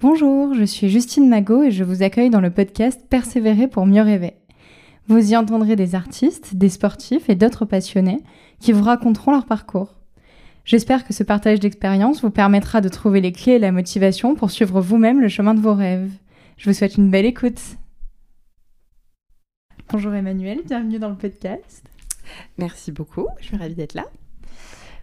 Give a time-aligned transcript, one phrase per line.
[0.00, 4.00] Bonjour, je suis Justine Magot et je vous accueille dans le podcast Persévérer pour mieux
[4.00, 4.34] rêver.
[5.08, 8.20] Vous y entendrez des artistes, des sportifs et d'autres passionnés
[8.60, 9.96] qui vous raconteront leur parcours.
[10.64, 14.52] J'espère que ce partage d'expérience vous permettra de trouver les clés et la motivation pour
[14.52, 16.12] suivre vous-même le chemin de vos rêves.
[16.58, 17.60] Je vous souhaite une belle écoute.
[19.90, 21.82] Bonjour Emmanuel, bienvenue dans le podcast.
[22.56, 24.04] Merci beaucoup, je suis ravie d'être là.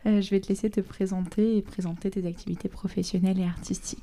[0.06, 4.00] Euh, je vais te laisser te présenter et présenter tes activités professionnelles et artistiques.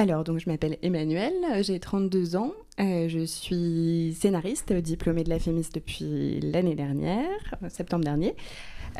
[0.00, 5.40] Alors, donc je m'appelle Emmanuel, j'ai 32 ans, euh, je suis scénariste, diplômée de la
[5.40, 7.26] FEMIS depuis l'année dernière,
[7.68, 8.36] septembre dernier.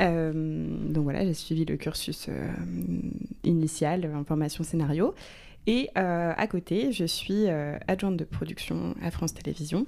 [0.01, 2.51] Euh, donc voilà, j'ai suivi le cursus euh,
[3.45, 5.15] initial en formation scénario.
[5.69, 7.47] Et à côté, je suis
[7.87, 9.87] adjointe de production à France Télévisions.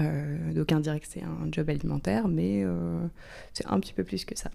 [0.00, 2.62] donc indirect, c'est un job alimentaire, mais
[3.52, 4.50] c'est un petit peu plus que ça.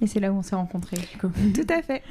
[0.00, 2.02] Et c'est là où on s'est rencontrés, Tout à fait.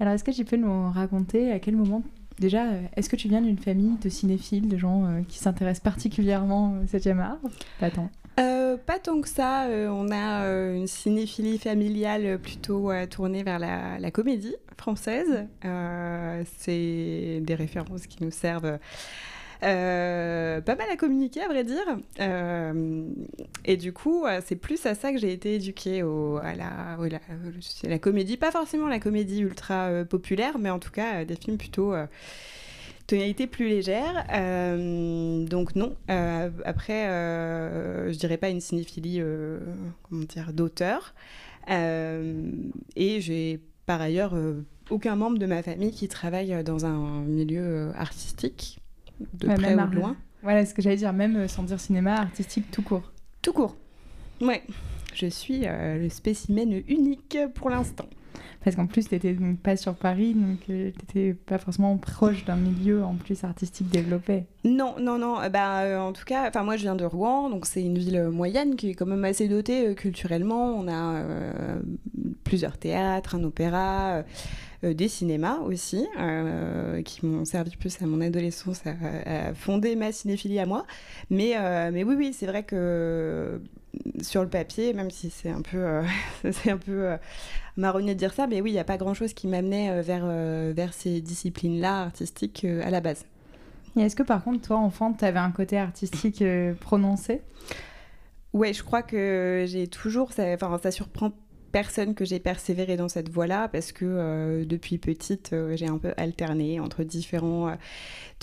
[0.00, 2.02] Alors, est-ce que tu peux nous raconter à quel moment
[2.38, 5.84] Déjà, euh, est-ce que tu viens d'une famille de cinéphiles, de gens euh, qui s'intéressent
[5.84, 7.38] particulièrement au 7e art?
[7.78, 8.10] Pas tant.
[8.40, 9.68] Euh, pas tant que ça.
[9.70, 15.46] on a une cinéphilie familiale plutôt tournée vers la, la comédie française.
[16.58, 18.78] c'est des références qui nous servent
[19.64, 21.84] euh, pas mal à communiquer, à vrai dire.
[22.20, 23.08] Euh,
[23.64, 26.98] et du coup, euh, c'est plus à ça que j'ai été éduquée, à la,
[27.84, 28.36] la, comédie.
[28.36, 31.94] Pas forcément la comédie ultra populaire, mais en tout cas des films plutôt
[33.06, 34.26] tonalité plus légère.
[35.48, 35.96] donc non.
[36.08, 39.22] après, je dirais pas une cinéphilie,
[40.08, 41.14] comment dire, d'auteur.
[41.68, 44.34] et j'ai par ailleurs
[44.90, 48.80] aucun membre de ma famille qui travaille dans un milieu artistique
[49.32, 50.16] de près ou de loin.
[50.42, 53.12] Voilà ce que j'allais dire, même euh, sans dire cinéma, artistique tout court.
[53.40, 53.76] Tout court.
[54.40, 54.62] Ouais.
[55.14, 58.06] Je suis euh, le spécimen unique pour l'instant.
[58.62, 62.44] Parce qu'en plus, tu n'étais pas sur Paris, donc euh, tu n'étais pas forcément proche
[62.44, 64.44] d'un milieu en plus artistique développé.
[64.64, 65.36] Non, non, non.
[65.52, 68.90] Bah, en tout cas, moi je viens de Rouen, donc c'est une ville moyenne qui
[68.90, 70.74] est quand même assez dotée culturellement.
[70.76, 71.22] On a
[72.44, 74.24] plusieurs théâtres, un opéra.
[74.84, 80.12] Euh, des cinémas aussi, euh, qui m'ont servi plus à mon adolescence à, fonder ma
[80.12, 80.84] cinéphilie à moi.
[81.30, 83.60] Mais, euh, mais oui, oui, c'est vrai que
[84.20, 86.02] sur le papier, même si c'est un peu,
[86.52, 87.16] c'est un peu
[87.76, 90.94] marronnier de dire ça, mais oui, il n'y a pas grand-chose qui m'amenait vers, vers
[90.94, 93.24] ces disciplines-là artistiques à la base.
[93.96, 96.42] Et est-ce que par contre, toi, enfant, tu avais un côté artistique
[96.80, 97.42] prononcé?
[98.52, 101.32] Ouais, je crois que j'ai toujours, enfin, ça surprend
[101.74, 105.98] personne que j'ai persévéré dans cette voie-là parce que euh, depuis petite, euh, j'ai un
[105.98, 107.72] peu alterné entre différents euh,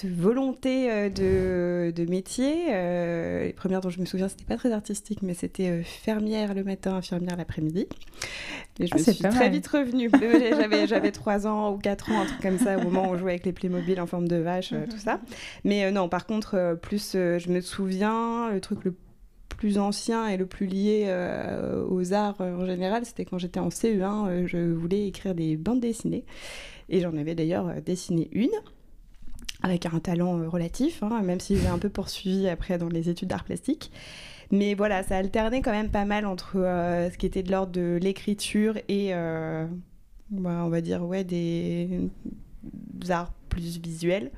[0.03, 2.65] volontés de, de métier.
[3.45, 6.95] les premières dont je me souviens, c'était pas très artistique, mais c'était fermière le matin,
[6.95, 7.87] infirmière l'après-midi.
[8.81, 10.09] Et je ah, me suis très vite revenue.
[10.11, 13.17] j'avais, j'avais 3 ans ou 4 ans, un truc comme ça, au moment où on
[13.17, 15.21] jouait avec les Playmobil en forme de vache, tout ça.
[15.63, 18.93] Mais non, par contre, plus je me souviens, le truc le
[19.61, 23.59] plus ancien et le plus lié euh, aux arts euh, en général, c'était quand j'étais
[23.59, 26.25] en CE1, euh, je voulais écrire des bandes dessinées.
[26.89, 28.49] Et j'en avais d'ailleurs dessiné une,
[29.61, 33.27] avec un talent relatif, hein, même si j'ai un peu poursuivi après dans les études
[33.27, 33.91] d'art plastique.
[34.49, 37.99] Mais voilà, ça alternait quand même pas mal entre ce qui était de l'ordre de
[38.01, 39.13] l'écriture et,
[40.31, 41.87] bah, on va dire, ouais, des,
[43.09, 44.31] arts plus visuels.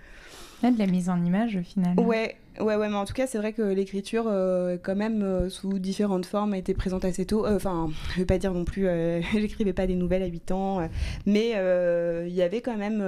[0.71, 1.99] De la mise en image au final.
[1.99, 5.49] Ouais, Ouais, ouais, mais en tout cas, c'est vrai que l'écriture, euh, quand même, euh,
[5.49, 7.45] sous différentes formes, a été présente assez tôt.
[7.47, 8.87] Euh, enfin, je vais pas dire non plus,
[9.33, 10.87] j'écrivais pas des nouvelles à 8 ans,
[11.25, 11.51] mais
[12.27, 12.99] il y avait quand même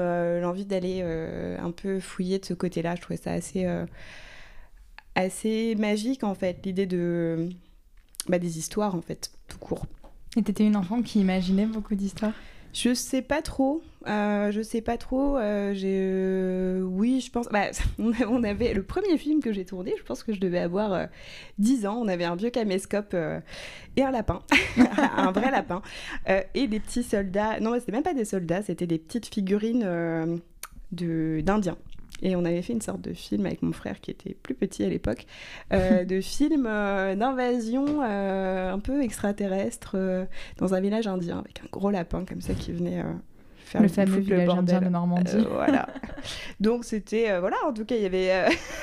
[0.41, 2.95] l'envie d'aller un peu fouiller de ce côté-là.
[2.95, 3.67] Je trouvais ça assez,
[5.13, 7.49] assez magique, en fait, l'idée de.
[8.27, 9.85] Bah, des histoires, en fait, tout court.
[10.35, 12.33] Et t'étais une enfant qui imaginait beaucoup d'histoires?
[12.75, 13.81] Je sais pas trop.
[14.07, 15.37] Euh, je sais pas trop.
[15.37, 17.47] Euh, euh, oui, je pense.
[17.47, 17.67] Bah,
[18.27, 19.93] on avait le premier film que j'ai tourné.
[19.97, 21.07] Je pense que je devais avoir
[21.57, 21.97] 10 ans.
[22.01, 23.15] On avait un vieux caméscope
[23.95, 24.41] et un lapin,
[25.17, 25.81] un vrai lapin,
[26.53, 27.61] et des petits soldats.
[27.61, 28.61] Non, c'était même pas des soldats.
[28.61, 30.41] C'était des petites figurines
[30.91, 31.77] de d'indiens.
[32.21, 34.83] Et on avait fait une sorte de film avec mon frère qui était plus petit
[34.83, 35.25] à l'époque,
[35.73, 39.97] euh, de film euh, d'invasion euh, un peu extraterrestre
[40.57, 43.03] dans un village indien avec un gros lapin comme ça qui venait
[43.65, 45.45] faire le fameux village indien de Normandie.
[45.51, 45.87] voilà.
[46.59, 48.31] Donc c'était voilà, en tout cas il y avait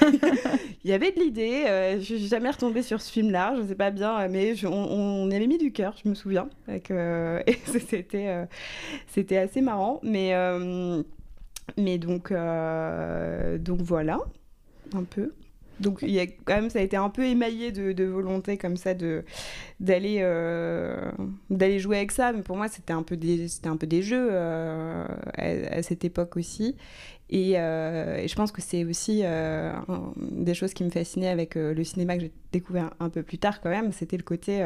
[0.84, 1.64] il y avait de l'idée.
[1.98, 5.34] je suis jamais retombée sur ce film-là, je sais pas bien, mais on, on, y
[5.34, 6.82] avait mis du cœur, je me souviens, et
[7.64, 8.46] c'était
[9.06, 10.34] c'était assez marrant, mais
[11.76, 14.20] mais donc, euh, donc voilà,
[14.94, 15.32] un peu.
[15.80, 18.76] donc il y a quand même ça a été un peu émaillé de, volonté comme
[18.76, 21.10] ça d'aller euh,
[21.50, 22.32] d'aller jouer avec ça.
[22.32, 25.06] Mais pour moi c'était un peu des c'était un peu des jeux euh,
[25.36, 26.76] à, cette époque aussi.
[27.30, 29.22] Et, euh, je pense que c'est aussi
[30.20, 33.60] des choses qui me fascinaient avec le cinéma que j'ai découvert un peu plus tard
[33.60, 33.92] quand même.
[33.92, 34.62] C'était le côté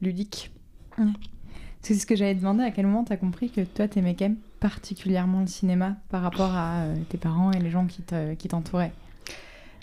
[0.00, 0.52] ludique
[1.82, 4.26] c'est ce que j'avais demandé à quel moment tu as compris que toi t'aimais quand
[4.26, 8.92] même particulièrement le cinéma par rapport à tes parents et les gens qui t'entouraient?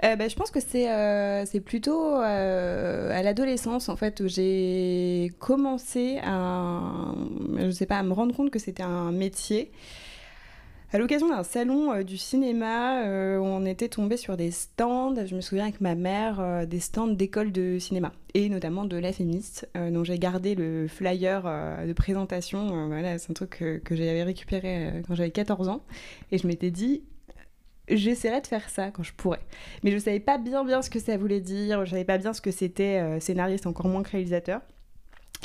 [0.04, 5.31] Euh, bah, je pense que c'est euh, plutôt euh, à l'adolescence en fait où j'ai
[5.40, 6.81] commencé à
[7.57, 9.72] je sais pas à me rendre compte que c'était un métier.
[10.94, 13.01] À l'occasion d'un salon du cinéma,
[13.40, 17.07] où on était tombé sur des stands, je me souviens avec ma mère, des stands
[17.07, 22.88] d'école de cinéma, et notamment de la Féministe, dont j'ai gardé le flyer de présentation.
[22.88, 23.50] voilà, c'est un truc
[23.84, 25.81] que, j'avais récupéré quand j'avais 14 ans,
[26.31, 27.01] et je m'étais dit,
[27.90, 29.42] j'essaierai de faire ça quand je pourrais.
[29.84, 32.34] Mais je savais pas bien bien ce que ça voulait dire, je savais pas bien
[32.34, 34.62] ce que c'était euh, scénariste, encore moins que réalisateur,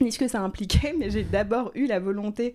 [0.00, 2.54] ni ce que ça impliquait, mais j'ai d'abord eu la volonté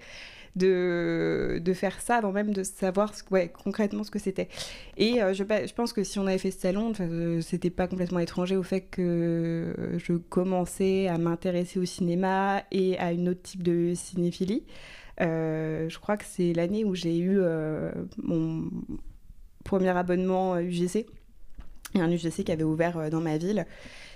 [0.55, 4.49] de, de faire ça avant même de savoir ouais, concrètement ce que c'était.
[4.97, 7.87] Et euh, je, je, pense que si on avait fait ce salon, euh, c'était pas
[7.87, 13.41] complètement étranger au fait que je commençais à m'intéresser au cinéma et à une autre
[13.41, 14.63] type de cinéphilie.
[15.19, 17.39] je crois que c'est l'année où j'ai eu
[18.21, 18.69] mon
[19.63, 21.05] premier abonnement UGC.
[21.95, 23.65] Et un UGC qui avait ouvert euh, dans ma ville,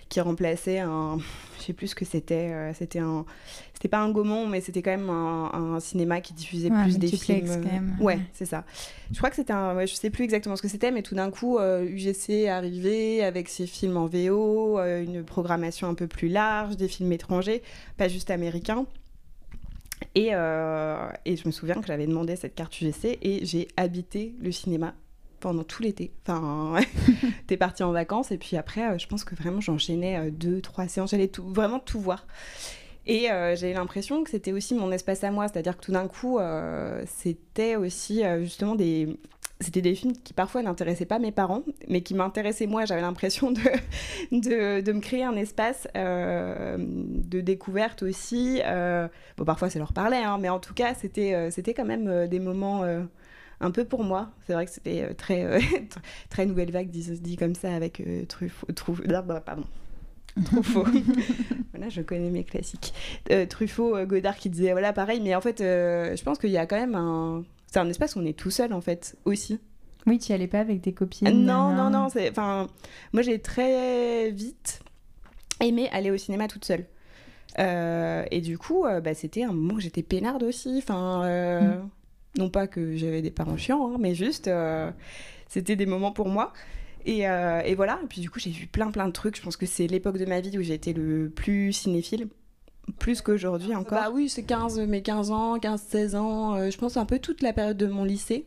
[0.09, 1.17] qui remplaçait un.
[1.57, 2.51] Je sais plus ce que c'était.
[2.51, 3.25] Euh, c'était un.
[3.73, 7.47] C'était pas un Gaumont, mais c'était quand même un, cinéma qui diffusait plus des films.
[7.47, 7.97] Quand même.
[7.99, 8.63] Ouais, c'est ça.
[9.11, 9.85] Je crois que c'était un.
[9.85, 13.49] je sais plus exactement ce que c'était, mais tout d'un coup, UGC est arrivé avec
[13.49, 17.61] ses films en VO, euh, une programmation un peu plus large, des films étrangers,
[17.97, 18.85] pas juste américains.
[20.15, 24.51] Et, et je me souviens que j'avais demandé cette carte UGC et j'ai habité le
[24.51, 24.93] cinéma
[25.39, 26.11] pendant tout l'été.
[26.23, 26.75] Enfin,
[27.47, 30.61] t'es parti en vacances et puis après, euh, je pense que vraiment j'enchaînais euh, deux,
[30.61, 32.25] trois séances, j'allais tout, vraiment tout voir.
[33.05, 36.09] Et euh, j'avais l'impression que c'était aussi mon espace à moi, c'est-à-dire que tout d'un
[36.09, 36.39] coup,
[37.05, 39.17] c'était aussi justement des,
[39.61, 42.83] c'était des films qui parfois n'intéressaient pas mes parents, mais qui m'intéressaient moi.
[42.83, 43.61] J'avais l'impression de,
[44.33, 48.61] de, de, me créer un espace de découverte aussi.
[49.37, 52.39] bon, parfois ça leur parlait, hein, mais en tout cas, c'était c'était quand même des
[52.41, 52.83] moments
[53.59, 54.29] un peu pour moi.
[54.45, 55.59] C'est vrai que c'était euh, très, euh,
[56.29, 58.67] très nouvelle vague, dit, dit, comme ça, avec euh, Truffaut.
[58.73, 59.03] Truffaut
[59.45, 59.65] pardon.
[60.45, 60.85] Truffaut.
[61.73, 62.93] voilà, je connais mes classiques.
[63.49, 66.79] Truffaut, Godard qui disait, voilà, pareil, mais en fait, je pense qu'il y a quand
[66.79, 67.43] même un.
[67.69, 69.59] C'est un espace où on est tout seul, en fait, aussi.
[70.05, 72.07] Oui, tu n'y allais pas avec tes copines Non, non, non.
[72.29, 72.67] Enfin,
[73.11, 74.79] moi, j'ai très vite
[75.59, 76.85] aimé aller au cinéma toute seule.
[77.57, 80.77] et du coup, bah, c'était un moment où j'étais peinarde aussi.
[80.77, 81.89] Enfin, mm.
[82.37, 84.91] Non pas que j'avais des parents chiants, hein, mais juste, euh,
[85.47, 86.53] c'était des moments pour moi.
[87.07, 89.37] Euh, et, voilà, et puis du coup, j'ai vu plein plein de trucs.
[89.37, 92.27] Je pense que c'est l'époque de ma vie où j'ai été le plus cinéphile.
[92.99, 93.99] Plus qu'aujourd'hui encore.
[93.99, 96.55] Bah oui, c'est 15, mes 15 ans, 15-16 ans.
[96.55, 98.45] Euh, je pense un peu toute la période de mon lycée.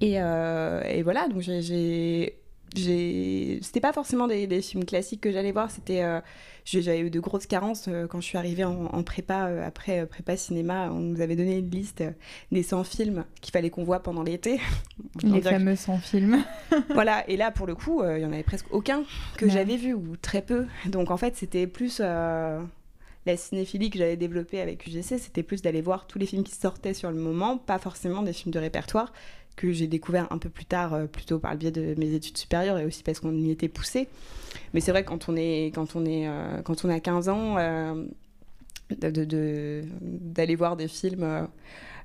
[0.00, 2.38] Et, et voilà, donc j'ai
[2.74, 6.20] c'était pas forcément des, films classiques que j'allais voir c'était euh,
[6.64, 10.36] j'avais eu de grosses carences euh, quand je suis arrivée en, prépa euh, après prépa
[10.36, 12.02] cinéma on nous avait donné une liste
[12.52, 14.60] des 100 films qu'il fallait qu'on voie pendant l'été.
[15.22, 16.44] Les fameux 100 films.
[16.94, 19.02] Voilà et là pour le coup il y en avait presque aucun
[19.36, 20.66] que j'avais vu ou très peu.
[20.86, 22.00] Donc en fait c'était plus
[23.28, 26.54] la cinéphilie que j'avais développée avec UGC, c'était plus d'aller voir tous les films qui
[26.54, 29.12] sortaient sur le moment, pas forcément des films de répertoire,
[29.58, 32.38] que j'ai découvert un peu plus tard, euh, plutôt par le biais de mes études
[32.38, 34.08] supérieures et aussi parce qu'on y était poussé.
[34.72, 37.56] Mais c'est vrai quand on est quand on est euh, quand on a 15 ans,
[37.58, 38.04] euh,
[38.90, 41.48] d'aller voir des films.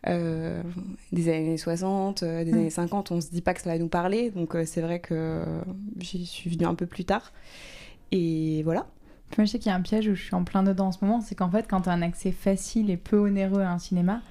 [0.05, 2.53] des années 60, des mm.
[2.53, 5.45] années 50, on se dit pas que ça va nous parler, donc c'est vrai que
[5.99, 7.31] j'y suis venue un peu plus tard.
[8.11, 8.87] Et voilà.
[9.37, 10.91] Moi, je sais qu'il y a un piège où je suis en plein dedans en
[10.91, 13.71] ce moment, c'est qu'en fait, quand tu as un accès facile et peu onéreux à
[13.71, 14.21] un cinéma,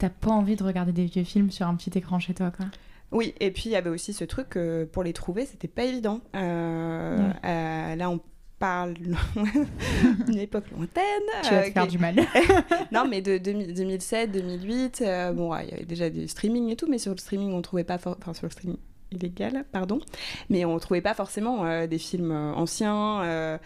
[0.00, 2.66] t'as pas envie de regarder des vieux films sur un petit écran chez toi, quoi.
[3.12, 5.84] Oui, et puis il y avait aussi ce truc que pour les trouver, c'était pas
[5.84, 6.20] évident.
[6.34, 8.20] Euh, euh, là, on
[8.58, 8.94] parle
[10.26, 11.04] d'une époque lointaine.
[11.42, 12.16] Tu vas te euh, faire du mal.
[12.92, 15.04] non, mais de, 2007, 2008,
[15.34, 17.84] bon, il y avait déjà des streamings et tout, mais sur le streaming, on trouvait
[17.84, 17.96] pas...
[17.96, 18.78] Enfin, sur le streaming
[19.12, 20.00] illégal, pardon,
[20.48, 23.58] mais on trouvait pas forcément des films anciens.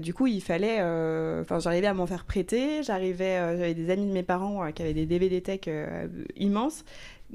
[0.00, 0.80] du coup, il fallait,
[1.40, 2.82] enfin, j'arrivais à m'en faire prêter.
[2.82, 5.60] J'arrivais, j'avais des amis de mes parents qui avaient des DVD tech
[6.36, 6.84] immenses.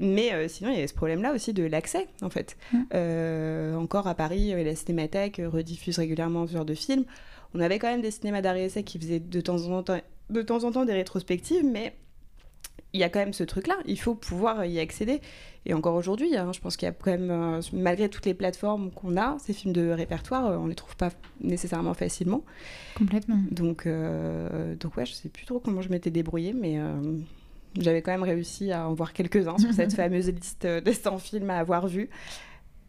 [0.00, 2.56] Mais euh, sinon, il y avait ce problème-là aussi de l'accès, en fait.
[2.72, 2.78] Mmh.
[2.94, 7.04] Euh, encore à Paris, la Cinémathèque rediffuse régulièrement ce genre de films.
[7.54, 10.64] On avait quand même des cinémas d'arrêt qui faisaient de temps en temps, de temps
[10.64, 11.94] en temps des rétrospectives, mais
[12.92, 15.20] il y a quand même ce truc-là, il faut pouvoir y accéder.
[15.66, 18.34] Et encore aujourd'hui, hein, je pense qu'il y a quand même, euh, malgré toutes les
[18.34, 22.44] plateformes qu'on a, ces films de répertoire, euh, on les trouve pas nécessairement facilement.
[22.96, 23.38] Complètement.
[23.50, 26.78] Donc, euh, donc ouais, je sais plus trop comment je m'étais débrouillée, mais
[27.78, 31.50] j'avais quand même réussi à en voir quelques-uns sur cette fameuse liste de 100 films
[31.50, 32.08] à avoir vus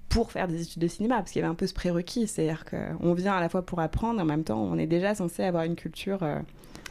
[0.09, 2.65] pour faire des études de cinéma, parce qu'il y avait un peu ce prérequis, c'est-à-dire
[2.65, 5.63] qu'on vient à la fois pour apprendre, en même temps, on est déjà censé avoir
[5.63, 6.19] une culture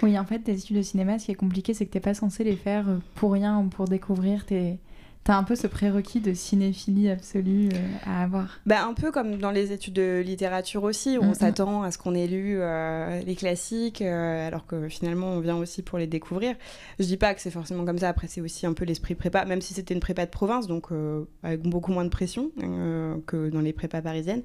[0.03, 2.15] oui, en fait, tes études de cinéma, ce qui est compliqué, c'est que t'es pas
[2.15, 4.47] censé les faire euh, pour rien ou pour découvrir.
[4.47, 4.79] tes
[5.25, 8.61] T'as un peu ce prérequis de cinéphilie absolue euh, à avoir.
[8.67, 11.99] Bah, un peu comme dans les études de littérature aussi, où on s'attend à ce
[11.99, 16.57] qu'on ait lu euh, les classiques, alors que finalement on vient aussi pour les découvrir.
[16.99, 19.45] Je dis pas que c'est forcément comme ça, après c'est aussi un peu l'esprit prépa,
[19.45, 20.89] même si c'était une prépa de province, donc
[21.43, 22.51] avec beaucoup moins de pression
[23.27, 24.43] que dans les prépas parisiennes.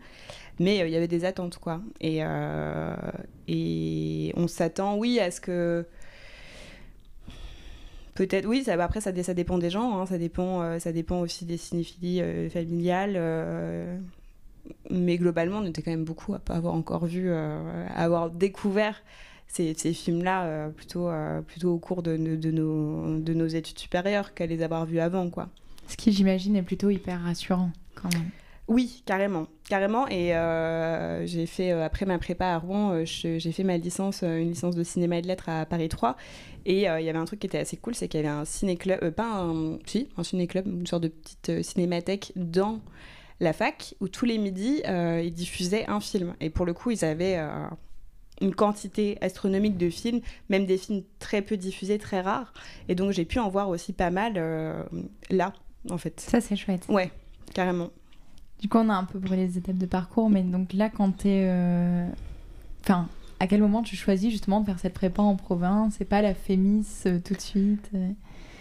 [0.60, 1.82] Mais euh, il y avait des attentes, quoi.
[2.02, 2.96] Et, euh,
[3.48, 5.86] et on s'attend, oui, à ce que.
[8.16, 11.46] Peut-être, oui, ça, après, ça, dépend des gens, hein, ça, dépend, euh, ça dépend aussi
[11.46, 13.20] des cinéphilies familiales.
[14.90, 17.60] mais globalement, on était quand même beaucoup à pas avoir encore vu, à
[17.96, 19.04] avoir découvert
[19.48, 21.10] ces, films-là plutôt,
[21.46, 25.30] plutôt au cours de, de, nos, de nos études supérieures qu'à les avoir vus avant,
[25.30, 25.50] quoi.
[25.88, 28.32] Ce qui, j'imagine, est plutôt hyper rassurant, quand même.
[28.68, 30.08] Oui, carrément, carrément.
[30.08, 34.24] Et euh, j'ai fait euh, après ma prépa à Rouen, euh, j'ai fait ma licence,
[34.24, 36.16] une licence de cinéma et de lettres à Paris 3.
[36.66, 38.44] Et il y avait un truc qui était assez cool, c'est qu'il y avait un
[38.44, 42.80] ciné-club, pas un, si, un ciné-club, une sorte de petite cinémathèque dans
[43.40, 46.34] la fac où tous les midis ils diffusaient un film.
[46.42, 47.40] Et pour le coup, ils avaient
[48.42, 52.52] une quantité astronomique de films, même des films très peu diffusés, très rares.
[52.90, 54.34] Et donc j'ai pu en voir aussi pas mal
[55.30, 55.54] là,
[55.92, 56.20] en fait.
[56.20, 56.88] Ça c'est chouette.
[56.90, 57.12] Ouais,
[57.54, 57.92] carrément.
[58.60, 61.20] Du coup, on a un peu brûlé les étapes de parcours, mais donc là, quand
[61.20, 61.48] tu es.
[61.48, 62.08] Euh,
[62.84, 63.08] enfin,
[63.40, 66.34] à quel moment tu choisis justement de faire cette prépa en province et pas la
[66.34, 67.92] Fémis euh, tout de suite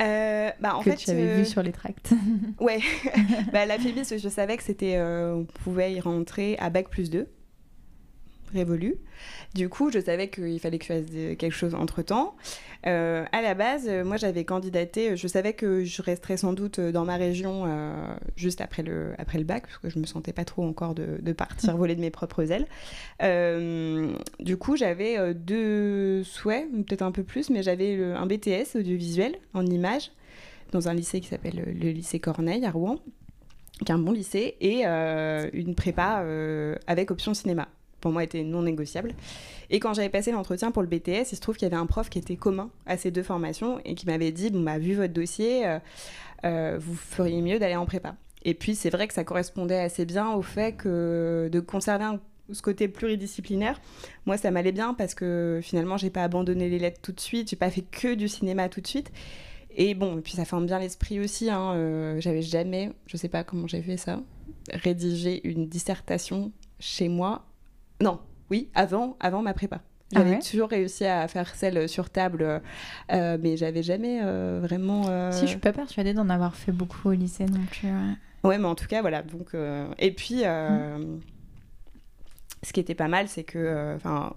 [0.00, 2.12] euh, bah, en que fait, tu avais vu sur les tracts?
[2.60, 2.80] ouais,
[3.52, 7.28] bah, la Fémis, je savais que c'était, on pouvait y rentrer à bac plus 2
[8.54, 8.96] révolu.
[9.54, 12.34] Du coup, je savais qu'il fallait que je fasse quelque chose entre-temps.
[12.87, 16.80] Euh, à la base, euh, moi, j'avais candidaté, je savais que je resterais sans doute
[16.80, 20.32] dans ma région euh, juste après le, après le bac, parce que je me sentais
[20.32, 22.66] pas trop encore de, de partir voler de mes propres ailes.
[24.40, 29.64] du coup, j'avais deux souhaits, peut-être un peu plus, mais j'avais un BTS audiovisuel en
[29.66, 30.11] images
[30.73, 32.99] dans un lycée qui s'appelle le lycée Corneille à Rouen
[33.84, 36.25] qui est un bon lycée, et une prépa
[36.87, 37.68] avec option cinéma
[38.04, 39.14] pour moi était non négociable.
[39.70, 41.87] Et quand j'avais passé l'entretien pour le BTS, il se trouve qu'il y avait un
[41.87, 44.94] prof qui était commun à ces deux formations et qui m'avait dit, bon, bah, vu
[44.94, 45.78] votre dossier, euh,
[46.44, 48.14] euh, vous feriez mieux d'aller en prépa.
[48.42, 52.04] Et puis c'est vrai que ça correspondait assez bien au fait que de conserver
[52.52, 53.80] ce côté pluridisciplinaire,
[54.26, 57.49] moi ça m'allait bien parce que finalement j'ai pas abandonné les lettres tout de suite,
[57.49, 59.11] j'ai pas fait que du cinéma tout de suite.
[59.76, 61.49] Et bon, et puis ça forme bien l'esprit aussi.
[61.49, 64.20] Hein, euh, j'avais jamais, je sais pas comment j'ai fait ça,
[64.70, 67.46] rédigé une dissertation chez moi
[68.00, 68.20] non,
[68.50, 69.80] oui, avant, avant ma prépa.
[70.14, 72.62] Ah j'avais toujours réussi à faire celle sur table,
[73.12, 75.08] euh, mais j'avais jamais euh, vraiment.
[75.08, 77.88] Euh, si, je suis pas persuadée d'en avoir fait beaucoup au lycée non plus.
[78.44, 79.22] Ouais, mais en tout cas, voilà.
[79.22, 79.54] Donc,
[79.98, 81.20] et puis, mm.
[82.62, 84.34] ce qui était pas mal, c'est que, enfin,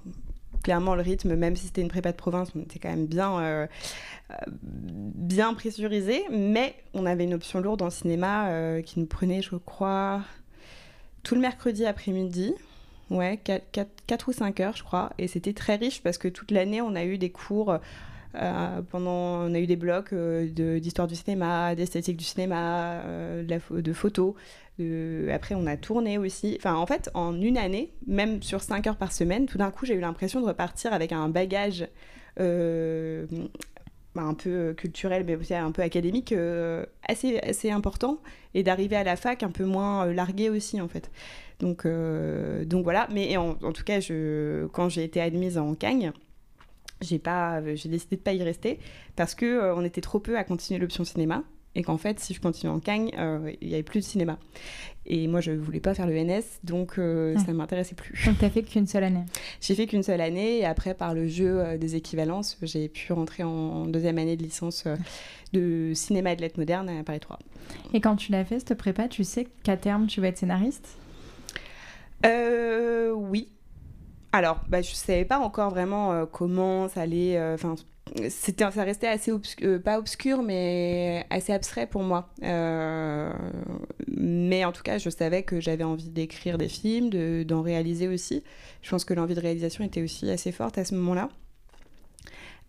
[0.63, 3.67] clairement, le rythme, même si c'était une prépa de province, on était quand même bien,
[4.55, 10.21] bien pressurisé, mais on avait une option lourde en cinéma qui nous prenait, je crois,
[11.23, 12.55] tout le mercredi après-midi.
[13.09, 15.11] Ouais, 4, ou 5 heures, je crois.
[15.17, 17.79] Et c'était très riche parce que toute l'année, on a eu des cours.
[18.35, 23.43] Euh, pendant, on a eu des blocs euh, d'histoire du cinéma, d'esthétique du cinéma, euh,
[23.43, 24.33] de, de photos.
[25.33, 26.55] Après, on a tourné aussi.
[26.59, 29.85] Enfin, en fait, en une année, même sur 5 heures par semaine, tout d'un coup,
[29.85, 31.87] j'ai eu l'impression de repartir avec un bagage
[34.17, 36.33] bah, un peu culturel, mais aussi un peu académique,
[37.07, 38.19] assez, assez important.
[38.53, 41.11] Et d'arriver à la fac un peu moins largué aussi, en fait.
[41.59, 43.07] Donc, euh, donc voilà.
[43.11, 43.99] Mais en, tout cas,
[44.73, 46.11] quand j'ai été admise en Cagne,
[47.01, 48.79] j'ai décidé de pas y rester
[49.15, 51.43] parce que euh, on était trop peu à continuer l'option cinéma
[51.77, 54.37] et qu'en fait, si je continuais en Cagne, euh, il y avait plus de cinéma.
[55.05, 58.25] Et moi, je voulais pas faire le NS, donc ça ne m'intéressait plus.
[58.25, 59.23] Donc, tu n'as fait qu'une seule année
[59.61, 63.43] J'ai fait qu'une seule année, et après, par le jeu des équivalences, j'ai pu rentrer
[63.43, 64.85] en deuxième année de licence
[65.53, 67.39] de cinéma et de lettres modernes à Paris 3.
[67.93, 70.97] Et quand tu l'as fait, cette prépa, tu sais qu'à terme, tu vas être scénariste?
[72.25, 73.49] Euh, Oui.
[74.33, 77.37] Alors, bah, je ne savais pas encore vraiment euh, comment ça allait.
[77.37, 77.75] Euh, enfin,
[78.29, 79.31] c'était, ça restait assez
[79.63, 82.29] euh, pas obscur, mais assez abstrait pour moi.
[84.07, 88.07] mais en tout cas, je savais que j'avais envie d'écrire des films, de, d'en réaliser
[88.07, 88.43] aussi.
[88.81, 91.29] Je pense que l'envie de réalisation était aussi assez forte à ce moment-là.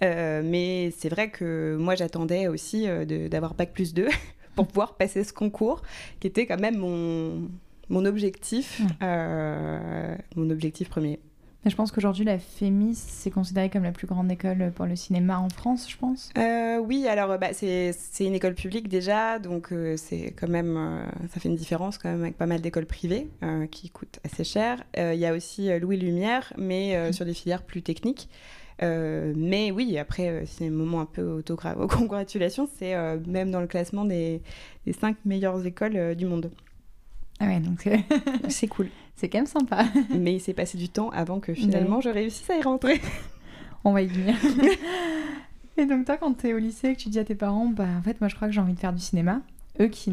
[0.01, 2.87] mais c'est vrai que moi, j'attendais aussi
[3.31, 4.09] d'avoir Bac plus 2
[4.55, 5.83] pour pouvoir passer ce concours,
[6.21, 7.49] qui était quand même mon,
[7.89, 11.21] mon objectif, mon objectif premier.
[11.65, 14.95] Mais je pense qu'aujourd'hui, la FEMIS, c'est considéré comme la plus grande école pour le
[14.95, 16.31] cinéma en France, je pense.
[16.39, 21.05] Euh, oui, alors bah, c'est une école publique déjà, donc euh, c'est quand même, euh,
[21.33, 23.29] ça fait une différence quand même avec pas mal d'écoles privées
[23.73, 24.85] qui coûtent assez cher.
[24.97, 27.13] Il y a aussi Louis Lumière, mais mmh.
[27.13, 28.29] sur des filières plus techniques.
[28.81, 32.95] mais oui, après, c'est un moment un peu autocongratulation, c'est
[33.27, 34.43] même dans le classement des,
[34.87, 36.51] des cinq meilleures écoles du monde.
[37.41, 37.89] Ah ouais, donc
[38.49, 38.89] c'est cool.
[39.17, 39.85] C'est quand même sympa.
[40.11, 43.01] Mais il s'est passé du temps avant que finalement je réussisse à y rentrer.
[43.85, 44.35] On va y venir.
[45.77, 47.67] Et donc toi, quand tu es au lycée et que tu dis à tes parents,
[47.67, 49.41] bah en fait moi je crois que j'ai envie de faire du cinéma,
[49.81, 50.13] eux qui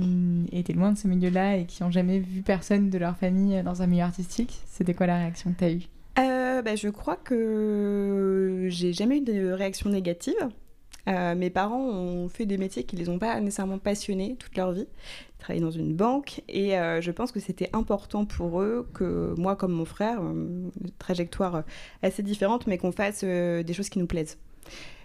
[0.51, 3.81] étaient loin de ce milieu-là et qui n'ont jamais vu personne de leur famille dans
[3.81, 5.87] un milieu artistique, c'était quoi la réaction que tu as eue?
[6.19, 10.49] Euh, bah, Je crois que j'ai jamais eu de réaction négative.
[11.07, 14.71] Euh, mes parents ont fait des métiers qui les ont pas nécessairement passionnés toute leur
[14.71, 14.87] vie.
[15.47, 19.71] Dans une banque et euh, je pense que c'était important pour eux que moi comme
[19.71, 21.63] mon frère, une trajectoire
[22.01, 24.39] assez différente, mais qu'on fasse euh, des choses qui nous plaisent.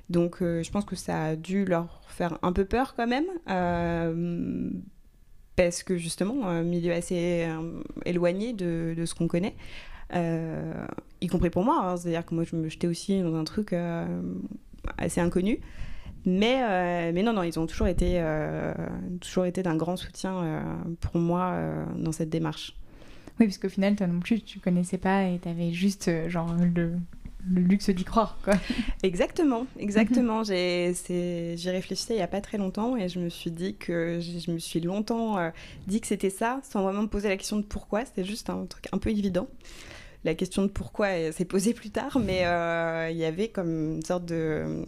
[0.08, 3.26] Donc je pense que ça a dû leur faire un peu peur quand même.
[5.54, 7.46] parce que justement, un milieu assez
[8.04, 9.54] éloigné de, de ce qu'on connaît.
[11.20, 11.96] y compris pour moi, hein.
[11.96, 13.72] c'est-à-dire que moi je me jetais aussi dans un truc
[14.98, 15.60] assez inconnu.
[16.26, 18.74] Mais, euh, mais non, non, ils ont toujours été, euh,
[19.20, 20.60] toujours été d'un grand soutien euh,
[21.00, 21.56] pour moi
[21.96, 22.76] dans cette démarche.
[23.38, 26.54] Oui, parce qu'au final, toi non plus, tu connaissais pas et tu avais juste genre
[26.74, 26.92] le,
[27.50, 28.54] le luxe d'y croire, quoi.
[29.02, 30.44] Exactement, exactement.
[30.44, 34.50] J'y réfléchissais il y a pas très longtemps et je me suis dit que je
[34.50, 35.38] me suis longtemps
[35.86, 38.04] dit que c'était ça, sans vraiment me poser la question de pourquoi.
[38.04, 39.48] C'était juste un truc un peu évident.
[40.24, 42.40] La question de pourquoi s'est posée plus tard, mais
[43.10, 44.84] il y avait comme une sorte de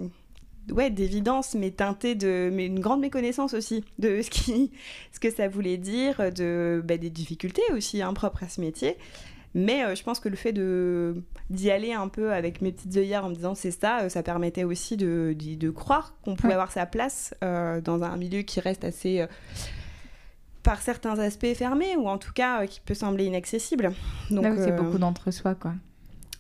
[0.71, 4.71] ouais, d'évidence, mais teintée de mais une grande méconnaissance aussi de ce, qui,
[5.13, 8.97] ce que ça voulait dire, de, bah, des difficultés aussi hein, propres à ce métier.
[9.55, 12.97] Mais euh, je pense que le fait de d'y aller un peu avec mes petites
[12.97, 16.55] œillères en me disant c'est ça, euh, ça permettait aussi de, de, croire qu'on pouvait
[16.55, 19.27] avoir sa place euh, dans un milieu qui reste assez,
[20.63, 23.93] par certains aspects, fermé, ou en tout cas qui peut sembler inaccessible.
[24.31, 25.75] Donc c'est beaucoup d'entre-soi, quoi.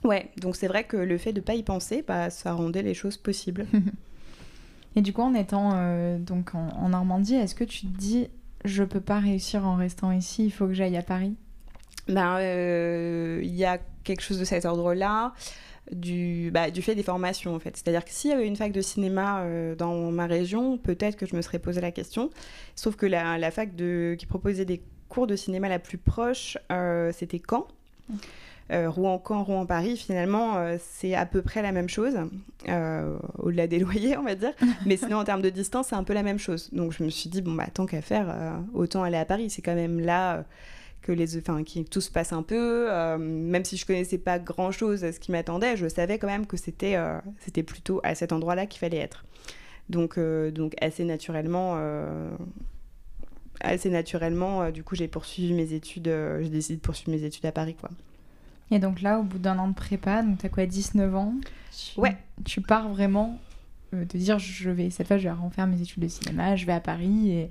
[0.04, 2.82] Ouais, donc c'est vrai que le fait de ne pas y penser, bah, ça rendait
[2.82, 3.66] les choses possibles.
[4.96, 8.28] Et du coup, en étant euh, donc en, Normandie, est-ce que tu te dis,
[8.64, 11.34] je peux pas réussir en restant ici, il faut que j'aille à Paris?
[12.08, 15.32] Ben, euh, il y a quelque chose de cet ordre-là.
[15.90, 17.76] Du, bah, du fait des formations en fait.
[17.76, 21.26] C'est-à-dire que s'il y avait une fac de cinéma euh, dans ma région, peut-être que
[21.26, 22.30] je me serais posé la question.
[22.76, 26.56] Sauf que la, la fac de, qui proposait des cours de cinéma la plus proche,
[27.12, 27.66] c'était Caen.
[28.70, 32.14] Euh, Rouen-Caen, Rouen-Paris, finalement, euh, c'est à peu près la même chose,
[32.68, 34.52] euh, au-delà des loyers, on va dire.
[34.86, 36.70] Mais sinon, en termes de distance, c'est un peu la même chose.
[36.72, 38.34] Donc, je me suis dit, bon, bah, tant qu'à faire,
[38.72, 39.50] autant aller à Paris.
[39.50, 40.44] C'est quand même là
[41.02, 42.88] que les, enfin, qui, tout se passe un peu.
[43.18, 46.56] même si je connaissais pas grand-chose à ce qui m'attendait, je savais quand même que
[46.56, 46.96] c'était
[47.40, 49.24] c'était plutôt à cet endroit-là qu'il fallait être.
[49.88, 51.76] Donc, donc assez naturellement
[53.60, 57.52] assez naturellement, du coup, j'ai poursuivi mes études, j'ai décidé de poursuivre mes études à
[57.52, 57.90] Paris, quoi.
[58.72, 61.34] Et donc là, au bout d'un an de prépa, donc t'as quoi, 19 ans
[61.98, 62.16] Ouais.
[62.44, 63.38] Tu pars vraiment
[63.92, 66.64] euh, de dire, je vais, cette fois, je vais refaire mes études de cinéma, je
[66.64, 67.50] vais à Paris et,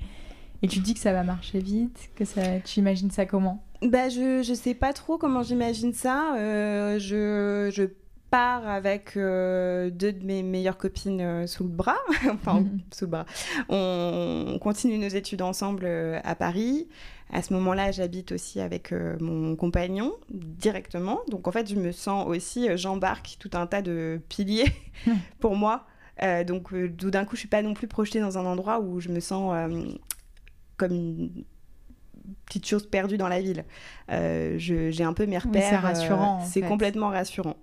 [0.64, 3.64] et tu dis que ça va marcher vite, que ça, tu imagines ça comment?
[3.84, 6.36] Bah, je, je sais pas trop comment j'imagine ça.
[6.38, 7.84] Euh, je, je
[8.32, 12.00] pars avec euh, deux de mes meilleures copines sous le bras.
[12.32, 13.26] enfin, sous le bras.
[13.70, 15.86] On, continue nos études ensemble
[16.24, 16.88] à Paris.
[17.34, 21.22] À ce moment-là, j'habite aussi avec euh, mon compagnon directement.
[21.30, 24.68] Donc en fait, je me sens aussi, euh, j'embarque tout un tas de piliers
[25.40, 25.88] pour moi.
[26.24, 29.00] Euh, donc tout d'un coup, je suis pas non plus projetée dans un endroit où
[29.00, 29.54] je me sens
[30.76, 31.44] comme une
[32.46, 33.64] petite chose perdue dans la ville.
[34.12, 35.70] Euh, j'ai un peu mes repères.
[35.70, 36.42] c'est rassurant.
[36.42, 37.56] c'est complètement rassurant.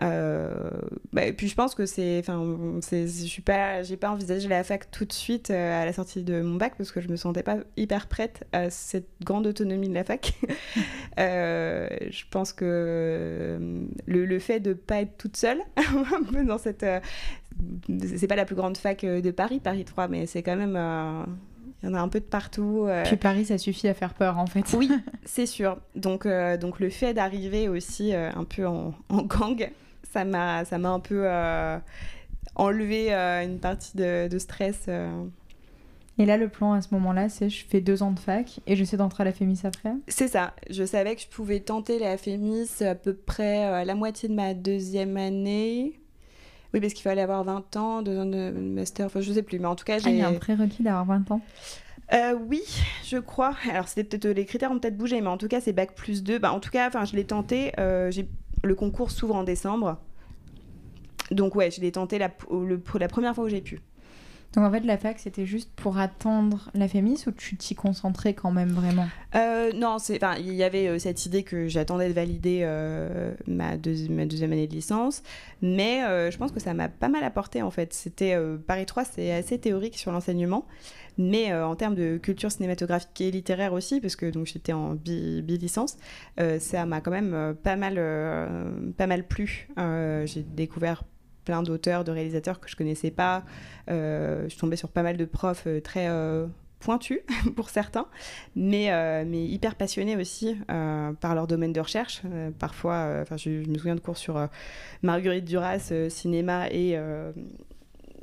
[0.00, 0.70] Euh,
[1.12, 2.42] bah, et puis je pense que c'est, enfin,
[2.90, 6.22] je suis pas, j'ai pas envisagé la fac tout de suite euh, à la sortie
[6.22, 9.90] de mon bac parce que je me sentais pas hyper prête à cette grande autonomie
[9.90, 10.32] de la fac.
[11.18, 13.58] je pense que
[14.06, 15.60] le, le, fait de pas être toute seule
[16.46, 16.86] dans cette,
[18.16, 20.78] c'est pas la plus grande fac de Paris, Paris 3, mais c'est quand même
[21.82, 22.84] il y en a un peu de partout.
[22.86, 23.02] Euh.
[23.04, 24.64] Puis Paris, ça suffit à faire peur en fait.
[24.74, 24.90] Oui,
[25.24, 25.78] c'est sûr.
[25.96, 29.68] Donc, euh, donc le fait d'arriver aussi euh, un peu en, gang,
[30.12, 31.26] ça m'a, ça m'a un peu
[32.54, 34.88] enlevé une partie de, de stress.
[36.18, 38.76] Et là, le plan à ce moment-là, c'est je fais deux ans de fac et
[38.76, 40.52] j'essaie d'entrer à la FEMIS après C'est ça.
[40.68, 44.34] Je savais que je pouvais tenter la FEMIS à peu près à la moitié de
[44.34, 46.01] ma deuxième année.
[46.74, 49.58] Oui, parce qu'il fallait avoir 20 ans, deux ans de master, enfin je sais plus,
[49.58, 50.16] mais en tout cas Ah, il j'ai...
[50.18, 51.40] y a un prérequis d'avoir 20 ans.
[52.12, 52.62] Euh, oui,
[53.04, 53.54] je crois.
[53.70, 56.22] Alors, c'était peut-être les critères ont peut-être bougé, mais en tout cas, c'est bac plus
[56.22, 56.38] 2.
[56.38, 57.72] Bah, en tout cas, enfin, je l'ai tenté.
[57.78, 58.28] euh, j'ai
[58.64, 59.98] le concours s'ouvre en décembre.
[61.30, 63.80] Donc ouais, je l'ai tenté la, le- pour la première fois où j'ai pu.
[64.54, 68.34] Donc en fait, la fac, c'était juste pour attendre la FEMIS ou tu t'y concentrais
[68.34, 69.06] quand même vraiment?
[69.34, 69.96] Euh, non,
[70.38, 74.52] il y avait euh, cette idée que j'attendais de valider euh, ma, deuxi- ma deuxième
[74.52, 75.22] année de licence,
[75.62, 77.94] mais euh, je pense que ça m'a pas mal apporté en fait.
[77.94, 78.36] C'était
[78.66, 80.66] Paris 3, c'est assez théorique sur l'enseignement,
[81.16, 85.96] mais en termes de culture cinématographique et littéraire aussi, parce que j'étais en bi- bi-licence,
[86.58, 87.94] ça m'a quand même pas mal,
[88.98, 89.68] pas mal plu.
[90.26, 91.04] J'ai découvert
[91.44, 93.44] plein d'auteurs, de réalisateurs que je connaissais pas.
[93.90, 96.46] Euh, je suis tombée sur pas mal de profs euh, très euh,
[96.80, 97.20] pointus
[97.56, 98.06] pour certains,
[98.56, 98.90] mais,
[99.24, 102.22] mais hyper passionnés aussi par leur domaine de recherche.
[102.58, 104.48] Parfois, enfin, je, me souviens de cours sur
[105.02, 106.98] Marguerite Duras, cinéma et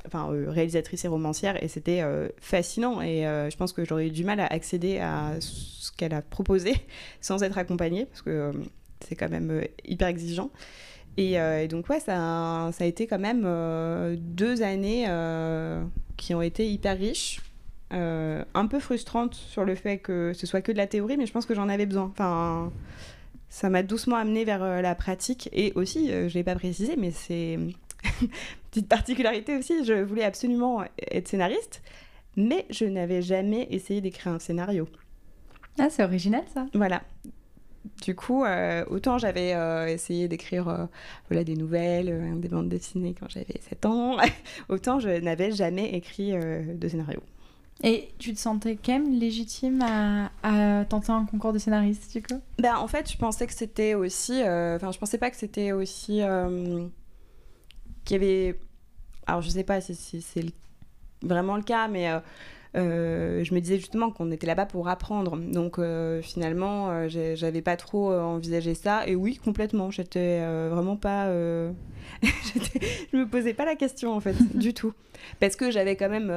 [0.05, 2.03] enfin, réalisatrice et romancière, et c'était
[2.41, 3.01] fascinant.
[3.01, 6.73] Et je pense que j'aurais eu du mal à accéder à ce qu'elle a proposé
[7.21, 8.51] sans être accompagnée, parce que
[9.07, 10.51] c'est quand même hyper exigeant.
[11.19, 12.15] Et, euh, et donc, ouais, ça,
[12.67, 15.83] a- ça a été quand même euh, deux années euh,
[16.17, 17.41] qui ont été hyper riches.
[17.91, 21.33] un peu frustrantes sur le fait que ce soit que de la théorie, mais je
[21.33, 22.05] pense que j'en avais besoin.
[22.11, 22.71] Enfin,
[23.49, 25.49] ça m'a doucement amené vers la pratique.
[25.53, 27.57] Et aussi, je l'ai pas précisé, mais c'est
[28.71, 31.81] petite particularité aussi, je voulais absolument être scénariste,
[32.37, 34.87] mais je n'avais jamais essayé d'écrire un scénario.
[35.79, 37.01] Ah, c'est original ça Voilà.
[38.01, 40.85] Du coup, euh, autant j'avais euh, essayé d'écrire euh,
[41.29, 44.17] voilà, des nouvelles, des bandes dessinées quand j'avais 7 ans,
[44.69, 47.21] autant je n'avais jamais écrit de scénario.
[47.81, 52.21] Et tu te sentais quand même légitime à, à tenter un concours de scénariste, du
[52.21, 52.41] coup?
[52.57, 54.33] Ben, en fait, je pensais que c'était aussi.
[54.41, 56.21] Enfin, je pensais pas que c'était aussi.
[58.03, 58.59] qu'il y avait.
[59.27, 60.51] Alors, je sais pas si, si c'est le-
[61.21, 62.09] vraiment le cas, mais.
[62.75, 65.37] Euh, je me disais justement qu'on était là-bas pour apprendre.
[65.37, 69.07] Donc euh, finalement, euh, j'avais pas trop euh, envisagé ça.
[69.07, 69.91] Et oui, complètement.
[69.91, 71.27] J'étais vraiment pas.
[72.21, 74.93] je me posais pas la question en fait, du tout.
[75.39, 76.31] Parce que j'avais quand même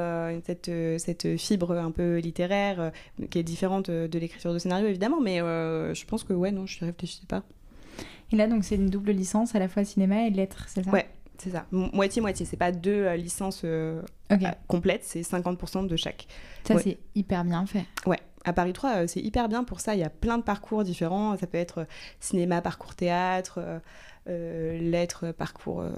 [0.44, 2.92] cette, cette fibre un peu littéraire
[3.30, 5.20] qui est différente de l'écriture de scénario évidemment.
[5.20, 7.42] Mais je pense que ouais, non, je ne réfléchissais pas.
[8.32, 10.90] Et là, donc, c'est une double licence à la fois cinéma et lettres, c'est ça?
[10.90, 11.06] Ouais.
[11.42, 11.66] C'est ça.
[11.72, 12.46] Mo- Moitié-moitié.
[12.46, 14.00] C'est pas deux euh, licences euh,
[14.68, 16.26] complètes, c'est 50% de chaque.
[16.66, 16.82] ça ouais.
[16.82, 17.84] c'est hyper bien fait.
[18.06, 19.94] Ouais, à Paris 3, euh, c'est hyper bien pour ça.
[19.94, 21.36] Il y a plein de parcours différents.
[21.36, 21.86] Ça peut être
[22.20, 23.58] cinéma, parcours théâtre,
[24.28, 25.90] euh, lettres, parcours euh,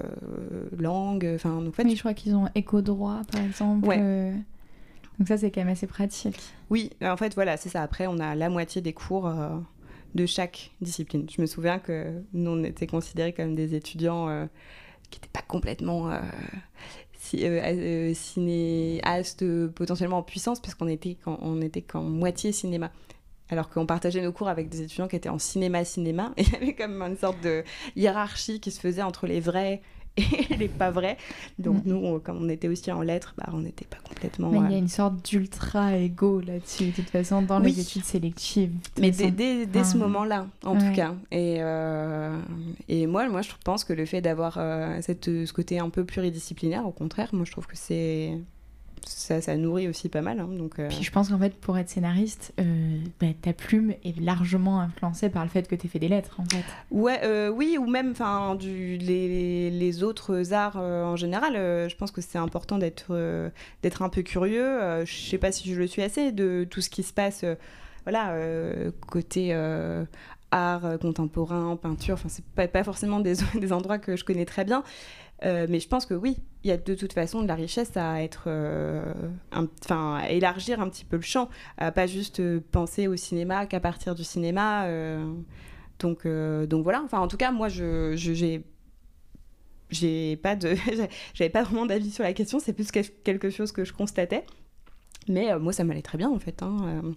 [0.77, 1.29] langue.
[1.35, 3.87] Enfin, en fait, Oui, je crois qu'ils ont éco-droit, par exemple.
[3.87, 3.99] Ouais.
[3.99, 4.33] euh,
[5.19, 6.39] Donc ça, c'est quand même assez pratique.
[6.71, 7.83] oui, en fait, voilà, c'est ça.
[7.83, 9.31] Après, on a la moitié des cours
[10.15, 11.27] de chaque discipline.
[11.29, 14.47] Je me souviens que nous, on était considérés comme des étudiants
[15.15, 16.19] qui n'étaient pas complètement euh,
[17.33, 22.51] euh, euh, cinéastes euh, potentiellement en puissance, parce qu'on était, quand, on était qu'en moitié
[22.51, 22.91] cinéma.
[23.49, 26.33] Alors qu'on partageait nos cours avec des étudiants qui étaient en cinéma-cinéma.
[26.37, 27.63] Et il y avait comme une sorte de
[27.95, 29.81] hiérarchie qui se faisait entre les vrais
[30.51, 31.17] et les pas vrais.
[31.59, 31.89] Donc Mm.
[31.89, 34.49] nous, on- comme on était aussi en lettres, bah, on n'était pas complètement...
[34.49, 37.71] Mais il y euh, a une sorte d'ultra ego là-dessus, de toute façon, dans Oui.
[37.73, 38.71] les études sélectives.
[38.99, 39.29] Mais façon.
[39.35, 40.87] dès, ce moment-là, en Ouais.
[40.89, 41.13] tout cas.
[41.31, 42.37] Et, euh,
[42.87, 44.99] et moi, moi, je pense que le fait d'avoir euh,
[45.45, 48.37] ce côté un peu pluridisciplinaire, au contraire, moi, je trouve que c'est
[49.05, 50.39] ça, ça nourrit aussi pas mal.
[50.39, 53.93] hein, donc, euh, Puis je pense qu'en fait, pour être scénariste, euh, bah, ta plume
[54.03, 56.63] est largement influencée par le fait que tu fait des lettres, en fait.
[56.91, 58.13] Ouais, euh, oui, ou même
[58.59, 61.53] du les, les autres arts en général.
[61.53, 63.51] je pense que c'est important d'être
[63.83, 65.03] d'être un peu curieux.
[65.05, 67.43] Je sais pas si je le suis assez de tout ce qui se passe.
[68.03, 68.35] voilà,
[69.09, 69.53] côté
[70.51, 72.13] art contemporain, peinture.
[72.15, 74.83] Enfin, c'est pas, pas forcément des, des endroits que je connais très bien.
[75.43, 77.95] Euh, mais je pense que oui, il y a de toute façon de la richesse
[77.97, 79.03] à être, euh,
[79.53, 83.65] enfin, à élargir un petit peu le champ, à pas juste euh, penser au cinéma
[83.65, 84.85] qu'à partir du cinéma.
[84.85, 85.33] euh,
[85.99, 87.01] donc, euh, donc voilà.
[87.03, 88.63] Enfin, en tout cas, moi, je, j'ai,
[89.89, 90.75] j'ai pas de,
[91.33, 92.59] j'avais pas vraiment d'avis sur la question.
[92.59, 94.45] C'est plus quel- quelque chose que je constatais.
[95.27, 96.63] Mais euh, moi, ça m'allait très bien en fait.
[96.63, 97.13] hein, euh.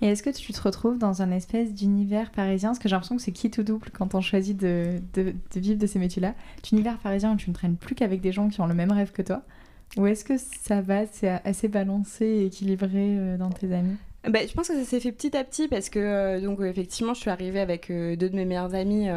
[0.00, 2.70] Et est-ce que tu te retrouves dans un espèce d'univers parisien?
[2.70, 5.78] Parce que j'ai l'impression que c'est qui tout double quand on choisit de, de, vivre
[5.78, 6.34] de ces métiers-là.
[6.62, 9.12] D'univers parisien où tu ne traînes plus qu'avec des gens qui ont le même rêve
[9.12, 9.42] que toi
[9.96, 13.96] Ou est-ce que ça va, c'est assez balancé et équilibré euh, dans tes amis?
[14.28, 16.64] Ben, je pense que ça s'est fait petit à petit parce que euh, donc euh,
[16.64, 19.08] effectivement je suis arrivée avec deux de mes meilleures amies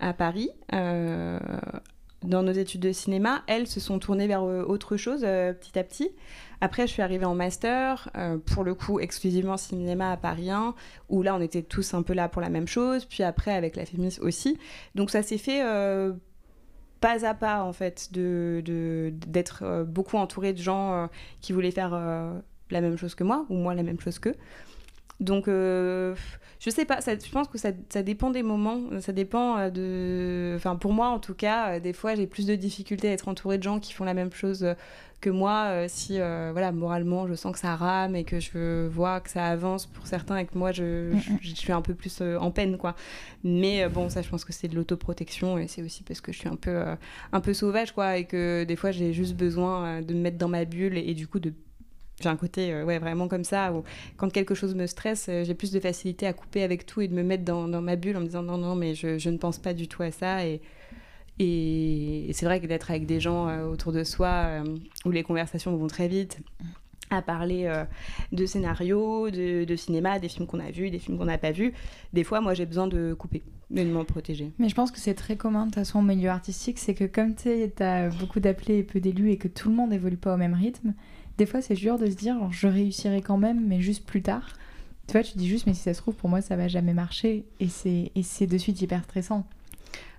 [0.00, 3.42] à Paris dans nos études de cinéma.
[3.46, 6.10] Elles se sont tournées vers autre chose petit à petit.
[6.60, 10.74] Après je suis arrivée en master euh, pour le coup exclusivement cinéma à Paris 1
[11.08, 13.04] où là on était tous un peu là pour la même chose.
[13.04, 14.58] Puis après avec la Fémis aussi.
[14.94, 16.12] Donc ça s'est fait euh,
[17.00, 21.08] pas à pas en fait de d'être euh, beaucoup entourée de gens
[21.40, 24.34] qui voulaient faire la même chose que moi ou moi la même chose qu'eux
[25.20, 26.14] donc je
[26.70, 30.76] sais pas ça, je pense que ça, ça, dépend des moments ça dépend de enfin
[30.76, 33.62] pour moi en tout cas des fois j'ai plus de difficultés à être entourée de
[33.62, 34.74] gens qui font la même chose
[35.20, 38.86] que moi, euh, si euh, voilà, moralement je sens que ça rame et que je
[38.86, 42.18] vois que ça avance pour certains et que moi je, je, suis un peu plus
[42.20, 42.94] euh, en peine quoi.
[43.42, 46.38] Mais bon, ça je pense que c'est de l'autoprotection et c'est aussi parce que je
[46.38, 46.82] suis un peu,
[47.32, 50.48] un peu sauvage quoi et que des fois j'ai juste besoin de me mettre dans
[50.48, 51.52] ma bulle et, du coup de
[52.20, 53.84] j'ai un côté ouais, vraiment comme ça, où
[54.16, 57.14] quand quelque chose me stresse, j'ai plus de facilité à couper avec tout et de
[57.14, 59.72] me mettre dans, ma bulle en me disant non, non, mais je, ne pense pas
[59.72, 60.44] du tout à ça.
[60.44, 60.60] Et,
[61.38, 64.64] et, c'est vrai que d'être avec des gens euh, autour de soi euh,
[65.04, 66.40] où les conversations vont très vite,
[67.10, 67.84] à parler euh,
[68.32, 71.72] de scénarios, de, cinéma, des films qu'on a vus, des films qu'on n'a pas vus.
[72.12, 74.50] Des fois, moi, j'ai besoin de couper, de m'en protéger.
[74.58, 77.04] Mais je pense que c'est très commun, de toute façon, au milieu artistique, c'est que
[77.04, 77.48] comme tu
[77.80, 80.54] as beaucoup d'appelés et peu d'élus et que tout le monde évolue pas au même
[80.54, 80.92] rythme,
[81.38, 84.56] des fois, c'est dur de se dire, je réussirai quand même, mais juste plus tard.
[85.06, 86.92] Tu vois, tu dis juste, mais si ça se trouve, pour moi, ça va jamais
[86.92, 87.44] marcher.
[87.60, 89.46] Et c'est de suite hyper stressant.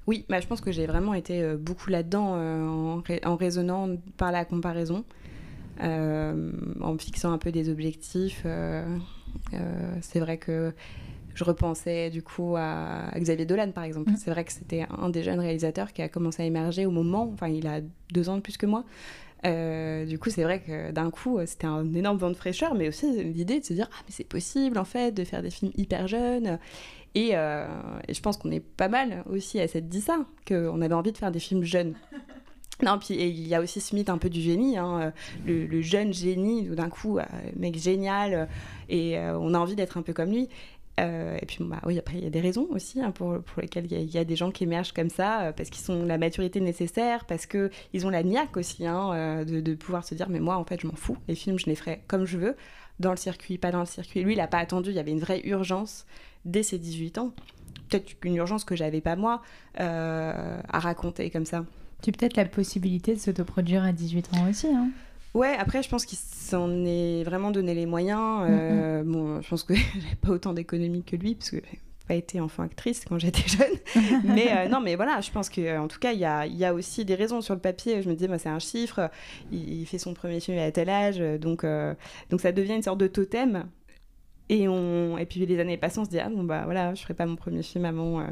[0.08, 4.32] Oui, bah, je pense que j'ai vraiment été euh, beaucoup là-dedans euh, en, raisonnant par
[4.32, 5.04] la comparaison,
[5.84, 6.52] euh,
[6.82, 8.44] en fixant un peu des objectifs.
[10.02, 10.74] c'est vrai que
[11.36, 14.12] je repensais du coup à, Xavier Dolan par exemple.
[14.12, 14.18] Mm.
[14.18, 17.30] C'est vrai que c'était un des jeunes réalisateurs qui a commencé à émerger au moment,
[17.32, 18.86] enfin il a deux ans de plus que moi.
[19.44, 23.24] Du coup, c'est vrai que d'un coup, c'était un énorme vent de fraîcheur, mais aussi
[23.24, 26.08] l'idée de se dire ah mais c'est possible en fait de faire des films hyper
[26.08, 26.60] jeunes.
[27.18, 27.68] Euh,
[28.08, 31.12] et, je pense qu'on est pas mal aussi à s'être dit ça, qu'on avait envie
[31.12, 31.96] de faire des films jeunes.
[32.82, 35.12] Non, puis il y a aussi ce mythe un peu du génie, hein,
[35.50, 37.24] euh, le, jeune génie, d'un coup, euh,
[37.58, 38.48] mec génial,
[38.88, 40.48] et on a envie d'être un peu comme lui.
[40.98, 43.90] Et puis, bah, oui, après, il y a des raisons aussi hein, pour, pour, lesquelles
[43.90, 47.24] il y, a des gens qui émergent comme ça, parce qu'ils ont la maturité nécessaire,
[47.24, 50.66] parce qu'ils ont la niaque aussi hein, de, de, pouvoir se dire, mais moi, en
[50.66, 51.16] fait, je m'en fous.
[51.30, 52.56] Les films, je les ferai comme je veux,
[53.00, 54.24] dans le circuit, pas dans le circuit.
[54.24, 56.06] Lui, il n'a pas attendu, il y avait une vraie urgence
[56.46, 57.34] dès ses 18 ans.
[57.90, 59.42] Peut-être une urgence que j'avais pas moi
[59.80, 61.66] euh, à raconter comme ça.
[62.02, 64.68] Tu peut-être la possibilité de s'autoproduire à 18 ans aussi.
[64.68, 64.90] Hein
[65.34, 68.48] Ouais, après, je pense qu'il s'en est vraiment donné les moyens.
[68.50, 72.16] Euh, bon, je pense que j'avais pas autant d'économie que lui, parce que j'ai pas
[72.16, 74.22] été enfant actrice quand j'étais jeune.
[74.24, 76.74] mais euh, non, mais voilà, je pense qu'en tout cas, il y a, y a,
[76.74, 78.02] aussi des raisons sur le papier.
[78.02, 79.12] Je me disais, moi, c'est un chiffre.
[79.52, 81.20] Il, fait son premier film à tel âge.
[81.40, 81.66] Donc,
[82.30, 83.66] donc ça devient une sorte de totem.
[84.50, 85.18] Et, on...
[85.20, 87.28] et puis les années passent, on se dit, ah bon, bah voilà, je ferai pas
[87.28, 88.24] mon premier film avant, euh,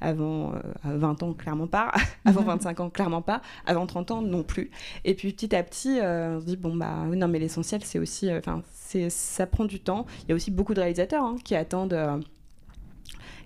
[0.00, 0.52] avant
[0.84, 1.92] 20 euh, ans, clairement pas.
[2.24, 3.42] avant 25 ans, clairement pas.
[3.66, 4.70] Avant 30 ans, non plus.
[5.04, 7.98] Et puis petit à petit, euh, on se dit, bon, bah non, mais l'essentiel, c'est
[7.98, 8.32] aussi.
[8.32, 10.06] Enfin, c'est ça prend du temps.
[10.22, 11.98] Il y a aussi beaucoup de réalisateurs hein, qui attendent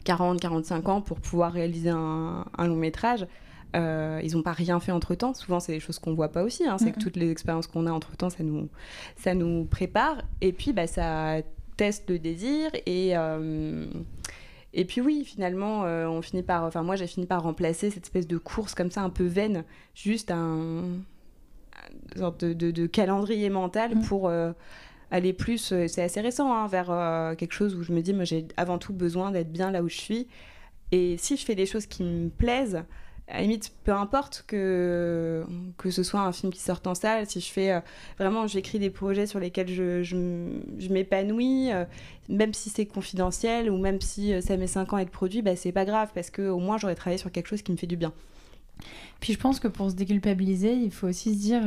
[0.05, 3.27] 40, 45 ans pour pouvoir réaliser un, long métrage.
[3.75, 5.33] ils n'ont pas rien fait entre temps.
[5.33, 6.67] Souvent, c'est des choses qu'on voit pas aussi.
[6.67, 6.77] Hein.
[6.77, 8.69] C'est que toutes les expériences qu'on a entre temps, ça nous,
[9.17, 10.19] ça nous prépare.
[10.43, 11.41] Et puis, bah, ça
[11.79, 13.87] test de désir et euh,
[14.75, 18.05] et puis oui, finalement, euh, on finit par, enfin moi j'ai fini par remplacer cette
[18.05, 19.65] espèce de course comme ça un peu vaine,
[19.95, 20.83] juste un,
[22.13, 24.03] une sorte de, calendrier mental mmh.
[24.03, 24.53] pour euh,
[25.11, 28.47] aller plus, c'est assez récent, hein, vers quelque chose où je me dis, moi j'ai
[28.59, 30.29] avant tout besoin d'être bien là où je suis.
[30.93, 32.83] Et si je fais des choses qui me plaisent,
[33.29, 35.45] à la limite, peu importe que,
[35.77, 37.81] que ce soit un film qui sorte en salle, si je fais euh,
[38.19, 41.85] vraiment, j'écris des projets sur lesquels je, je, m'épanouis, euh,
[42.31, 45.43] même si c'est confidentiel ou même si euh, ça met 5 ans à être produit,
[45.43, 47.77] bah, c'est pas grave parce que au moins j'aurais travaillé sur quelque chose qui me
[47.77, 48.15] fait du bien.
[49.21, 51.63] Puis je pense que pour se déculpabiliser, il faut aussi se dire.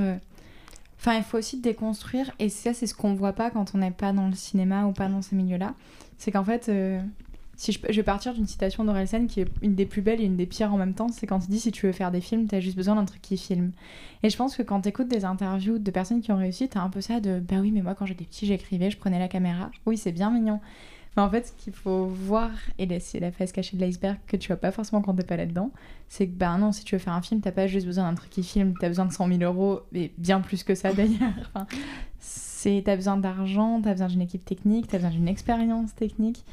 [0.97, 3.91] Enfin, il faut aussi déconstruire, et ça, c'est ce qu'on voit pas quand on n'est
[3.91, 5.73] pas dans le cinéma ou pas dans ces milieux-là.
[6.19, 6.71] C'est qu'en fait,
[7.61, 10.35] si je, vais partir d'une citation d'Orelsen qui est une des plus belles et une
[10.35, 12.47] des pires en même temps, c'est quand il dit si tu veux faire des films,
[12.47, 13.71] t'as juste besoin d'un truc qui filme.
[14.23, 16.89] Et je pense que quand t'écoutes des interviews de personnes qui ont réussi, t'as un
[16.89, 19.69] peu ça de bah oui, mais moi quand j'étais petit, j'écrivais, je prenais la caméra.
[19.85, 20.59] Oui, c'est bien mignon.
[21.15, 24.37] Mais en fait, ce qu'il faut voir, et c'est la face cachée de l'iceberg que
[24.37, 25.69] tu vois pas forcément quand t'es pas là-dedans,
[26.09, 28.15] c'est que bah non, si tu veux faire un film, t'as pas juste besoin d'un
[28.15, 31.51] truc qui filme, t'as besoin de 100 000 euros, et bien plus que ça d'ailleurs.
[31.53, 31.67] Enfin,
[32.83, 36.43] t'as besoin d'argent, t'as besoin d'une équipe technique, t'as besoin d'une expérience technique.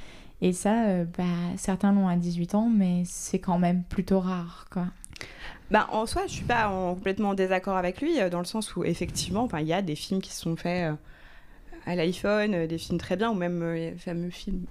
[0.40, 1.24] Et ça, euh, bah,
[1.56, 4.86] certains l'ont à 18 ans, mais c'est quand même plutôt rare, quoi.
[5.70, 8.44] Bah, en soi, je suis pas en, complètement en désaccord avec lui, euh, dans le
[8.44, 10.96] sens où, effectivement, il y a des films qui sont faits euh,
[11.86, 14.64] à l'iPhone, des films très bien, ou même le fameux film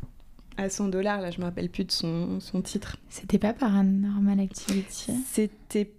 [0.57, 2.97] à 100 dollars, là, je me rappelle plus de son, son titre.
[3.09, 5.13] C'était pas Paranormal Activity?
[5.31, 5.91] C'était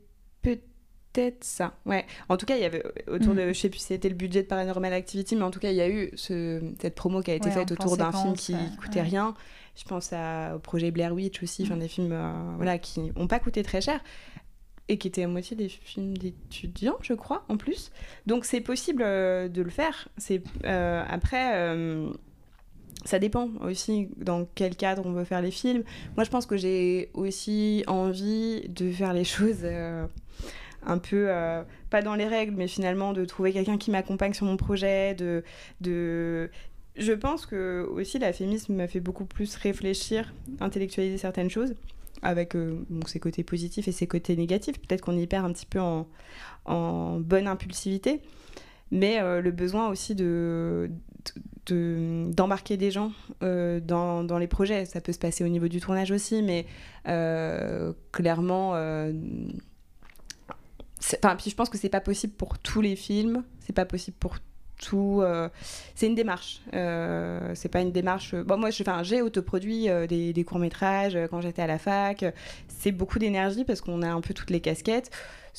[1.13, 2.07] peut-être ça, ouais.
[2.29, 3.55] En tout cas, il y avait autour de, mm.
[3.55, 5.77] je sais plus si c'était le budget de Paranormal Activity, mais en tout cas, il
[5.77, 9.03] y a eu ce, cette promo qui a été faite autour d'un film qui coûtait
[9.03, 9.35] rien.
[9.77, 13.29] Je pense à, au projet Blair Witch aussi, enfin des films euh, voilà, qui n'ont
[13.29, 14.01] pas coûté très cher.
[14.89, 17.93] et qui étaient à moitié des films d'étudiants, je crois, en plus.
[18.27, 20.09] Donc c'est possible de le faire.
[20.17, 21.55] C'est après
[23.05, 25.83] ça dépend aussi dans quel cadre on veut faire les films.
[26.17, 30.07] Moi, je pense que j'ai aussi envie de faire les choses euh,
[30.85, 34.47] un peu, euh, pas dans les règles, mais finalement de trouver quelqu'un qui m'accompagne sur
[34.47, 35.15] mon projet.
[35.15, 35.45] De,
[35.81, 36.51] de...
[36.97, 41.75] Je pense que aussi la féminisme m'a fait beaucoup plus réfléchir, intellectualiser certaines choses,
[42.23, 44.81] avec euh, ses côtés positifs et ses côtés négatifs.
[44.81, 46.09] Peut-être qu'on y perd un petit peu en,
[46.65, 48.21] en bonne impulsivité
[48.91, 50.91] mais le besoin aussi de,
[51.75, 53.13] d'embarquer des gens
[53.43, 54.85] euh, dans, dans, les projets.
[54.87, 56.67] Ça peut se passer au niveau du tournage aussi, mais
[57.07, 58.73] euh, clairement.
[58.75, 59.13] Euh,
[61.23, 64.17] enfin, puis je pense que c'est pas possible pour tous les films, c'est pas possible
[64.19, 64.37] pour
[64.81, 65.23] tout.
[65.97, 66.61] c'est une démarche.
[66.73, 68.35] c'est pas une démarche.
[68.35, 68.71] Bon, moi,
[69.03, 72.25] j'ai autoproduit des, des courts métrages quand j'étais à la fac.
[72.69, 75.11] C'est beaucoup d'énergie parce qu'on a un peu toutes les casquettes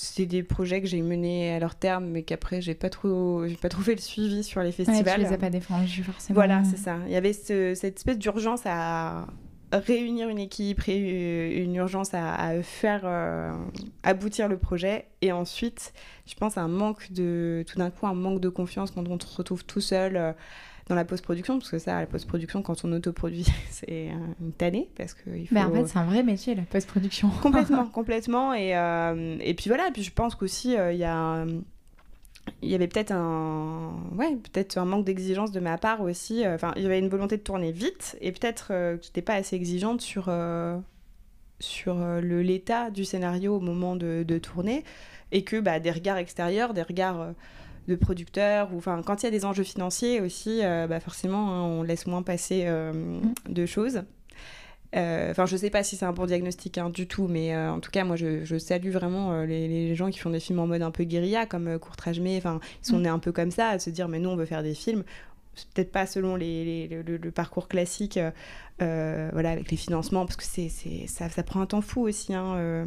[0.02, 3.58] c'est des projets que j'ai menés à leur terme, mais qu'après, j'ai pas trop, j'ai
[3.58, 5.06] pas trop fait le suivi sur les festivals.
[5.06, 6.36] Ouais, tu les as pas défendus forcément.
[6.36, 7.00] Voilà, c'est ça.
[7.06, 9.28] Il y avait cette espèce d'urgence à
[9.72, 13.52] réunir une équipe, une urgence à, faire euh,
[14.04, 15.06] aboutir le projet.
[15.22, 15.94] Et ensuite,
[16.26, 19.20] je pense à un manque de, tout d'un coup, un manque de confiance quand on
[19.20, 20.16] se retrouve tout seul.
[20.16, 20.34] Euh,
[20.90, 24.10] dans la post-production, parce que ça, la post-production, quand on autoproduit, c'est
[24.42, 25.54] une tannée, parce que il faut...
[25.54, 27.30] Mais en fait, c'est un vrai métier, la post-production.
[27.42, 28.54] complètement, complètement.
[28.54, 31.46] Et, euh, et puis voilà, puis je pense qu'aussi, euh, il y a...
[32.62, 36.46] Il y avait peut-être un, ouais, peut-être un manque d'exigence de ma part aussi.
[36.46, 39.36] Euh, enfin, il y avait une volonté de tourner vite et peut-être que j'étais pas
[39.36, 40.32] assez exigeante sur,
[41.60, 44.84] sur le l'état du scénario au moment de, de tourner
[45.32, 47.34] et que bah, des regards extérieurs, des regards
[47.90, 51.50] de producteurs, ou enfin quand il y a des enjeux financiers aussi, euh, bah forcément
[51.50, 53.34] hein, on laisse moins passer euh, mm.
[53.50, 54.04] de choses.
[54.96, 57.80] Euh, enfin, je sais pas si c'est un bon diagnostic hein, du tout, mais en
[57.80, 60.92] tout cas, moi, je, salue vraiment les, gens qui font des films en mode un
[60.92, 63.02] peu guérilla, comme Courtrage mais enfin, ils sont mm.
[63.04, 65.04] nés un peu comme ça, à se dire, mais nous, on veut faire des films.
[65.74, 68.20] Peut-être pas selon les, le, parcours classique,
[68.80, 70.70] voilà, avec les financements, parce que c'est,
[71.08, 72.34] ça, ça, prend un temps fou aussi.
[72.34, 72.86] Hein,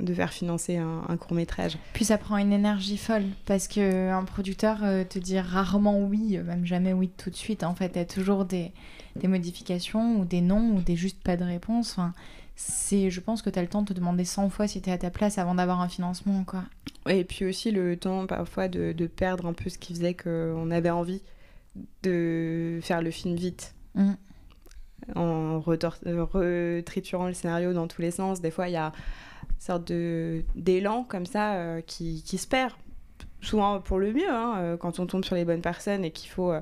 [0.00, 1.78] de faire financer un, court métrage.
[1.94, 6.38] Puis ça prend une énergie folle parce que un producteur euh, te dit rarement oui,
[6.38, 7.64] même jamais oui tout de suite.
[7.64, 8.72] En fait, il y a toujours des,
[9.18, 11.92] des, modifications ou des non ou des juste pas de réponse.
[11.92, 12.12] Enfin,
[12.54, 14.90] c'est, je pense que tu as le temps de te demander 100 fois si tu
[14.90, 16.44] es à ta place avant d'avoir un financement.
[16.44, 16.64] Quoi.
[17.08, 20.70] Et puis aussi le temps parfois de, de perdre un peu ce qui faisait qu'on
[20.70, 21.22] avait envie
[22.02, 23.74] de faire le film vite.
[23.94, 24.12] Mmh.
[25.14, 28.40] En retriturant le scénario dans tous les sens.
[28.40, 28.92] Des fois, il y a
[29.58, 29.92] sorte
[30.54, 32.72] d'élan comme ça euh, qui, qui, se perd.
[33.40, 36.30] Souvent pour le mieux, hein, euh, quand on tombe sur les bonnes personnes et qu'il
[36.30, 36.60] faut euh,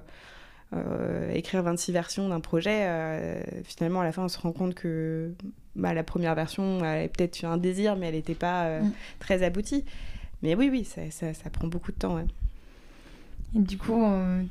[1.32, 5.32] écrire 26 versions d'un projet, finalement à la fin on se rend compte que
[5.76, 8.92] bah, la première version, elle avait peut-être un désir, mais elle n'était pas mm.
[9.18, 9.84] très aboutie.
[10.42, 12.18] Mais oui, oui, ça, ça, ça prend beaucoup de temps.
[12.18, 12.26] Et
[13.54, 14.04] du coup,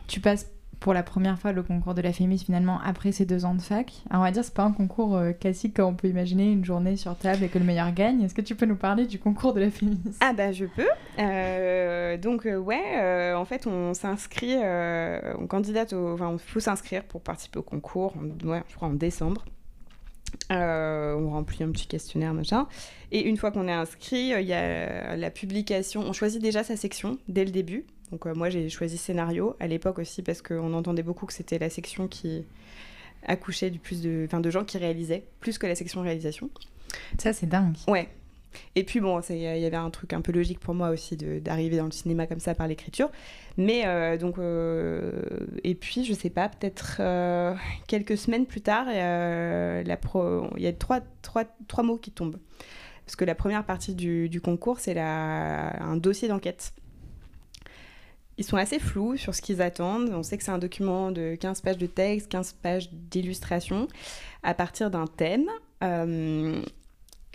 [0.07, 0.47] tu passes
[0.84, 3.62] pour la première fois le concours de la Fémis finalement après ces deux ans de
[3.62, 4.04] fac.
[4.10, 6.65] Alors on va dire c'est pas un concours euh, classique comme on peut imaginer une
[6.65, 8.22] journée sur table et que le meilleur gagne.
[8.22, 9.98] Est-ce que tu peux nous parler du concours de la Fémis?
[10.19, 10.89] Ah bah je peux.
[11.19, 16.15] Euh, donc euh, ouais, en fait on s'inscrit, on candidate, au...
[16.15, 19.46] enfin il faut s'inscrire pour participer au concours, ouais, je crois en décembre.
[20.50, 22.67] on remplit un petit questionnaire, machin.
[23.13, 26.02] Et une fois qu'on est inscrit, il y a la publication.
[26.02, 27.86] On choisit déjà sa section dès le début.
[28.13, 31.58] Donc euh, moi j'ai choisi scénario à l'époque aussi parce qu'on entendait beaucoup que c'était
[31.58, 32.45] la section qui
[33.26, 36.52] accouchait du plus de, enfin, de gens qui réalisaient plus que la section réalisation.
[37.17, 37.76] Ça c'est dingue.
[37.88, 38.08] Ouais.
[38.76, 41.78] Et puis bon, il y avait un truc un peu logique pour moi aussi d'arriver
[41.78, 43.10] dans le cinéma comme ça par l'écriture.
[43.58, 45.12] Mais euh, donc, euh,
[45.63, 47.02] et puis je sais pas, peut-être
[47.88, 52.38] quelques semaines plus tard, il y a trois, trois, trois mots qui tombent.
[53.08, 56.73] Parce que la première partie du, du concours, c'est un dossier d'enquête
[58.38, 60.10] ils sont assez flous sur ce qu'ils attendent.
[60.13, 63.88] On sait que c'est un document de 15 pages de texte, 15 pages d'illustration
[64.41, 65.46] à partir d'un thème.
[65.84, 66.62] Euh,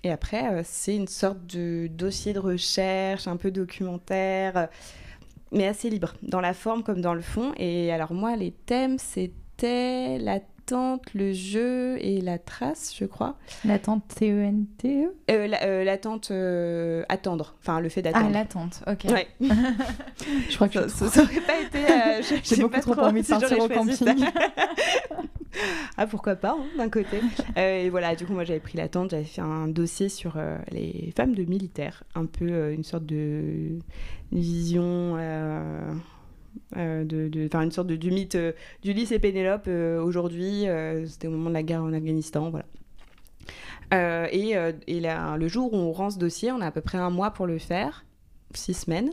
[0.04, 4.68] et après, euh, c'est une sorte de dossier de recherche, un peu documentaire,
[5.52, 7.52] mais assez libre, dans la forme comme dans le fond.
[7.56, 13.36] Et alors moi, les thèmes, c'était la l'attente, le jeu et la trace, je crois.
[13.64, 18.26] L'attente T-E-N-T-E e euh, euh, L'attente euh, attendre, enfin le fait d'attendre.
[18.28, 19.04] Ah, l'attente, ok.
[19.10, 19.26] Ouais.
[20.50, 22.34] je crois que ça, ça, aurait pas été.
[22.44, 24.26] J'ai beaucoup trop, envie de partir au camping.
[25.96, 27.20] ah, pourquoi pas, hein, d'un côté.
[27.56, 30.36] et voilà, du coup, moi j'avais pris l'attente, j'avais fait un dossier sur
[30.70, 33.78] les femmes de militaires, un peu une sorte de
[34.32, 35.16] vision
[36.76, 38.52] euh, de, une sorte de, du mythe euh,
[38.82, 40.66] d'Ulysse et Pénélope euh, aujourd'hui.
[41.06, 42.66] C'était au moment de la guerre en Afghanistan, voilà.
[44.32, 44.54] et,
[44.86, 47.30] et le jour où on rend ce dossier, on a à peu près un mois
[47.30, 48.04] pour le faire
[48.54, 49.12] six semaines.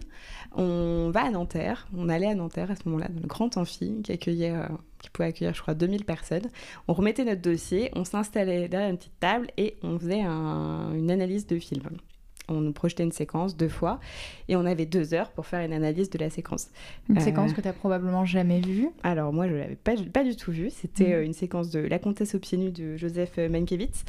[0.53, 4.01] On va à Nanterre, on allait à Nanterre à ce moment-là, dans le grand amphi
[4.01, 4.53] qui accueillait,
[5.01, 6.49] qui pouvait accueillir, je crois, 2000 personnes.
[6.87, 11.47] On remettait notre dossier, on s'installait derrière une petite table et on faisait une analyse
[11.47, 11.81] de film
[12.47, 13.99] on nous projetait une séquence deux fois
[14.47, 16.69] et on avait deux heures pour faire une analyse de la séquence.
[17.09, 20.23] Une séquence euh, que tu as probablement jamais vue Alors moi je l'avais pas, pas
[20.23, 20.69] du tout vue.
[20.69, 21.13] C'était mm.
[21.13, 24.03] euh, une séquence de La Comtesse aux pieds nus de Joseph Mankiewicz.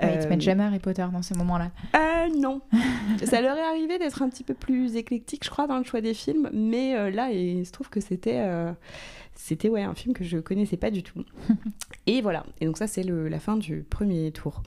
[0.00, 1.72] Ouais, ils te mettent jamais Harry Potter dans ces moments-là.
[1.96, 2.60] Euh, non.
[3.24, 6.00] Ça leur est arrivé d'être un petit peu plus éclectique, je crois, dans le choix
[6.00, 8.44] des films, mais là il se trouve que c'était
[9.34, 11.24] c'était ouais un film que je connaissais pas du tout.
[12.06, 12.44] et voilà.
[12.60, 14.62] Et donc ça c'est la fin du premier tour.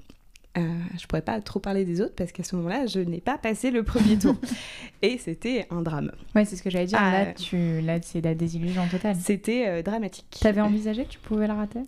[0.58, 3.38] Euh, je pourrais pas trop parler des autres parce qu'à ce moment-là, je n'ai pas
[3.38, 4.36] passé le premier tour.
[5.02, 6.12] et c'était un drame.
[6.36, 7.00] Ouais, c'est ce que j'allais dire.
[7.00, 7.34] là, ah.
[7.34, 7.80] tu...
[7.82, 9.16] là c'est la désillusion totale.
[9.16, 10.26] C'était euh, dramatique.
[10.42, 11.80] Tu avais envisagé que tu pouvais la rater?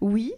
[0.00, 0.32] Oui.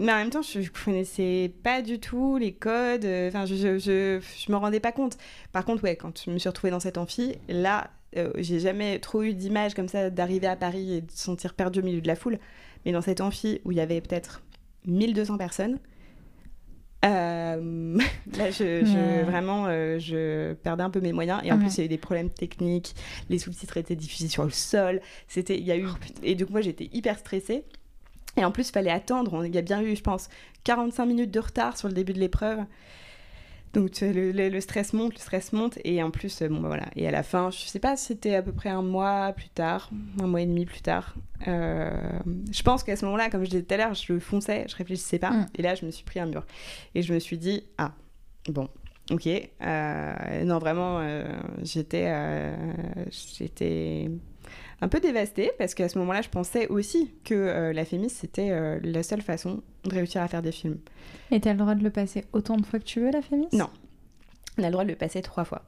[0.00, 3.04] Mais en même temps, je ne connaissais pas du tout les codes.
[3.04, 5.16] Euh, enfin, je, je, je, me rendais pas compte.
[5.52, 8.98] Par contre, ouais, quand je me suis retrouvée dans cette amphi, là, euh, j'ai jamais
[8.98, 12.00] trop eu d'image comme ça d'arriver à Paris et de se sentir perdue au milieu
[12.00, 12.38] de la foule.
[12.84, 14.42] Mais dans cette amphi où il y avait peut-être
[14.86, 15.78] 1200 personnes,
[17.04, 17.98] euh,
[18.38, 21.40] là, je, vraiment, euh, je perdais un peu mes moyens.
[21.44, 22.94] Et en plus, il y a eu des problèmes techniques.
[23.28, 25.00] Les sous-titres étaient diffusés sur le sol.
[25.28, 27.64] C'était, il y a eu, oh, et donc moi, j'étais hyper stressée.
[28.36, 29.44] Et en plus, il fallait attendre.
[29.44, 30.28] Il y a bien eu, je pense,
[30.64, 32.58] 45 minutes de retard sur le début de l'épreuve.
[33.74, 36.86] Donc le, le, stress monte, le stress monte, et en plus, bon bah, voilà.
[36.96, 39.90] Et à la fin, je sais pas, c'était à peu près un mois plus tard,
[40.20, 41.14] un mois et demi plus tard.
[41.48, 41.90] Euh,
[42.50, 45.18] je pense qu'à ce moment-là, comme je disais tout à l'heure, je fonçais, je réfléchissais
[45.18, 45.46] pas, mm.
[45.56, 46.46] et là, je me suis pris un mur.
[46.94, 47.92] Et je me suis dit, ah,
[48.48, 48.68] bon,
[49.10, 49.26] ok.
[49.26, 51.24] Euh, non, vraiment, euh,
[51.62, 52.12] j'étais,
[53.36, 54.08] j'étais
[54.80, 59.02] un peu dévastée parce qu'à ce moment-là, je pensais aussi que la Fémis, c'était la
[59.02, 60.78] seule façon de réussir à faire des films.
[61.30, 63.22] Et tu as le droit de le passer autant de fois que tu veux, la
[63.22, 63.70] Fémis Non.
[64.58, 65.62] On a le droit de le passer trois fois,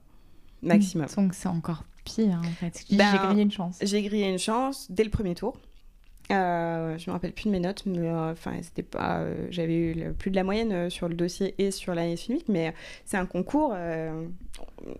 [0.62, 1.06] maximum.
[1.16, 2.84] Donc c'est encore pire, en fait.
[2.88, 3.78] j'ai ben, grillé une chance.
[3.82, 5.56] J'ai grillé une chance dès le premier tour.
[6.32, 9.20] Euh, je me rappelle plus de mes notes, mais euh, enfin, c'était pas.
[9.20, 12.48] Euh, j'avais eu plus de la moyenne euh, sur le dossier et sur l'année filmique,
[12.48, 13.74] mais c'est un concours,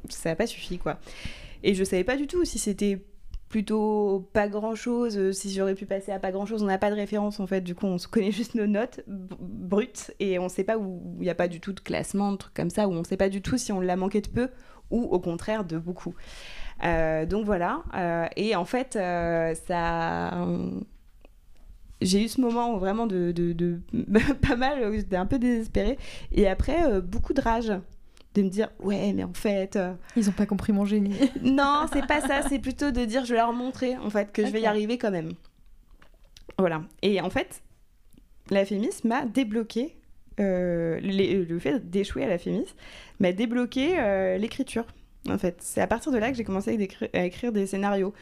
[0.09, 0.98] ça n'a pas suffi, quoi.
[1.62, 3.00] Et je savais pas du tout si c'était
[3.49, 6.78] plutôt pas grand chose, euh, si j'aurais pu passer à pas grand chose, on n'a
[6.78, 10.38] pas de référence en fait, du coup on se connaît juste nos notes brutes et
[10.38, 12.70] on sait pas où il n'y a pas du tout de classement, de trucs comme
[12.70, 14.49] ça, où on sait pas du tout si on l'a manqué de peu
[14.90, 16.14] ou au contraire de beaucoup.
[16.84, 20.47] Euh, donc voilà, euh, et en fait ça.
[22.03, 23.80] J'ai eu ce moment vraiment de
[24.47, 25.99] pas mal, j'étais un peu désespérée,
[26.30, 27.72] et après beaucoup de rage
[28.37, 31.16] de me dire ouais mais en fait euh, ils ont pas compris mon génie.
[31.43, 34.45] Non c'est pas ça c'est plutôt de dire je vais leur montrer en fait que
[34.45, 35.32] je vais y arriver quand même.
[36.59, 36.82] Voilà.
[37.03, 37.62] Et en fait
[38.51, 39.97] la Fémis m'a débloqué
[40.39, 42.66] euh, le fait d'échouer à la Fémis
[43.20, 44.84] m'a débloqué euh, l'écriture
[45.28, 45.57] en fait.
[45.61, 48.14] C'est à partir de là que j'ai commencé à écrire, des scénarios.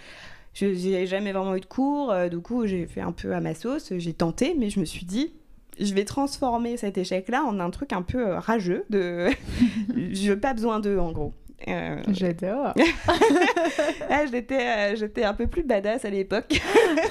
[0.55, 3.55] Je n'ai jamais vraiment eu de cours du coup j'ai fait un peu à ma
[3.55, 5.35] sauce j'ai tenté mais je me suis dit
[5.79, 8.85] je vais transformer cet échec-là en un truc un peu euh, rageux.
[8.91, 9.31] De...
[9.97, 11.33] je n'ai pas besoin d'eux, en gros.
[11.68, 12.03] Euh...
[12.09, 12.75] J'adore.
[14.11, 16.61] ah, j'étais, euh, j'étais un peu plus badass à l'époque.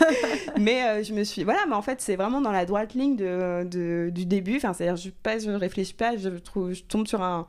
[0.60, 1.44] mais euh, je me suis.
[1.44, 4.58] Voilà, mais en fait, c'est vraiment dans la droite ligne de, de du début.
[4.58, 7.48] Enfin, c'est-à-dire, je ne je réfléchis pas, je, trouve, je tombe sur un,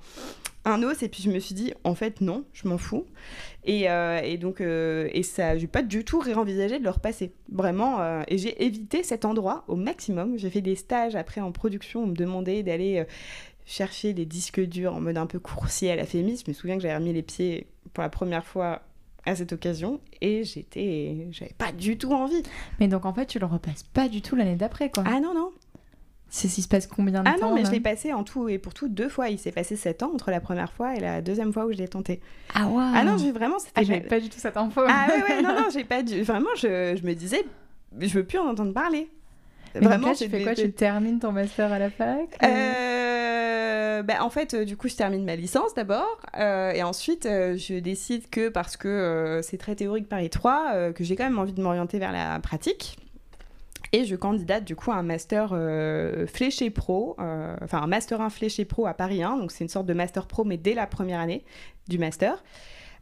[0.64, 3.04] un os et puis je me suis dit, en fait, non, je m'en fous.
[3.64, 7.32] Et, euh, et donc, euh, et ça, j'ai pas du tout réenvisagé de le repasser.
[7.50, 8.00] Vraiment.
[8.00, 10.38] Euh, et j'ai évité cet endroit au maximum.
[10.38, 12.02] J'ai fait des stages après en production.
[12.04, 13.04] On me demandait d'aller
[13.64, 16.42] chercher des disques durs en mode un peu coursier à la Fémis.
[16.44, 18.82] Je me souviens que j'avais remis les pieds pour la première fois
[19.26, 22.42] à cette occasion et j'étais j'avais pas du tout envie
[22.78, 25.34] mais donc en fait tu le repasses pas du tout l'année d'après quoi ah non
[25.34, 25.50] non
[26.34, 28.48] c'est s'il se passe combien de temps Ah non, mais je l'ai passé en tout
[28.48, 29.28] et pour tout deux fois.
[29.28, 31.76] Il s'est passé sept ans entre la première fois et la deuxième fois où je
[31.76, 32.20] l'ai tenté.
[32.52, 33.58] Ah ouais Ah non, j'ai vraiment.
[33.76, 34.82] Ah, j'avais pas du tout cette info.
[34.84, 36.22] Ah ouais, ouais, non, non, j'ai pas du.
[36.22, 37.44] Vraiment, je, je, me disais,
[38.00, 39.08] je veux plus en entendre parler.
[39.76, 40.56] vraiment, tu fais quoi?
[40.56, 44.02] Tu termines ton master à la fac euh...
[44.02, 47.56] bah, en fait, euh, du coup, je termine ma licence d'abord, euh, et ensuite, euh,
[47.56, 51.52] je décide que parce que c'est très théorique Paris 3, que j'ai quand même envie
[51.52, 52.96] de m'orienter vers la pratique.
[53.94, 58.20] Et je candidate du coup à un master euh, fléché pro, euh, enfin un master
[58.20, 60.74] 1 fléché pro à Paris 1, donc c'est une sorte de master pro mais dès
[60.74, 61.44] la première année
[61.86, 62.42] du master.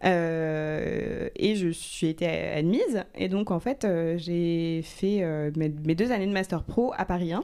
[0.05, 3.87] Euh, et je suis été admise et donc en fait
[4.19, 5.25] j'ai fait
[5.57, 7.43] mes, deux années de master pro à Paris 1.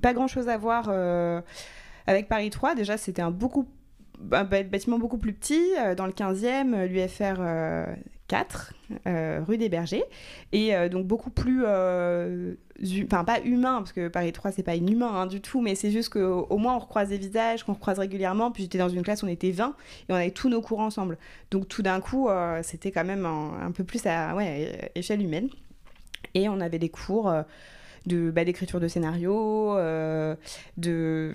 [0.00, 0.88] Pas grand chose à voir
[2.06, 3.66] avec Paris 3, déjà c'était un beaucoup
[4.32, 5.62] un bâtiment beaucoup plus petit,
[5.96, 7.40] dans le 15e, l'UFR
[8.28, 8.74] 4,
[9.46, 10.04] rue des Bergers.
[10.52, 15.26] Et donc beaucoup plus, enfin pas humain, parce que Paris 3, c'est pas inhumain hein,
[15.26, 18.50] du tout, mais c'est juste qu'au moins on recroise des visages, qu'on recroise régulièrement.
[18.50, 19.74] Puis j'étais dans une classe, on était 20
[20.08, 21.18] et on avait tous nos cours ensemble.
[21.50, 22.28] Donc tout d'un coup,
[22.62, 25.48] c'était quand même un, peu plus à ouais, échelle humaine.
[26.34, 27.32] Et on avait des cours
[28.06, 29.76] de bah, d'écriture de scénario,
[30.76, 31.32] de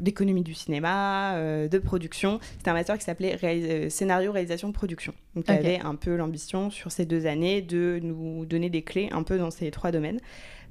[0.00, 2.40] d'économie du cinéma, euh, de production.
[2.58, 5.14] C'était un master qui s'appelait euh, scénario, réalisation, production.
[5.34, 9.08] Donc, il avait un peu l'ambition sur ces deux années de nous donner des clés
[9.12, 10.20] un peu dans ces trois domaines.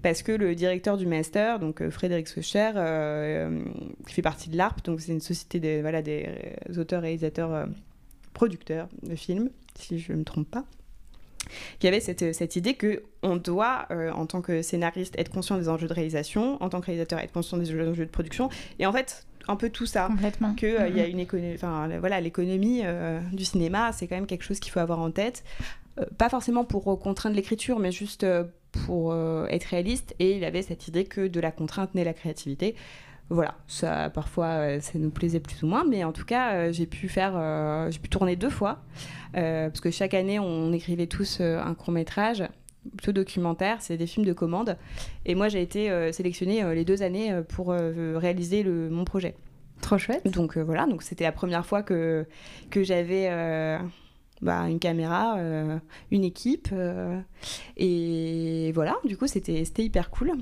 [0.01, 2.71] Parce que le directeur du master, donc euh, Frédéric Socher,
[4.07, 6.27] qui fait partie de l'ARP, donc c'est une société des, voilà, des
[6.77, 7.67] auteurs, réalisateurs,
[8.33, 10.65] producteurs de films, si je ne me trompe pas,
[11.79, 15.57] qui avait cette, cette idée que on doit, euh, en tant que scénariste, être conscient
[15.57, 18.85] des enjeux de réalisation, en tant que réalisateur, être conscient des enjeux de production, et
[18.85, 20.07] en fait, un peu tout ça.
[20.07, 20.53] Complètement.
[20.55, 24.15] Que euh, il y a une économie, enfin voilà, l'économie euh, du cinéma, c'est quand
[24.15, 25.43] même quelque chose qu'il faut avoir en tête,
[26.17, 28.25] pas forcément pour contraindre l'écriture, mais juste
[28.85, 29.13] pour
[29.49, 30.15] être réaliste.
[30.19, 32.75] Et il avait cette idée que de la contrainte naît la créativité
[33.29, 37.07] voilà, ça parfois ça nous plaisait plus ou moins, mais en tout cas j'ai pu
[37.07, 37.33] faire,
[37.89, 38.83] j'ai pu tourner deux fois
[39.33, 42.43] parce que chaque année on écrivait tous un court métrage
[43.03, 44.77] ce documentaire, c'est des films de commande.
[45.25, 49.05] Et moi, j'ai été euh, sélectionnée euh, les deux années euh, pour réaliser le, mon
[49.05, 49.35] projet.
[49.81, 50.27] Trop chouette.
[50.27, 52.27] Donc voilà, donc c'était la première fois que,
[52.69, 53.27] que j'avais
[54.41, 55.37] bah, une caméra,
[56.11, 56.69] une équipe.
[57.77, 60.33] et voilà, du coup, c'était hyper cool.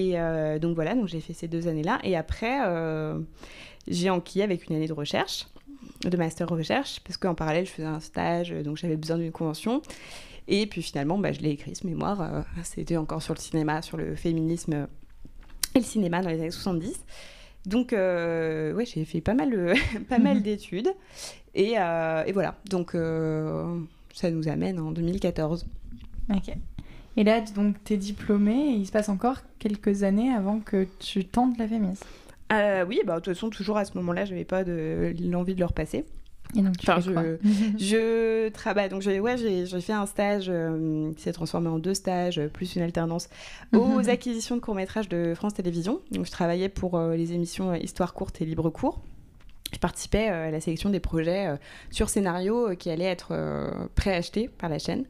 [0.00, 0.14] Et
[0.60, 1.98] donc voilà, donc j'ai fait ces deux années-là.
[2.04, 2.58] Et après,
[3.88, 5.48] j'ai enquillé avec une année de recherche,
[6.04, 9.82] de master recherche, parce qu'en parallèle, je faisais un stage, donc j'avais besoin d'une convention.
[10.48, 12.22] Et puis finalement, bah, je l'ai écrit, ce mémoire.
[12.22, 14.88] Euh, c'était encore sur le cinéma, sur le féminisme
[15.74, 17.04] et le cinéma dans les années 70.
[17.66, 19.74] Donc, euh, ouais, j'ai fait pas mal,
[20.08, 20.88] pas mal d'études.
[21.54, 22.92] Et, euh, et, voilà, donc
[24.14, 25.66] ça nous amène en 2014.
[26.30, 26.54] Ok.
[27.18, 30.86] Et là, donc, tu es diplômée et il se passe encore quelques années avant que
[31.00, 32.06] tu tentes la féminisme.
[32.52, 35.64] oui, bah, de toute façon, toujours à ce moment-là, je n'avais pas l'envie de le
[35.64, 36.04] repasser.
[36.56, 37.36] Et donc, tu enfin, je,
[37.76, 38.88] je, travaille.
[38.88, 42.82] Donc, ouais, j'ai fait un stage euh, qui s'est transformé en deux stages, plus une
[42.82, 43.28] alternance,
[43.74, 44.08] aux mhm.
[44.08, 46.00] acquisitions de courts-métrages de France Télévisions.
[46.12, 49.02] Donc, je travaillais pour euh, les émissions Histoire courte et Libre court.
[49.72, 51.48] Je participais euh, à la sélection des projets
[51.90, 53.34] sur scénario qui allaient être
[53.96, 55.04] préachetés par la chaîne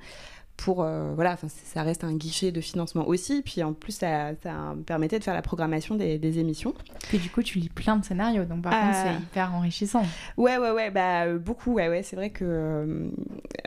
[0.58, 3.42] pour euh, voilà ça reste un guichet de financement aussi.
[3.42, 6.74] Puis en plus ça, ça permettait de faire la programmation des, émissions.
[7.12, 8.44] Et du coup tu lis plein de scénarios.
[8.44, 10.02] Donc par contre c'est euh, hyper enrichissant.
[10.36, 11.74] ouais ouais ouais bah euh, beaucoup.
[11.74, 13.10] Ouais ouais c'est vrai que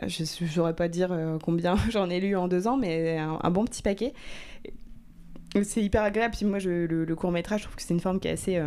[0.06, 3.82] je saurais pas dire combien j'en ai lu en deux ans mais un, bon petit
[3.82, 4.12] paquet.
[5.62, 6.34] C'est hyper agréable.
[6.36, 8.32] Puis moi je, le, le, court métrage je trouve que c'est une forme qui est
[8.32, 8.60] assez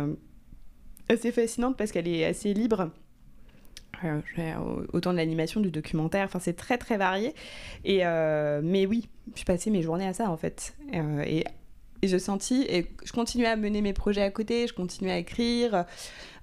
[1.08, 2.80] assez fascinante parce qu'elle est assez libre.
[2.80, 3.05] euh,
[4.92, 7.34] autant de l'animation, du documentaire, enfin c'est très très varié.
[7.84, 10.74] Et euh, mais oui, je passais mes journées à ça en fait.
[10.94, 11.44] Euh, et,
[12.02, 15.18] et, je sentis, et je continuais à mener mes projets à côté, je continuais à
[15.18, 15.86] écrire,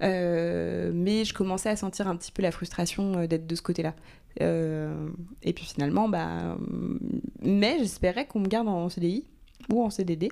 [0.02, 3.94] mais je commençais à sentir un petit peu la frustration d'être de ce côté-là.
[4.40, 6.58] et puis finalement, bah,
[7.42, 9.26] mais j'espérais qu'on me garde en CDI
[9.72, 10.30] ou en CDD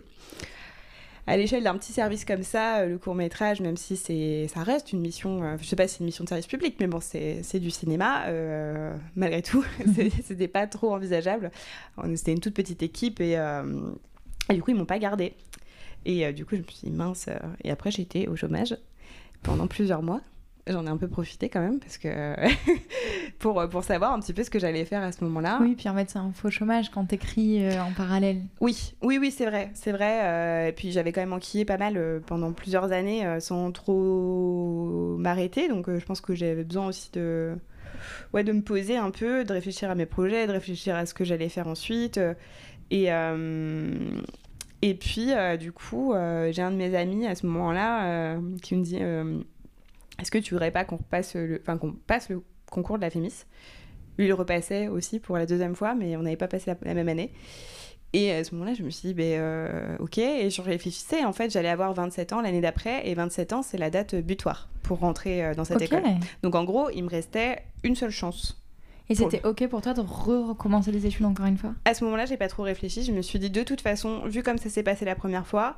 [1.27, 4.91] à l'échelle d'un petit service comme ça, euh, le court métrage, même si ça reste
[4.91, 6.99] une mission, euh, je sais pas si c'est une mission de service public, mais bon,
[6.99, 9.63] c'est, du cinéma, euh, malgré tout,
[10.23, 11.51] c'était pas trop envisageable.
[12.15, 13.33] C'était une toute petite équipe et,
[14.49, 15.33] et du coup, ils m'ont pas gardé.
[16.05, 17.29] Et du coup, je me suis dit, mince,
[17.63, 18.75] et après, été au chômage
[19.43, 20.21] pendant plusieurs mois.
[20.67, 22.35] J'en ai un peu profité quand même parce que
[23.39, 25.59] pour, pour savoir un petit peu ce que j'allais faire à ce moment-là.
[25.61, 28.41] Oui, puis en fait c'est un faux chômage quand t'écris euh, en parallèle.
[28.59, 30.19] Oui, oui, oui, c'est vrai, c'est vrai.
[30.21, 35.17] Euh, et puis j'avais quand même enquillé pas mal euh, pendant plusieurs années sans trop
[35.17, 37.55] m'arrêter, donc je pense que j'avais besoin aussi de
[38.33, 41.13] ouais de me poser un peu, de réfléchir à mes projets, de réfléchir à ce
[41.13, 42.19] que j'allais faire ensuite.
[42.91, 43.09] et
[44.83, 46.13] et puis du coup
[46.51, 48.99] j'ai un de mes amis à ce moment-là qui me dit
[50.21, 53.09] est-ce que tu voudrais pas qu'on repasse le, enfin qu'on passe le concours de la
[53.09, 53.45] Fémis?
[54.17, 57.09] Lui, il repassait aussi pour la deuxième fois, mais on n'avait pas passé la, même
[57.09, 57.31] année.
[58.13, 60.17] Et à ce moment-là, je me suis dit, ben, euh, ok.
[60.17, 63.77] Et je réfléchissais, en fait, j'allais avoir 27 ans l'année d'après, et 27 ans, c'est
[63.77, 66.03] la date butoir pour rentrer euh, dans cette école.
[66.43, 68.60] Donc en gros, il me restait une seule chance
[69.11, 71.73] et c'était ok pour toi de recommencer les études encore une fois?
[71.85, 73.03] À ce moment-là, j'ai pas trop réfléchi.
[73.03, 75.77] Je me suis dit de toute façon, vu comme ça s'est passé la première fois,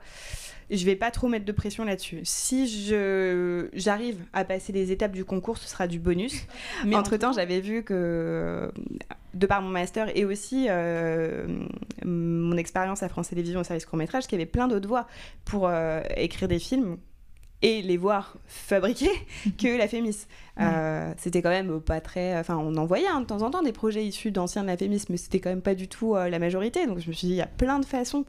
[0.69, 2.21] je vais pas trop mettre de pression là-dessus.
[2.23, 6.45] Si je j'arrive à passer les étapes du concours, ce sera du bonus.
[6.85, 8.71] Mais entre temps, j'avais vu que
[9.33, 11.65] de par mon master et aussi euh,
[12.05, 15.07] mon expérience à France Télévisions au service court métrage, qu'il y avait plein d'autres voies
[15.43, 16.97] pour euh, écrire des films
[17.63, 19.09] et les voir fabriquer
[19.57, 20.27] que la Fémis.
[21.17, 22.37] c'était quand même pas très.
[22.37, 25.05] Enfin, on envoyait hein, de temps en temps des projets issus d'anciens de la Fémis,
[25.09, 26.85] mais c'était quand même pas du tout la majorité.
[26.85, 28.25] Donc je me suis dit, il y a plein de façons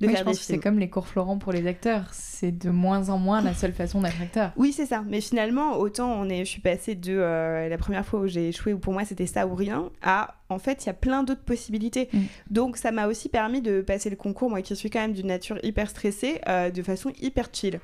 [0.00, 2.08] je pense que c'est comme les cours Florent pour les acteurs.
[2.12, 4.52] C'est de moins en moins la seule façon d'être acteur.
[4.56, 5.04] Oui, c'est ça.
[5.06, 8.48] Mais finalement, autant on est, je suis passée de euh, la première fois où j'ai
[8.48, 11.22] échoué, où pour moi c'était ça ou rien, à en fait, il y a plein
[11.22, 12.08] d'autres possibilités.
[12.12, 12.18] Mm.
[12.50, 15.28] Donc ça m'a aussi permis de passer le concours, moi qui suis quand même d'une
[15.28, 17.80] nature hyper stressée, euh, de façon hyper chill.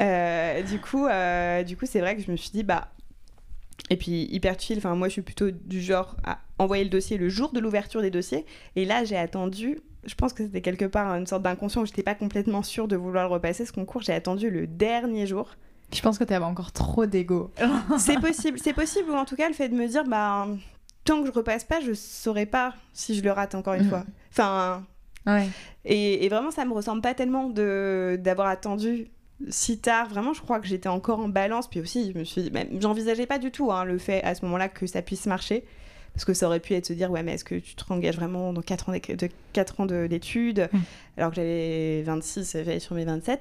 [0.00, 1.06] Euh, du coup,
[1.66, 2.88] du coup, c'est vrai que je me suis dit, bah,
[3.90, 4.78] et puis hyper chill.
[4.78, 8.02] Enfin, moi, je suis plutôt du genre à envoyer le dossier le jour de l'ouverture
[8.02, 8.44] des dossiers.
[8.76, 12.02] Et là, j'ai attendu je pense que c'était quelque part une sorte d'inconscient où j'étais
[12.02, 14.02] pas complètement sûre de vouloir le repasser ce concours.
[14.02, 15.50] J'ai attendu le dernier jour.
[15.92, 17.50] Je pense que tu avais encore trop d'ego.
[17.98, 20.46] c'est possible, c'est possible, ou en tout cas le fait de me dire, bah,
[21.04, 23.88] tant que je repasse pas, je saurais pas si je le rate encore une mm.
[23.88, 24.04] fois.
[24.30, 24.84] Enfin.
[25.26, 25.48] Ouais.
[25.84, 29.08] Et, et, vraiment, ça me ressemble pas tellement de d'avoir attendu
[29.48, 30.08] si tard.
[30.08, 31.68] Vraiment, je crois que j'étais encore en balance.
[31.68, 34.68] Puis aussi, je me suis, j'envisageais pas du tout hein, le fait à ce moment-là
[34.68, 35.64] que ça puisse marcher.
[36.14, 38.16] Parce que ça aurait pu être se dire, ouais, mais est-ce que tu te rengages
[38.16, 40.78] vraiment dans 4 ans, de, 4 ans d'études mm.
[41.16, 43.40] Alors que j'avais 26, j'allais sur mes 27.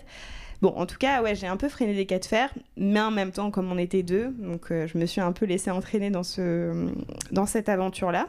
[0.62, 3.12] Bon, en tout cas, ouais, j'ai un peu freiné les cas de fer, mais en
[3.12, 6.10] même temps, comme on était deux, donc euh, je me suis un peu laissée entraîner
[6.10, 6.88] dans, ce,
[7.32, 8.28] dans cette aventure-là.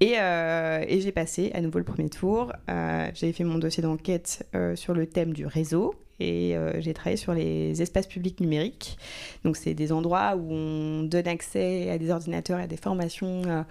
[0.00, 2.52] Et, euh, et j'ai passé à nouveau le premier tour.
[2.70, 7.16] Euh, j'ai fait mon dossier d'enquête sur le thème du réseau et euh, j'ai travaillé
[7.16, 8.98] sur les espaces publics numériques.
[9.44, 13.62] Donc, c'est des endroits où on donne accès à des ordinateurs, à des formations euh,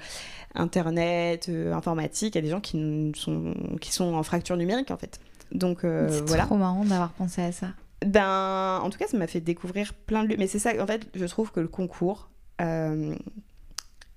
[0.56, 5.20] internet, euh, informatique, à des gens qui sont, qui sont en fracture numérique en fait.
[5.52, 7.68] Donc, c'est trop marrant d'avoir pensé à ça.
[8.06, 10.36] Ben, en tout cas, ça m'a fait découvrir plein de lieux.
[10.38, 12.30] Mais c'est ça, en fait, je trouve que le concours,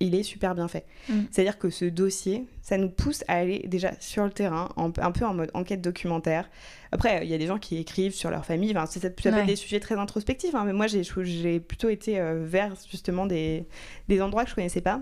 [0.01, 0.85] il est super bien fait.
[1.09, 1.21] Mm.
[1.31, 5.25] C'est-à-dire que ce dossier, ça nous pousse à aller déjà sur le terrain, un peu
[5.25, 6.49] en mode enquête documentaire.
[6.91, 9.45] Après, il y a des gens qui écrivent sur leur famille, enfin, ça peut être
[9.45, 13.65] des sujets très introspectifs, hein, mais moi j'ai plutôt été euh, vers justement des,
[14.09, 15.01] des, endroits que je connaissais pas.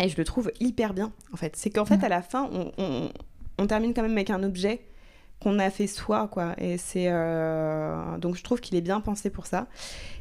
[0.00, 1.56] Et je le trouve hyper bien, en fait.
[1.56, 2.04] C'est qu'en fait, mm.
[2.04, 3.10] à la fin, on,
[3.58, 4.80] on termine quand même avec un objet
[5.40, 6.54] qu'on a fait soi quoi.
[6.58, 9.66] Et c'est euh, donc je trouve qu'il est bien pensé pour ça.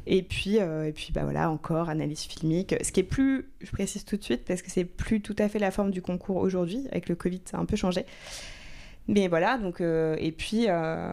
[0.05, 2.75] Et puis euh, et puis bah voilà encore analyse filmique.
[2.81, 5.49] Ce qui est plus je précise tout de suite parce que c'est plus tout à
[5.49, 8.05] fait la forme du concours aujourd'hui avec le covid ça a un peu changé
[9.09, 11.11] mais voilà, donc, euh, et puis euh,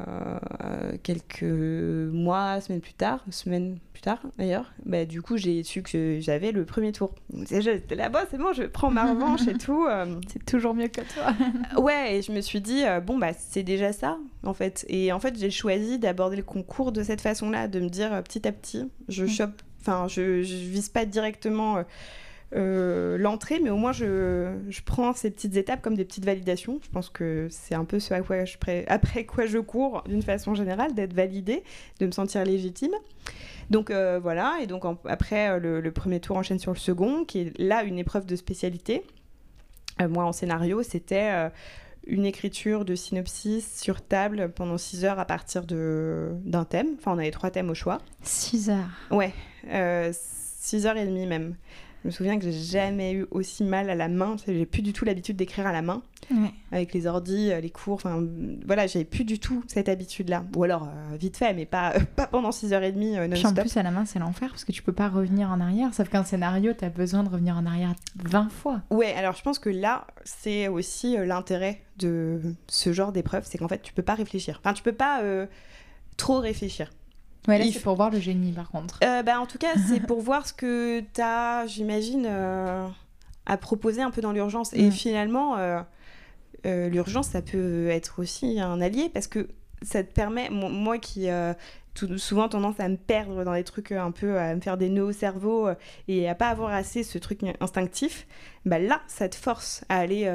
[1.05, 6.19] quelques mois, semaines plus tard, semaines plus tard d'ailleurs, bah, du coup j'ai su que
[6.21, 7.15] j'avais le premier tour.
[7.49, 9.87] J'étais là-bas, c'est bon, je prends ma revanche et tout.
[9.89, 10.07] Euh.
[10.33, 11.35] C'est toujours mieux que toi.
[11.81, 14.85] ouais, et je me suis dit, bon, bah c'est déjà ça en fait.
[14.89, 18.47] Et en fait, j'ai choisi d'aborder le concours de cette façon-là, de me dire petit
[18.49, 19.29] à petit, je mm.
[19.29, 21.85] chope, enfin, je, je vise pas directement
[22.57, 26.79] euh, l'entrée, mais au moins je, je, prends ces petites étapes comme des petites validations.
[26.85, 30.23] Je pense que c'est un peu ce à quoi je après quoi je cours d'une
[30.23, 31.65] façon générale, d'être validé,
[31.99, 32.93] de me sentir légitime.
[33.71, 37.41] Donc euh, voilà, et donc après euh, le, premier tour enchaîne sur le second, qui
[37.41, 39.03] est là une épreuve de spécialité.
[40.01, 41.51] moi en scénario, c'était
[42.07, 46.89] une écriture de synopsis sur table pendant 6 heures à partir d'un thème.
[46.99, 47.99] Enfin, on avait trois thèmes au choix.
[48.23, 49.33] 6 heures Ouais,
[50.13, 51.57] 6 heures et demie même.
[52.05, 54.37] Je me souviens que j'ai jamais eu aussi mal à la main.
[54.47, 56.03] J'ai plus du tout l'habitude d'écrire à la main.
[56.71, 57.95] Avec les ordis, euh, les cours.
[57.95, 58.23] Enfin,
[58.67, 60.45] voilà, j'avais plus du tout cette habitude-là.
[60.55, 63.83] Ou alors, euh, vite fait, mais pas, pas pendant 6h30 euh, Puis en plus, à
[63.83, 65.95] la main, c'est l'enfer parce que tu peux pas revenir en arrière.
[65.95, 68.83] Sauf qu'un scénario, tu as besoin de revenir en arrière 20 fois.
[68.91, 73.45] Ouais, alors je pense que là, c'est aussi l'intérêt de ce genre d'épreuve.
[73.47, 74.61] C'est qu'en fait, tu peux pas réfléchir.
[74.63, 75.23] Enfin, tu peux pas
[76.19, 76.91] trop réfléchir.
[77.49, 78.99] Ouais, là, c'est pour voir le génie, par contre.
[79.05, 82.87] Euh, bah, en tout cas, c'est pour voir ce que tu as, j'imagine, euh,
[83.47, 84.73] à proposer un peu dans l'urgence.
[84.73, 84.93] Et mm.
[84.93, 85.83] finalement, euh,
[86.65, 89.49] l'urgence, ça peut être aussi un allié parce que
[89.83, 91.29] ça te permet, moi qui
[91.93, 94.89] tout, souvent tendance à me perdre dans des trucs un peu, à me faire des
[94.89, 95.69] nœuds au cerveau
[96.09, 98.27] et à pas avoir assez ce truc instinctif,
[98.65, 100.27] bah là, ça te force à aller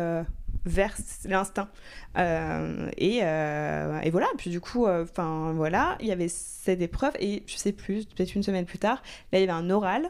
[0.66, 0.96] vers
[1.26, 1.70] l'instinct.
[2.18, 6.82] Euh, et, euh, et, voilà, puis du coup, euh, enfin voilà, il y avait cette
[6.82, 9.02] épreuve, et je sais plus, peut-être une semaine plus tard,
[9.32, 10.10] là il y avait un oral,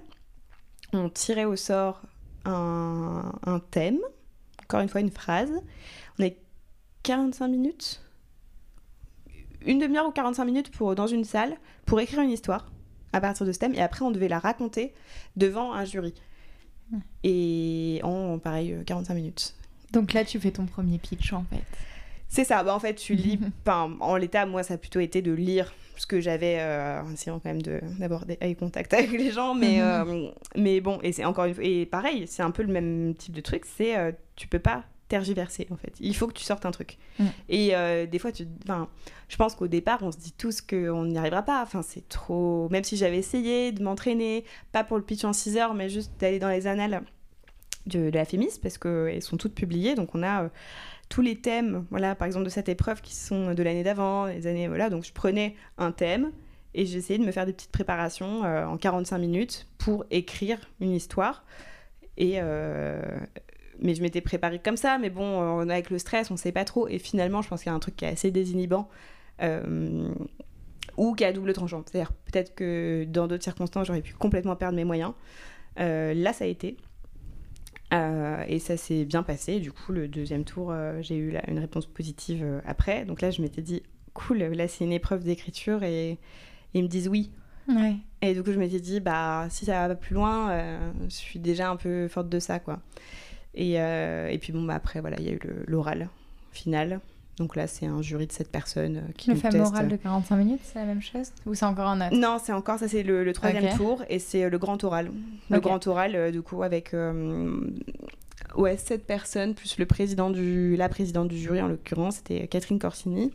[0.93, 2.01] on tirait au sort
[2.45, 3.99] un, un thème,
[4.63, 5.51] encore une fois une phrase,
[6.17, 6.37] on avait
[7.03, 8.01] 45 minutes,
[9.65, 12.71] une demi-heure ou 45 minutes pour, dans une salle pour écrire une histoire
[13.11, 14.93] à partir de ce thème, et après on devait la raconter
[15.35, 16.13] devant un jury.
[17.23, 19.55] Et en, pareil, 45 minutes.
[19.91, 21.63] Donc là, tu fais ton premier pitch en fait.
[22.27, 22.63] C'est ça.
[22.63, 23.39] Bah, en fait, tu lis.
[23.67, 27.39] En l'état, moi, ça a plutôt été de lire ce que j'avais, euh, en essayant
[27.39, 29.53] quand même d'aborder avec contact avec les gens.
[29.53, 31.63] Mais, euh, mais bon, et c'est encore une fois.
[31.63, 33.65] Et pareil, c'est un peu le même type de truc.
[33.65, 35.93] C'est euh, tu peux pas tergiverser en fait.
[35.99, 36.97] Il faut que tu sortes un truc.
[37.17, 37.25] Mm.
[37.49, 38.87] Et euh, des fois, tu, enfin,
[39.27, 41.61] je pense qu'au départ, on se dit tous qu'on n'y arrivera pas.
[41.61, 42.69] Enfin, c'est trop.
[42.69, 46.13] Même si j'avais essayé de m'entraîner, pas pour le pitch en 6 heures, mais juste
[46.19, 47.01] d'aller dans les annales
[47.85, 49.95] de, la Fémis parce qu'elles sont toutes publiées.
[49.95, 50.49] Donc on a euh,
[51.09, 54.47] tous les thèmes, voilà, par exemple de cette épreuve qui sont de l'année d'avant, les
[54.47, 54.89] années, voilà.
[54.89, 56.31] Donc je prenais un thème
[56.73, 60.91] et j'essayais de me faire des petites préparations euh, en 45 minutes pour écrire une
[60.91, 61.43] histoire.
[62.17, 63.01] Et euh,
[63.81, 66.89] mais je m'étais préparée comme ça, mais bon, avec le stress, on sait pas trop.
[66.89, 68.89] Et finalement, je pense qu'il y a un truc qui est assez désinhibant.
[70.97, 71.81] ou qui est à double tranchant.
[71.89, 75.13] C'est-à-dire peut-être que dans d'autres circonstances, j'aurais pu complètement perdre mes moyens.
[75.77, 76.75] Là, ça a été.
[77.93, 79.59] Euh, et ça s'est bien passé.
[79.59, 83.03] Du coup, le deuxième tour, euh, j'ai eu la- une réponse positive euh, après.
[83.05, 83.81] Donc là, je m'étais dit,
[84.13, 86.17] cool, là, c'est une épreuve d'écriture et, et
[86.73, 87.31] ils me disent oui.
[87.67, 87.95] Ouais.
[88.21, 91.69] Et du coup, je m'étais dit, bah, si ça va plus loin, je suis déjà
[91.69, 92.79] un peu forte de ça, quoi.
[93.53, 96.09] Et, et puis, bon, bah, après, voilà, il y a eu l'oral
[96.51, 96.99] final.
[97.39, 99.73] Donc là, c'est un jury de sept personnes euh, qui Le nous fameux testent.
[99.73, 102.15] oral de 45 minutes, c'est la même chose Ou c'est encore un autre?
[102.15, 105.11] Non, c'est encore, ça c'est le, le troisième tour et c'est euh, le grand oral.
[105.49, 106.93] Le grand oral, euh, du coup, avec
[108.55, 112.79] ouais, sept personnes, plus le président du, la présidente du jury, en l'occurrence, c'était Catherine
[112.79, 113.31] Corsini.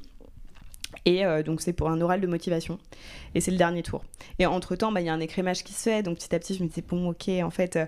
[1.06, 2.78] Et euh, donc, c'est pour un oral de motivation.
[3.34, 4.04] Et c'est le dernier tour.
[4.38, 6.02] Et entre-temps, bah, il y a un écrémage qui se fait.
[6.02, 7.86] Donc, petit à petit, je me disais, bon, ok, en fait, euh,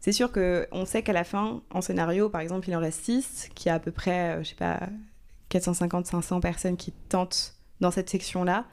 [0.00, 3.50] c'est sûr qu'on sait qu'à la fin, en scénario, par exemple, il en reste 6,
[3.54, 4.80] qui a à peu près, euh, je sais pas,
[5.50, 8.66] 450-500 personnes qui tentent dans cette section-là.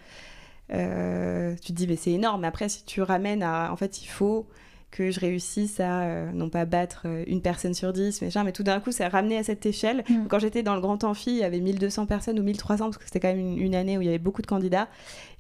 [0.74, 2.42] Euh, tu te dis, mais c'est énorme.
[2.42, 3.72] Mais après, si tu ramènes à.
[3.72, 4.48] En fait, il faut
[4.92, 8.54] que je réussisse à euh, non pas battre euh, une personne sur 10, machin, mais
[8.54, 10.06] tout d'un coup, c'est ramené à cette échelle.
[10.10, 10.28] Mm.
[10.30, 13.04] Quand j'étais dans le grand amphi, il y avait 1200 personnes ou 1300, parce que
[13.04, 14.88] c'était quand même une, une année où il y avait beaucoup de candidats.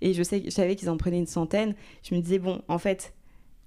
[0.01, 1.73] Et je, sais, je savais qu'ils en prenaient une centaine.
[2.03, 3.13] Je me disais, bon, en fait,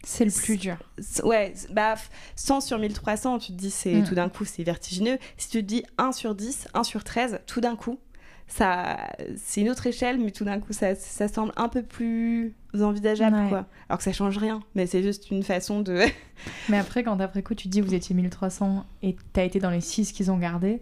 [0.05, 0.77] C'est le plus dur.
[1.25, 4.05] ouais, bah, f- 100 sur 1300, tu te dis, c'est Mm.
[4.05, 5.19] tout d'un coup, c'est vertigineux.
[5.37, 7.99] Si tu te dis 1 sur 10, 1 sur 13, tout d'un coup,
[8.47, 8.97] ça,
[9.37, 13.37] c'est une autre échelle, mais tout d'un coup, ça, ça semble un peu plus envisageable,
[13.37, 13.49] Ouais.
[13.49, 13.67] quoi.
[13.89, 16.03] Alors que ça change rien, mais c'est juste une façon de.
[16.71, 19.71] Mais après, quand après coup, tu te dis vous étiez 1300 et t'as été dans
[19.71, 20.81] les 6 qu'ils ont gardés.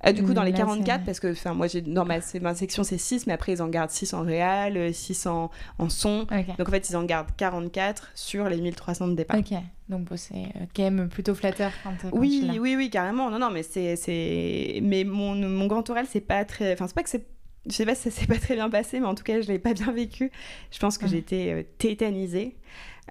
[0.00, 2.38] Ah, du coup, dans les Là, 44, c'est- parce que moi, j'ai, dans ma, c'est-
[2.38, 5.88] ma section, c'est 6, mais après, ils en gardent 6 en réel, 6 en, en
[5.88, 6.26] son.
[6.56, 9.38] Donc, en fait, ils en gardent 44 sur les 1300 de départ.
[9.38, 9.52] Ok.
[9.88, 12.58] Donc bon, c'est euh, quand même plutôt flatteur quand, quand tu Oui, l'as.
[12.60, 13.30] oui, oui, carrément.
[13.30, 17.02] Non, non, mais c'est, mais mon, mon grand oral, c'est pas très, enfin, c'est pas
[17.02, 17.26] que c'est,
[17.66, 19.48] je sais pas si ça s'est pas très bien passé, mais en tout cas, je
[19.48, 20.30] l'ai pas bien vécu.
[20.70, 21.10] Je pense que Ouais.
[21.10, 22.56] j'étais euh, tétanisée.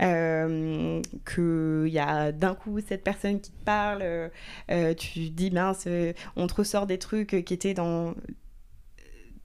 [0.02, 4.30] Euh, qu'il y a d'un coup cette personne qui te parle, euh,
[4.70, 8.14] euh, tu dis mince, euh, on te ressort des trucs qui étaient dans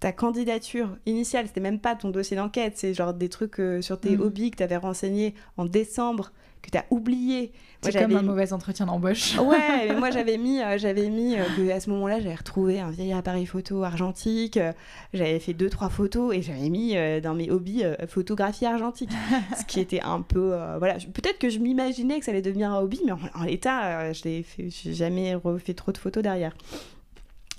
[0.02, 3.98] ta candidature initiale, c'était même pas ton dossier d'enquête, c'est genre des trucs euh, sur
[4.00, 4.20] tes Mhm.
[4.22, 7.52] hobbies que tu avais renseignés en décembre, que tu as oublié.
[7.82, 9.36] C'est comme un mauvais entretien d'embauche.
[9.38, 12.80] Ouais, mais moi j'avais mis, euh, j'avais mis euh, que à ce moment-là j'avais retrouvé
[12.80, 14.72] un vieil appareil photo argentique, euh,
[15.14, 19.10] j'avais fait deux trois photos et j'avais mis dans mes hobbies photographie argentique,
[19.58, 20.48] ce qui était un peu,
[20.78, 24.12] voilà, peut-être que je m'imaginais que ça allait devenir un hobby, mais en, en l'état
[24.12, 26.54] je j'ai jamais refait trop de photos derrière.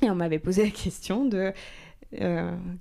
[0.02, 1.54] Et on m'avait posé la question de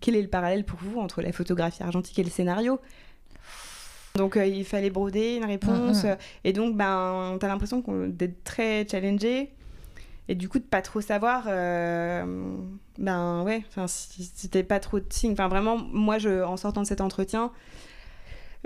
[0.01, 2.80] quel est le parallèle pour vous entre la photographie argentique et le scénario?
[4.16, 6.11] Donc euh, il fallait broder une réponse Mhm.
[6.11, 9.51] euh, et donc ben t'as l'impression qu'on- d'être très challengé
[10.28, 12.55] et du coup de pas trop savoir euh,
[12.99, 16.87] ben ouais si c'était pas trop de signes enfin vraiment moi je en sortant de
[16.87, 17.53] cet entretien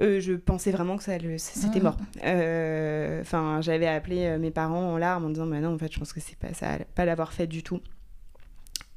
[0.02, 1.84] euh, je pensais vraiment que ça c'était Mhm.
[1.84, 5.78] mort Euh, enfin j'avais appelé euh, mes parents en larmes en disant mais non en
[5.78, 7.80] fait je pense que c'est pas ça pas l'avoir fait du tout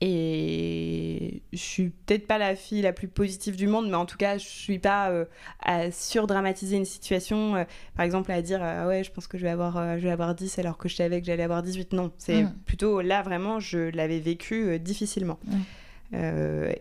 [0.02, 4.18] et je suis peut-être pas la fille la plus positive du monde, mais en tout
[4.18, 5.26] cas, je suis pas euh,
[5.62, 7.56] à surdramatiser une situation.
[7.56, 7.64] euh,
[7.96, 10.12] par exemple, à dire Ah ouais, je pense que je vais avoir, euh, je vais
[10.12, 11.94] avoir 10 alors que je savais que j'allais avoir 18.
[11.94, 12.54] Non, c'est Mm.
[12.66, 15.40] plutôt là vraiment, je l'avais vécu euh, difficilement.
[15.46, 15.58] Mm.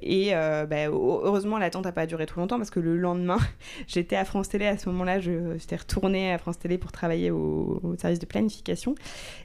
[0.00, 3.36] Et bah, heu- heureusement, l'attente n'a pas duré trop longtemps parce que le lendemain,
[3.86, 4.66] j'étais à France Télé.
[4.66, 8.26] À ce moment-là, je- j'étais retournée à France Télé pour travailler au, au service de
[8.26, 8.94] planification.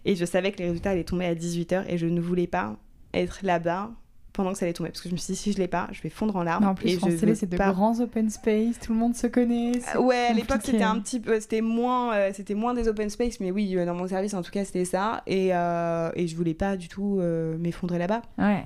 [0.05, 2.77] Et je savais que les résultats allaient tomber à 18h et je ne voulais pas
[3.13, 3.91] être là-bas
[4.33, 4.89] pendant que ça allait tomber.
[4.89, 6.63] Parce que je me suis dit, si je l'ai pas, je vais fondre en larmes.
[6.63, 9.15] Mais en plus, et France je c'est de pas- grands open space, tout le monde
[9.15, 9.73] se connaît.
[9.97, 13.39] Ouais, à l'époque c'était un petit peu, c'était moins, euh, c'était moins des open space,
[13.39, 16.35] mais oui, euh, dans mon service en tout cas c'était ça, et, euh, et je
[16.35, 18.65] voulais pas du tout euh, m'effondrer là-bas, Ouais.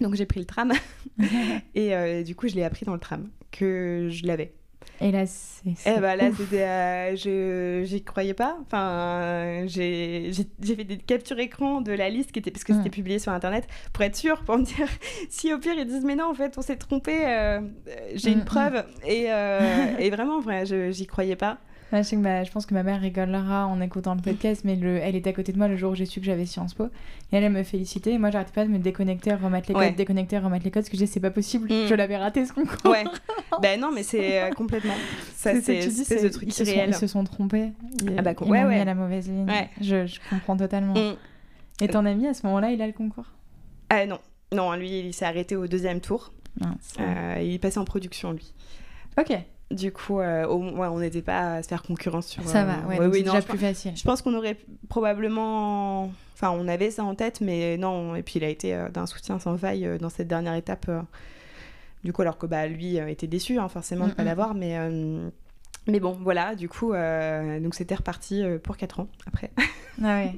[0.00, 0.72] donc j'ai pris le tram,
[1.76, 4.52] et du coup je l'ai appris dans le tram que je l'avais.
[5.00, 5.50] Et là, c'est.
[5.76, 10.30] C'est bah là c'était, euh, je, j'y croyais pas, enfin j'ai,
[10.62, 12.76] fait des captures écran de la liste qui était, parce que Mm.
[12.76, 14.86] c'était publié sur internet, pour être sûr, pour me dire
[15.30, 17.60] si au pire ils disent mais non en fait on s'est trompé, euh,
[18.14, 18.44] j'ai Mm, une mm.
[18.44, 21.58] preuve, et, euh, et vraiment vrai, j'y croyais pas.
[22.02, 24.76] Je, sais que ma- je pense que ma mère rigolera en écoutant le podcast, mais
[24.76, 26.74] le, elle était à côté de moi le jour où j'ai su que j'avais Sciences
[26.74, 26.84] Po.
[26.84, 28.12] Et elle, elle me félicitait.
[28.12, 29.88] Et moi, j'arrêtais pas de me déconnecter, remettre les Ouais.
[29.88, 31.86] codes, déconnecter, remettre les codes, parce que je disais, c'est pas possible, Mm.
[31.88, 32.90] je l'avais raté ce concours.
[32.90, 33.04] Ouais.
[33.62, 34.94] ben non, mais c'est euh, complètement.
[35.34, 36.90] Ça, C'est ce truc ils se, sont, irréel.
[36.90, 37.72] ils se sont trompés.
[38.02, 38.80] Ils, Ah bah, ils ouais, m'ont mis ouais.
[38.80, 39.46] à la mauvaise ligne.
[39.48, 39.68] Ouais.
[39.80, 40.94] Je, je comprends totalement.
[40.94, 41.16] Mm.
[41.82, 43.26] Et ton ami, à ce moment-là, il a le concours?
[43.90, 44.18] Ah non.
[44.52, 46.32] Non, lui, il s'est arrêté au deuxième tour.
[47.00, 48.52] Euh, il est passé en production, lui.
[49.18, 49.32] Ok,
[49.70, 52.46] Du coup, euh, au- ouais, on n'était pas à se faire concurrence sur.
[52.46, 52.78] ça euh, va.
[52.86, 53.96] Ouais, ouais, donc oui, c'est déjà plus facile.
[53.96, 54.56] Je pense qu'on aurait
[54.88, 56.12] probablement.
[56.34, 58.14] Enfin, on avait ça en tête, mais non.
[58.14, 60.90] Et puis, il a été euh, d'un soutien sans faille dans cette dernière étape.
[62.04, 64.28] Du coup, alors que bah, lui était déçu, hein, forcément, de ne pas Mm, mm.
[64.28, 64.54] l'avoir.
[64.54, 64.78] Mais,
[65.88, 69.50] mais bon, voilà, du coup, donc c'était reparti pour 4 ans après.
[70.02, 70.34] Ah ouais.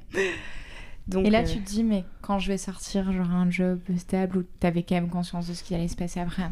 [1.08, 4.36] Donc, Et là, tu te dis, mais quand je vais sortir, j'aurai un job stable
[4.38, 6.42] ou t'avais quand même conscience de ce qui allait se passer après?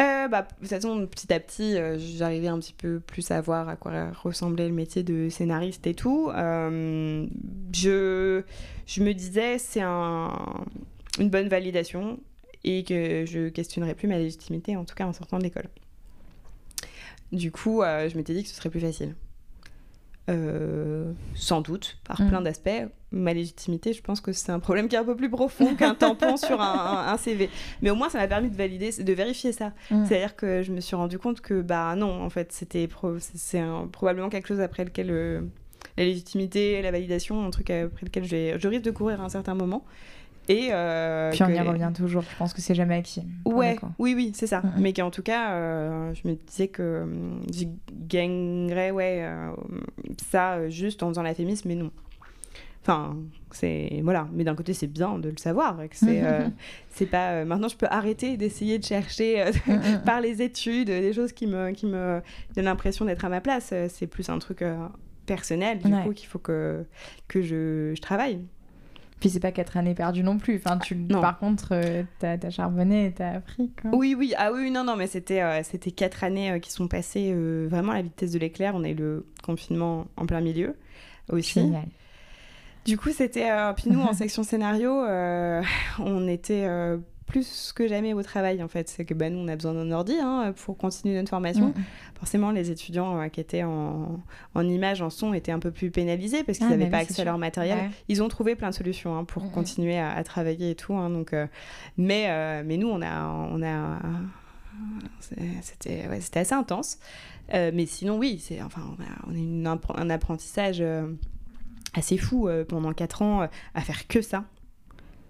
[0.00, 3.40] Euh, bah, de toute façon, petit à petit, euh, j'arrivais un petit peu plus à
[3.40, 6.30] voir à quoi ressemblait le métier de scénariste et tout.
[6.34, 7.26] Euh,
[7.72, 8.42] je,
[8.86, 10.32] je me disais, c'est un,
[11.18, 12.18] une bonne validation
[12.64, 15.68] et que je questionnerais plus ma légitimité, en tout cas en sortant de l'école.
[17.32, 19.14] Du coup, je m'étais dit que ce serait plus facile.
[20.30, 22.28] Euh, sans doute, par Mm.
[22.28, 22.70] plein d'aspects.
[23.12, 25.94] Ma légitimité, je pense que c'est un problème qui est un peu plus profond qu'un
[25.94, 27.50] tampon sur un, CV.
[27.82, 29.72] Mais au moins, ça m'a permis de valider, de vérifier ça.
[29.90, 30.04] Mm.
[30.06, 33.62] C'est-à-dire que je me suis rendu compte que, bah non, en fait, c'était pro- c'est-
[33.92, 35.42] probablement quelque chose après lequel euh,
[35.98, 39.54] la légitimité, la validation, un truc après lequel je risque de courir à un certain
[39.54, 39.84] moment.
[40.48, 42.22] Et euh, Puis on que y revient toujours.
[42.22, 43.22] Je pense que c'est jamais acquis.
[43.46, 44.62] Ouais, oui, oui, c'est ça.
[44.78, 49.52] Mais qu'en tout cas, euh, je me disais que hum, j'y gagnerais, ouais, euh,
[50.30, 51.90] ça juste en faisant la fémis, mais non.
[52.82, 53.16] Enfin,
[53.50, 54.00] c'est.
[54.02, 54.28] Voilà.
[54.34, 55.78] Mais d'un côté, c'est bien de le savoir.
[55.88, 57.44] que C'est pas.
[57.46, 59.42] maintenant, je peux arrêter d'essayer de chercher
[60.04, 62.20] par les études des choses qui me, qui me
[62.54, 63.72] donnent l'impression d'être à ma place.
[63.88, 64.62] C'est plus un truc
[65.24, 66.02] personnel, du Ouais.
[66.04, 66.84] coup, qu'il faut que,
[67.28, 68.40] que je, je travaille.
[69.24, 70.60] Puis c'est pas quatre années perdues non plus.
[70.62, 70.94] Enfin, tu...
[70.94, 71.22] Non.
[71.22, 73.72] Par contre, euh, t'as as charbonné et t'as appris.
[73.80, 73.92] Quoi.
[73.94, 76.88] Oui, oui, ah oui, non, non, mais c'était euh, c'était quatre années euh, qui sont
[76.88, 77.34] passées
[77.66, 78.74] vraiment à la vitesse de l'éclair.
[78.74, 80.76] On a eu le confinement en plein milieu
[81.32, 81.60] aussi.
[81.60, 81.86] Génial.
[82.84, 83.48] Du coup, c'était.
[83.74, 84.92] puis nous, en section scénario,
[85.98, 86.68] on était
[87.26, 88.88] plus que jamais au travail en fait.
[88.88, 91.68] C'est que bah, nous, on a besoin d'un ordi hein, pour continuer notre formation.
[91.68, 91.74] Mm.
[92.18, 94.20] Forcément, les étudiants euh, qui étaient en,
[94.54, 97.02] en images, en son, étaient un peu plus pénalisés parce qu'ils Ah, n'avaient bah pas
[97.02, 97.78] accès à leur matériel.
[97.78, 97.90] Ouais.
[98.08, 99.50] Ils ont trouvé plein de solutions hein, pour Mhm.
[99.52, 100.94] continuer à, à travailler et tout.
[100.94, 101.46] hein, donc, euh,
[101.96, 103.98] mais, euh, mais nous, on a, on a,
[105.60, 106.98] c'était, ouais, assez intense.
[107.52, 110.82] Mais sinon, oui, c'est, enfin, on a, on a une appre- un apprentissage
[111.94, 114.44] assez fou pendant 4 ans à faire que ça.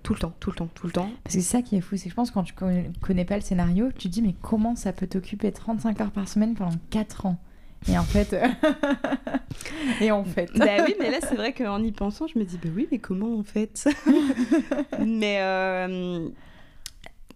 [0.05, 1.11] Tout le temps, tout le temps, tout le temps.
[1.24, 1.96] Parce que c'est ça qui est fou.
[1.96, 4.22] C'est que je pense que quand tu connais, connais pas le scénario, tu te dis,
[4.22, 7.38] mais comment ça peut t'occuper 35 heures par semaine pendant 4 ans?
[7.88, 8.36] Et en fait.
[10.00, 10.50] et en fait.
[10.57, 12.98] bah oui, mais là, c'est vrai qu'en y pensant, je me dis, bah oui, mais
[12.98, 13.88] comment en fait?
[15.05, 16.28] Mais euh,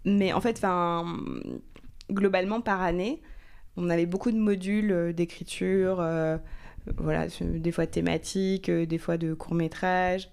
[0.05, 1.05] mais en fait, enfin,
[2.11, 3.21] globalement, par année,
[3.77, 6.39] on avait beaucoup de modules euh, d'écriture, euh,
[6.97, 10.31] voilà, des fois thématiques, des fois de courts-métrages.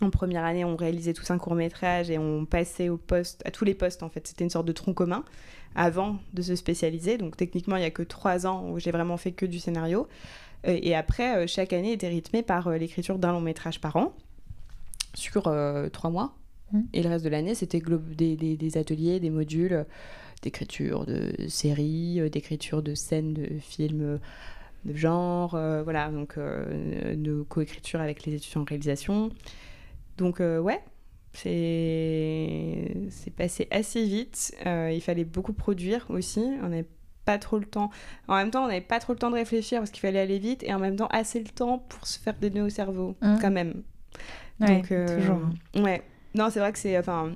[0.00, 3.64] En première année, on réalisait tous un court-métrage et on passait au poste, à tous
[3.64, 4.26] les postes en fait.
[4.26, 5.24] C'était une sorte de tronc commun
[5.74, 7.18] avant de se spécialiser.
[7.18, 10.08] Donc techniquement, il n'y a que trois ans où j'ai vraiment fait que du scénario.
[10.66, 13.96] Euh, Et après, euh, chaque année était rythmée par euh, l'écriture d'un long métrage par
[13.96, 14.14] an
[15.14, 16.34] sur euh, trois mois.
[16.72, 16.80] Mm.
[16.94, 17.82] Et le reste de l'année, c'était
[18.16, 19.84] des, des- des ateliers, des modules
[20.42, 24.18] d'écriture de séries, d'écriture de scènes de films
[24.86, 29.30] de genre, euh, voilà, donc euh, de coécriture avec les étudiants en réalisation.
[30.20, 30.80] Donc euh, ouais,
[31.32, 34.54] c'est passé assez vite.
[34.66, 36.40] Euh, il fallait beaucoup produire aussi.
[36.62, 36.86] On n'avait
[37.24, 37.90] pas trop le temps.
[38.28, 40.38] En même temps, on n'avait pas trop le temps de réfléchir parce qu'il fallait aller
[40.38, 43.16] vite et en même temps assez le temps pour se faire des nœuds au cerveau
[43.20, 43.38] Mmh.
[43.40, 43.82] quand même.
[44.60, 45.40] Ouais, Donc euh, toujours.
[45.76, 46.02] Ouais.
[46.34, 47.32] Non, c'est vrai que c'est enfin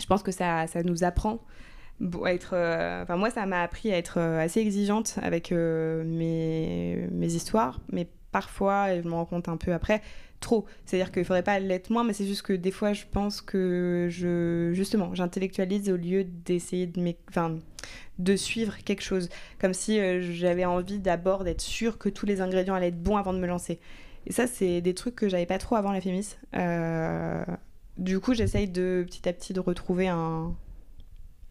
[0.00, 1.40] je pense que ça ça nous apprend
[2.24, 7.32] à être euh, enfin moi ça m'a appris à être assez exigeante avec mes mes
[7.34, 10.00] histoires mais parfois et je me rends compte un peu après
[10.42, 10.66] trop.
[10.84, 14.08] C'est-à-dire qu'il faudrait pas l'être moins mais c'est juste que des fois je pense que
[14.10, 17.56] je justement j'intellectualise au lieu d'essayer de enfin
[18.18, 19.28] de suivre quelque chose.
[19.60, 23.16] Comme si euh, j'avais envie d'abord d'être sûre que tous les ingrédients allaient être bons
[23.16, 23.80] avant de me lancer.
[24.26, 26.36] Et ça c'est des trucs que j'avais pas trop avant la fémis.
[26.54, 27.44] Euh,
[27.96, 30.54] du coup j'essaye de petit à petit de retrouver un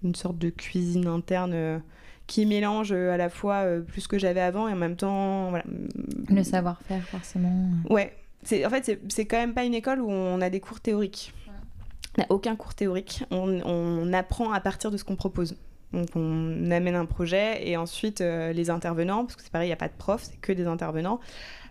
[0.04, 1.80] une sorte de cuisine interne euh,
[2.26, 5.66] qui mélange à la fois plus que j'avais avant et en même temps voilà.
[6.30, 7.52] Le savoir-faire, forcément.
[7.89, 8.14] Ouais,
[8.44, 11.34] en fait c'est- quand même pas une école où on a des cours théoriques.
[12.18, 13.24] On n'a aucun cours théorique.
[13.32, 15.56] On, on apprend à partir de ce qu'on propose.
[15.94, 19.74] Donc on amène un projet et ensuite les intervenants, parce que c'est pareil, il n'y
[19.74, 21.20] a pas de prof, c'est que des intervenants,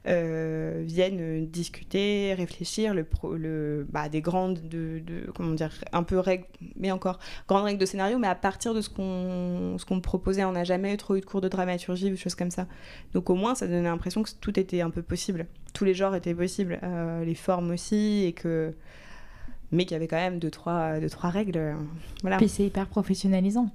[0.07, 5.03] euh, viennent discuter, réfléchir le, le bah, des grandes, de,
[5.35, 6.47] comment dire, un peu règles,
[6.77, 10.45] mais encore grandes règles de scénario, mais à partir de ce qu'on ce qu'on proposait,
[10.45, 12.67] on n'a jamais trop eu de cours de dramaturgie ou choses comme ça.
[13.13, 16.15] Donc au moins, ça donnait l'impression que tout était un peu possible, tous les genres
[16.15, 18.75] étaient possibles, euh, les formes aussi, et que
[19.73, 21.77] mais qu'il y avait quand même deux trois, deux, trois règles.
[22.23, 22.39] Voilà.
[22.39, 23.71] Puis c'est hyper professionnalisant.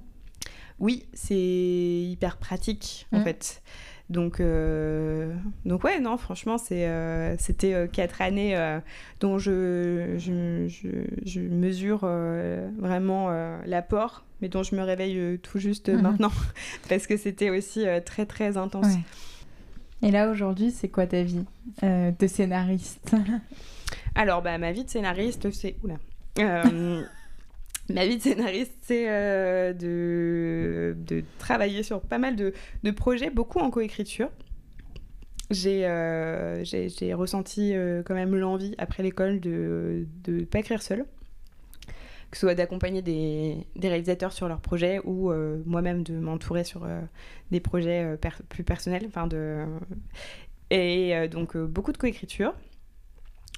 [0.78, 3.24] Oui, c'est hyper pratique en mmh.
[3.24, 3.62] fait.
[4.08, 5.34] Donc, euh,
[5.64, 8.56] donc ouais, non, franchement, euh, c'était euh, quatre années
[9.20, 10.68] dont je, je,
[11.24, 12.06] je, mesure
[12.78, 13.30] vraiment
[13.66, 16.02] l'apport, mais dont je me réveille tout juste mhm.
[16.02, 16.32] maintenant,
[16.88, 18.94] parce que c'était aussi très, très intense.
[20.02, 21.44] Et là, aujourd'hui, c'est quoi ta vie
[21.82, 23.14] de scénariste?
[24.14, 25.76] Alors, bah, ma vie de scénariste, c'est...
[25.82, 25.96] Oula
[27.88, 32.52] Ma vie de scénariste, c'est euh, de, travailler sur pas mal de,
[32.90, 34.28] projets, beaucoup en coécriture.
[35.50, 36.64] J'ai euh,
[37.12, 41.04] ressenti euh, quand même l'envie, après l'école, de ne pas écrire seule.
[42.32, 45.32] Que ce soit d'accompagner des, réalisateurs sur leurs projets ou
[45.64, 46.84] moi-même de m'entourer sur
[47.52, 48.18] des projets
[48.48, 49.04] plus personnels.
[49.06, 49.64] Enfin de...
[50.70, 52.52] Et donc beaucoup de coécriture,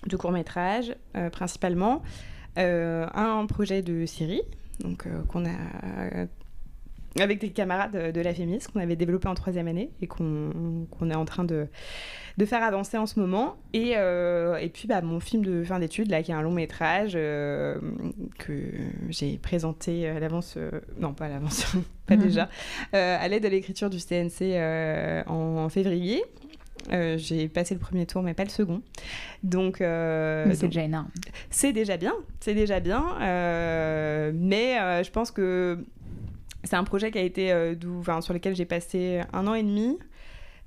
[0.06, 0.94] de courts-métrages
[1.32, 2.02] principalement.
[2.56, 4.42] Euh, un projet de série,
[4.80, 6.26] donc euh, qu'on a euh,
[7.20, 10.52] avec des camarades de la FEMIS qu'on avait développé en troisième année et qu'on
[11.10, 11.66] est en train de,
[12.36, 13.56] de, faire avancer en ce moment.
[13.72, 17.14] Et, et puis bah, mon film de fin d'études, là, qui est un long métrage
[17.14, 18.62] que
[19.08, 20.58] j'ai présenté à l'avance,
[20.98, 21.76] non pas à l'avance,
[22.06, 22.22] pas mhm.
[22.22, 22.48] déjà,
[22.92, 26.22] à l'aide de l'écriture du CNC en, février.
[26.92, 28.82] Euh, j'ai passé le premier tour, mais pas le second.
[29.42, 31.08] Donc, euh, c'est déjà énorme.
[31.50, 33.04] C'est déjà bien, c'est déjà bien.
[33.20, 35.84] Euh, mais je pense que
[36.64, 37.48] c'est un projet qui a été,
[38.20, 39.98] sur lequel j'ai passé un an et demi,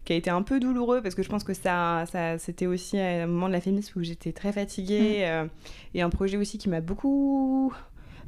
[0.06, 3.00] qui a été un peu douloureux parce que je pense que ça, ça c'était aussi
[3.00, 5.50] un moment de la féminisme où j'étais très fatiguée mm.
[5.94, 7.72] et un projet aussi qui m'a beaucoup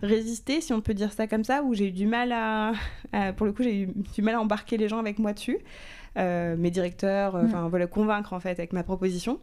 [0.04, 2.74] résisté, si on peut dire ça comme ça, où j'ai eu du mal à,
[3.38, 5.60] pour le coup, j'ai eu du mal à embarquer les gens avec moi dessus.
[6.16, 7.46] Euh, mes directeurs, euh, mm.
[7.46, 9.40] enfin voilà, convaincre en fait avec ma proposition.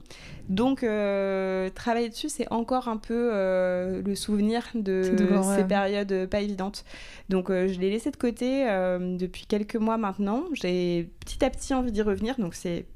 [0.49, 5.03] Donc euh, travailler dessus, c'est encore un peu le souvenir de
[5.57, 6.85] ces périodes pas évidentes.
[7.29, 8.65] Donc je l'ai laissé de côté
[9.19, 10.45] depuis quelques mois maintenant.
[10.53, 12.87] J'ai petit à petit envie d'y revenir, donc c'est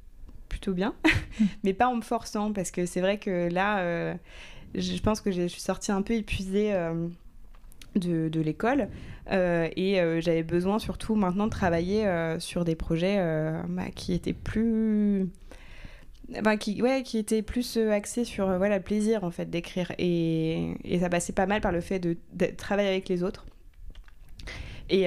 [0.49, 0.95] plutôt bien,
[1.41, 1.45] mm.
[1.65, 4.15] mais pas en me forçant parce que c'est vrai que là,
[4.77, 6.73] je pense que je suis sortie un peu épuisée
[7.97, 8.89] de, de l'école.
[9.31, 13.17] Euh, et euh, j'avais besoin surtout maintenant de travailler euh, sur des projets
[13.69, 15.29] bah, qui étaient plus...
[16.39, 16.81] Enfin, qui,
[17.19, 19.93] étaient plus axés sur voilà, le plaisir en fait d'écrire.
[19.99, 22.17] Et, ça passait pas mal par le fait de,
[22.57, 23.45] travailler avec les autres.
[24.89, 25.05] Et,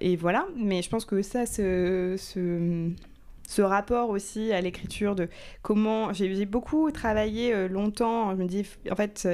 [0.00, 5.28] et, voilà, mais je pense que ça, ce, ce rapport aussi à l'écriture, de
[5.60, 9.28] comment j'ai beaucoup travaillé longtemps, je me dis, en fait,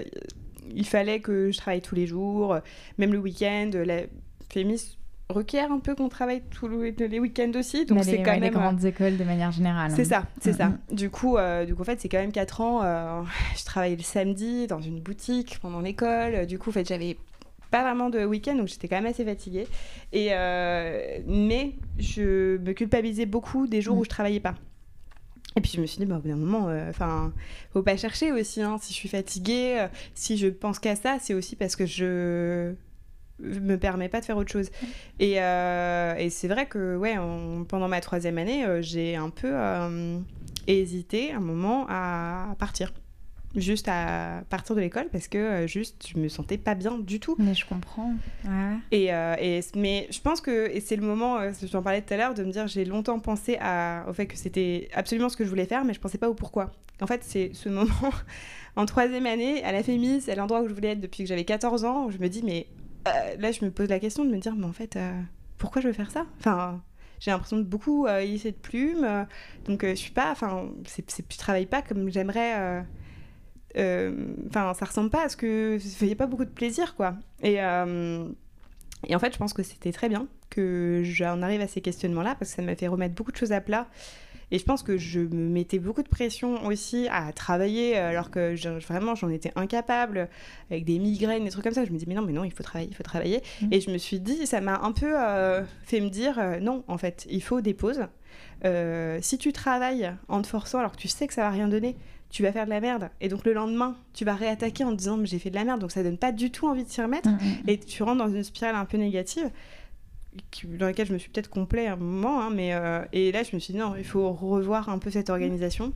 [0.75, 2.57] il fallait que je travaille tous les jours,
[2.99, 3.71] même le week-end.
[3.75, 4.03] La
[4.51, 4.97] Fémis
[5.31, 7.87] requiert un peu qu'on travaille tous les week-ends aussi.
[7.87, 9.93] Donc c'est quand même les grandes écoles de manière générale.
[9.95, 10.73] C'est ça, c'est ça.
[10.93, 12.81] Du coup, euh, du coup, en fait, c'est quand même 4 ans.
[12.83, 13.23] Euh,
[13.57, 16.47] je travaillais le samedi dans une boutique pendant l'école.
[16.47, 17.17] Du coup, en fait, j'avais
[17.71, 19.67] pas vraiment de week-end, donc j'étais quand même assez fatiguée.
[20.13, 24.05] Et euh, mais je me culpabilisais beaucoup des jours où mm.
[24.05, 24.55] je travaillais pas.
[25.57, 27.33] Et puis je me suis dit, bah, au bout d'un moment, euh, enfin,
[27.73, 28.63] faut pas chercher aussi.
[28.63, 28.79] Hein.
[28.81, 32.75] Si je suis fatiguée, euh, si je pense qu'à ça, c'est aussi parce que je
[33.41, 34.71] me permets pas de faire autre chose.
[35.19, 37.17] Et, euh, et c'est vrai que, ouais,
[37.69, 39.55] pendant ma troisième année, j'ai un peu
[40.67, 42.93] hésité un moment à partir
[43.57, 47.21] juste à partir de l'école parce que euh, juste je me sentais pas bien du
[47.21, 47.35] tout.
[47.39, 48.15] Mais je comprends.
[48.93, 52.15] Et, euh, et, mais je pense que et c'est le moment, euh, j'en parlais tout
[52.15, 55.37] à l'heure, de me dire j'ai longtemps pensé à, au fait que c'était absolument ce
[55.37, 56.73] que je voulais faire, mais je pensais pas au pourquoi.
[57.01, 57.91] En fait, c'est ce moment
[58.77, 61.45] en troisième année à la Fémis, c'est l'endroit où je voulais être depuis que j'avais
[61.45, 62.07] 14 ans.
[62.07, 62.67] Où je me dis mais
[63.39, 64.99] là je me pose la question de me dire mais en fait
[65.57, 66.27] pourquoi je veux faire ça?
[66.39, 66.83] Enfin
[67.21, 69.27] j'ai l'impression de beaucoup euh, de plumes.
[69.67, 70.33] donc, je suis pas.
[70.33, 72.81] Enfin, c'est, je travaille pas comme j'aimerais euh,
[73.77, 75.79] enfin, ça ressemble pas à ce que.
[76.01, 77.15] Il n'y a pas beaucoup de plaisir, quoi.
[77.43, 78.25] Et, euh,
[79.07, 82.35] et en fait, je pense que c'était très bien que j'en arrive à ces questionnements-là
[82.39, 83.87] parce que ça m'a fait remettre beaucoup de choses à plat.
[84.53, 88.57] Et je pense que je me mettais beaucoup de pression aussi à travailler alors que
[88.85, 90.29] vraiment j'en étais incapable
[90.73, 91.85] avec des migraines, des trucs comme ça.
[91.85, 93.43] Je me dis mais non, mais non, il faut travailler, il faut travailler.
[93.63, 93.69] Mmh.
[93.71, 96.99] Et je me suis dit, ça m'a un peu euh, fait me dire non, en
[96.99, 98.03] fait, il faut des pauses.
[99.21, 101.97] si tu travailles en te forçant alors que tu sais que ça va rien donner,
[102.31, 103.11] tu vas faire de la merde.
[103.21, 105.81] Et donc le lendemain, tu vas réattaquer en te disant j'ai fait de la merde,
[105.81, 107.29] donc ça donne pas du tout envie de s'y remettre.
[107.29, 107.69] Mm, mm, mm.
[107.69, 109.51] Et tu rentres dans une spirale un peu négative.
[110.65, 112.73] dans lesquelles je me suis peut-être complet à un moment, hein, mais
[113.13, 115.93] et là je me suis dit non, il faut revoir un peu cette organisation.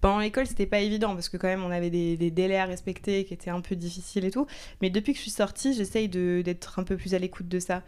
[0.00, 2.64] Pendant l'école, c'était pas évident parce que quand même on avait des, des, délais à
[2.64, 4.46] respecter qui étaient un peu difficiles et tout.
[4.80, 7.82] Mais depuis que je suis sortie, j'essaye d'être un peu plus à l'écoute de ça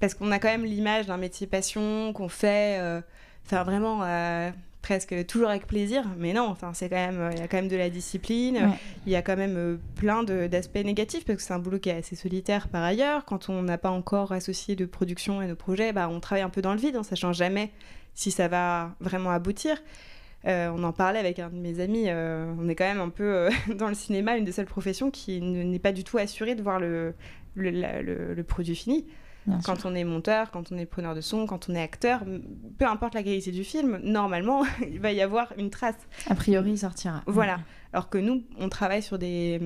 [0.00, 2.80] parce qu'on a quand même l'image d'un métier passion qu'on fait,
[3.44, 4.02] enfin vraiment
[4.82, 7.68] presque toujours avec plaisir, mais non, enfin, c'est quand même, il y a quand même
[7.68, 8.72] de la discipline,
[9.06, 11.88] il y a quand même euh, plein d'aspects négatifs parce que c'est un boulot qui
[11.88, 13.24] est assez solitaire par ailleurs.
[13.24, 16.50] Quand on n'a pas encore associé de production et de projet, bah, on travaille un
[16.50, 17.70] peu dans le vide en sachant jamais
[18.14, 19.80] si ça va vraiment aboutir.
[20.46, 23.08] Euh, on en parlait avec un de mes amis, euh, on est quand même un
[23.08, 26.62] peu dans le cinéma, une des seules professions qui n'est pas du tout assurée de
[26.62, 27.14] voir le,
[27.54, 29.06] le produit fini
[29.64, 32.22] quand on est monteur, quand on est preneur de son, quand on est acteur,
[32.78, 35.96] peu importe la qualité du film, normalement, il va y avoir une trace.
[36.28, 37.22] A priori, il sortira.
[37.26, 37.60] Voilà.
[37.92, 39.60] Alors que nous, on travaille sur des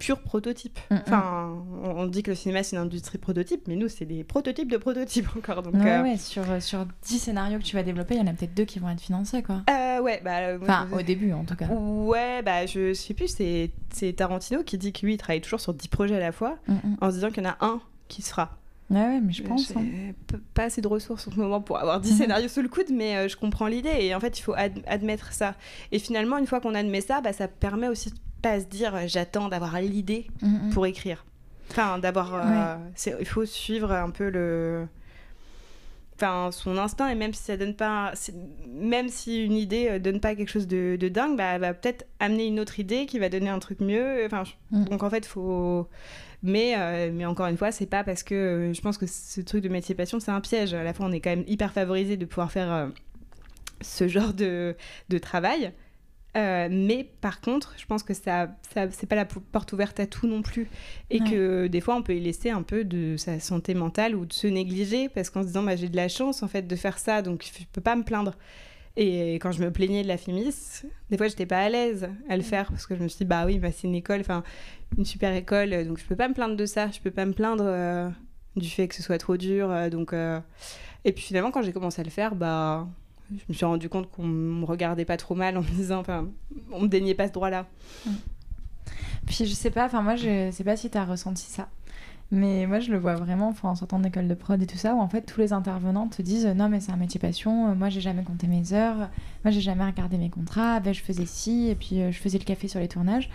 [0.00, 0.80] purs prototypes.
[0.90, 1.00] Mm, mm.
[1.06, 4.70] Enfin, on, dit que le cinéma, c'est une industrie prototype, mais nous, c'est des prototypes
[4.70, 5.62] de prototypes encore.
[5.62, 8.22] Donc, ouais, euh, ouais, sur, euh, sur 10 scénarios que tu vas développer, il y
[8.22, 9.62] en a peut-être deux qui vont être financés, quoi.
[9.70, 10.58] Euh, ouais, bah...
[10.60, 11.68] enfin, au début, en tout cas.
[11.68, 15.74] Ouais, bah, je sais plus, c'est Tarantino qui dit que lui, il travaille toujours sur
[15.74, 18.22] 10 projets à la fois, mm, en se disant qu'il y en a un qui
[18.22, 18.32] se
[18.90, 19.70] Ouais, mais je pense.
[19.76, 19.84] Hein.
[20.52, 23.16] Pas assez de ressources en ce moment pour avoir 10 scénarios sous le coude, mais
[23.16, 23.94] euh, je comprends l'idée.
[24.00, 25.54] Et en fait, il faut admettre ça.
[25.92, 28.12] Et finalement, une fois qu'on admet ça, bah, ça permet aussi
[28.42, 30.70] pas à se dire euh, j'attends d'avoir l'idée mm, mm.
[30.70, 31.24] pour écrire.
[31.70, 32.34] Enfin, d'avoir.
[32.34, 32.76] Euh,
[33.20, 34.86] il faut suivre un peu le.
[36.22, 38.12] Enfin, son instinct et même si ça donne pas
[38.68, 42.46] même si une idée donne pas quelque chose de, dingue bah, elle va peut-être amener
[42.46, 44.84] une autre idée qui va donner un truc mieux enfin mm.
[44.84, 45.88] donc en fait faut
[46.42, 49.40] mais, euh, mais encore une fois, c'est pas parce que euh, je pense que ce
[49.40, 50.72] truc de métier passion, c'est un piège.
[50.74, 52.88] À la fois, on est quand même hyper favorisé de pouvoir faire euh,
[53.80, 54.74] ce genre de,
[55.08, 55.72] de travail.
[56.34, 60.26] Mais par contre, je pense que ça, ça c'est pas la porte ouverte à tout
[60.26, 60.68] non plus.
[61.10, 64.26] Et que des fois, on peut y laisser un peu de sa santé mentale ou
[64.26, 66.76] de se négliger parce qu'en se disant, bah, j'ai de la chance en fait de
[66.76, 68.34] faire ça, donc je peux pas me plaindre.
[68.96, 72.36] Et quand je me plaignais de la FIMIS, des fois, j'étais pas à l'aise à
[72.36, 74.42] le faire parce que je me suis dit, bah oui, bah, c'est une école, enfin,
[74.98, 77.32] une super école, donc je peux pas me plaindre de ça, je peux pas me
[77.32, 78.08] plaindre euh,
[78.56, 79.70] du fait que ce soit trop dur.
[79.70, 80.40] Euh, donc, euh.
[81.04, 82.88] Et puis finalement, quand j'ai commencé à le faire, bah,
[83.30, 86.28] je me suis rendu compte qu'on me regardait pas trop mal en me disant, enfin,
[86.72, 87.66] on me déniait pas ce droit-là.
[89.26, 91.68] Puis je sais pas, enfin, moi, je sais pas si tu as ressenti ça.
[92.32, 95.00] Mais moi, je le vois vraiment en sortant d'école de prod et tout ça, où
[95.00, 98.00] en fait, tous les intervenants te disent Non, mais c'est un métier passion, moi, j'ai
[98.00, 99.10] jamais compté mes heures,
[99.44, 102.44] moi, j'ai jamais regardé mes contrats, ben, je faisais ci, et puis je faisais le
[102.44, 103.28] café sur les tournages.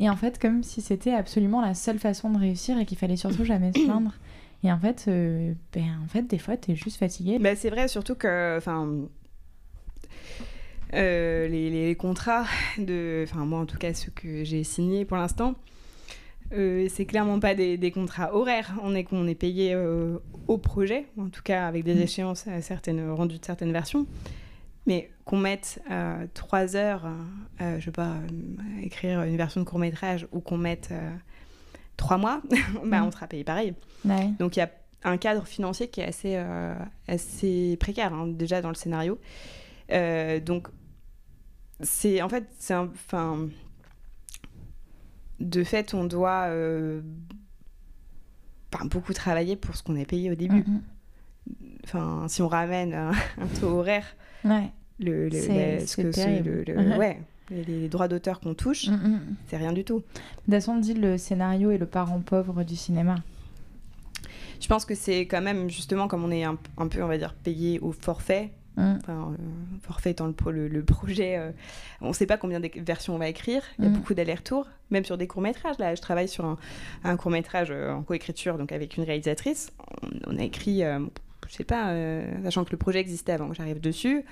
[0.00, 3.16] Et en fait, comme si c'était absolument la seule façon de réussir et qu'il fallait
[3.16, 4.14] surtout jamais se plaindre.
[4.62, 7.38] Et en fait, euh, ben, en fait, des fois, t'es juste fatigué.
[7.38, 8.88] Ben, c'est vrai, surtout que, enfin,
[10.94, 12.46] euh, les, contrats
[12.78, 15.54] de, enfin moi en tout cas ceux que j'ai signés pour l'instant,
[16.52, 18.74] euh, c'est clairement pas des, contrats horaires.
[18.82, 19.76] On est qu'on est payé
[20.48, 22.02] au projet, en tout cas avec des mm.
[22.02, 24.06] échéances à certaines rendues de certaines versions.
[24.86, 27.04] Mais qu'on mette euh, trois heures,
[27.60, 30.92] euh, je sais pas, euh, écrire une version de court métrage ou qu'on mette
[31.96, 32.42] trois mois,
[32.84, 33.04] bah, mm.
[33.04, 33.74] on sera payé pareil.
[34.38, 34.70] Donc il y a
[35.04, 36.36] un cadre financier qui est assez,
[37.06, 39.18] assez précaire hein, déjà dans le scénario.
[40.40, 40.68] Donc
[41.80, 43.48] c'est en fait, c'est enfin,
[45.40, 46.48] de fait, on doit
[48.84, 50.64] beaucoup travailler pour ce qu'on est payé au début.
[50.66, 50.82] Mm, mm.
[51.84, 53.12] Enfin, si on ramène un,
[53.60, 54.06] taux horaire,
[54.44, 54.70] ouais
[55.00, 57.20] le, le, le, ouais,
[57.50, 59.20] les, droits d'auteur qu'on touche, mm, mm.
[59.48, 60.02] c'est rien du tout.
[60.46, 63.16] Dasson dit le scénario est le parent pauvre du cinéma.
[64.60, 67.34] Je pense que c'est quand même justement comme on est un, peu, on va dire,
[67.34, 68.50] payé au forfait.
[68.80, 68.98] Mm.
[69.02, 69.36] Enfin, euh,
[69.82, 71.50] forfait étant le, le, projet, euh,
[72.00, 73.62] on ne sait pas combien de versions on va écrire.
[73.78, 75.78] Il y a beaucoup d'allers-retours, même sur des courts métrages.
[75.78, 76.56] Là, je travaille sur
[77.04, 79.72] un, court métrage euh, en coécriture, donc avec une réalisatrice.
[80.26, 81.94] On, a écrit, je sais pas,
[82.42, 84.24] sachant que le projet existait avant que j'arrive dessus.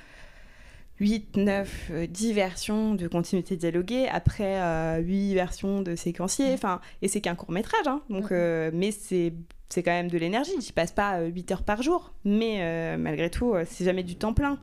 [1.01, 4.55] 8, 9, 10 versions de continuité dialoguée, après
[5.01, 9.33] 8 euh, versions de séquencier, enfin, et c'est qu'un court métrage, hein, donc, mais c'est
[9.69, 13.31] c'est quand même de l'énergie, j'y passe pas 8 euh, heures par jour, mais malgré
[13.31, 14.59] tout, c'est jamais du temps plein.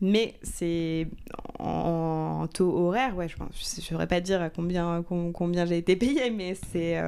[0.00, 1.06] Mais c'est
[1.58, 6.54] en, taux horaire, ouais, je ne saurais pas dire combien, combien j'ai été payée, mais
[6.54, 7.00] c'est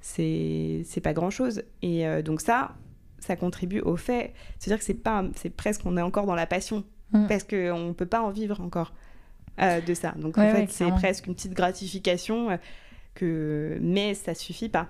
[0.00, 1.62] c'est pas grand chose.
[1.82, 2.76] Et donc ça,
[3.18, 6.46] ça contribue au fait, c'est-à-dire que c'est pas, c'est presque, on est encore dans la
[6.46, 7.26] passion Mm.
[7.26, 8.92] parce qu'on ne peut pas en vivre encore
[9.60, 10.12] euh, de ça.
[10.16, 12.56] Donc en fait, c'est presque une petite gratification, euh,
[13.14, 13.78] que...
[13.80, 14.88] mais ça suffit pas.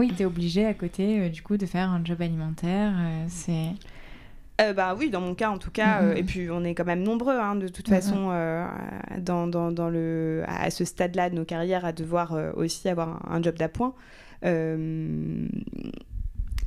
[0.00, 2.94] Oui, tu es obligé à côté, euh, du coup, de faire un job alimentaire.
[3.28, 3.74] c'est.
[4.74, 6.86] bah oui, dans mon cas en tout cas, mm, mm, et puis on est quand
[6.86, 8.30] même nombreux hein, de toute façon
[9.18, 13.36] dans, dans, dans, le, à ce stade-là de nos carrières à devoir aussi avoir un,
[13.36, 13.94] un job d'appoint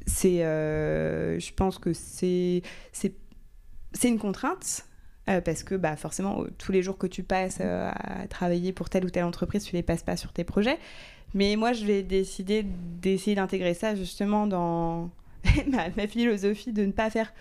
[0.06, 2.62] c'est, je pense que c'est,
[2.92, 3.14] c'est,
[3.94, 4.86] c'est une contrainte.
[5.26, 9.10] parce que bah, forcément, tous les jours que tu passes à travailler pour telle ou
[9.10, 10.78] telle entreprise, tu les passes pas sur tes projets.
[11.34, 12.64] Mais moi, je vais décider
[13.02, 15.10] d'essayer d'intégrer ça justement dans
[15.68, 17.34] ma, philosophie de ne pas faire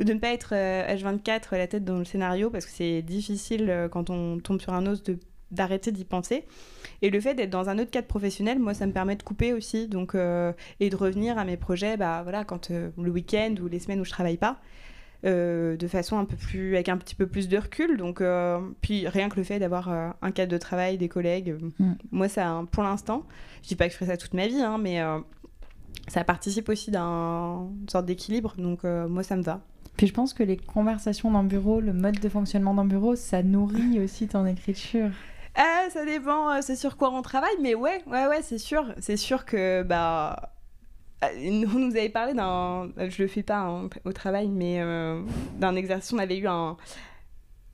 [0.00, 3.70] de ne pas être H24 euh, la tête dans le scénario parce que c'est difficile
[3.70, 5.18] euh, quand on tombe sur un os de
[5.50, 6.44] d'arrêter d'y penser.
[7.00, 9.52] Et le fait d'être dans un autre cadre professionnel, moi, ça me permet de couper
[9.52, 13.68] aussi, donc euh, et de revenir à mes projets, bah voilà, quand le week-end ou
[13.68, 14.58] les semaines où je travaille pas,
[15.22, 17.96] de façon un peu plus, avec un petit peu plus de recul.
[17.96, 18.22] Donc,
[18.82, 21.92] puis rien que le fait d'avoir un cadre de travail, des collègues, mm.
[22.12, 23.22] moi, ça, pour l'instant,
[23.62, 25.00] je dis pas que je ferai ça toute ma vie, hein, mais
[26.08, 28.54] ça participe aussi d'une sorte d'équilibre.
[28.58, 29.60] Donc, moi, ça me va.
[29.96, 33.42] Puis je pense que les conversations d'un bureau, le mode de fonctionnement d'un bureau, ça
[33.42, 35.10] nourrit aussi ton écriture.
[35.54, 38.92] Ah, ça dépend, euh, c'est sur quoi on travaille, mais ouais, ouais, ouais, c'est sûr.
[38.98, 40.53] C'est sûr que, bah.
[41.32, 42.90] Euh, on nous avait parlé d'un.
[42.96, 45.20] Je le fais pas hein, au travail, mais euh,
[45.58, 46.12] d'un exercice.
[46.12, 46.76] On avait eu un,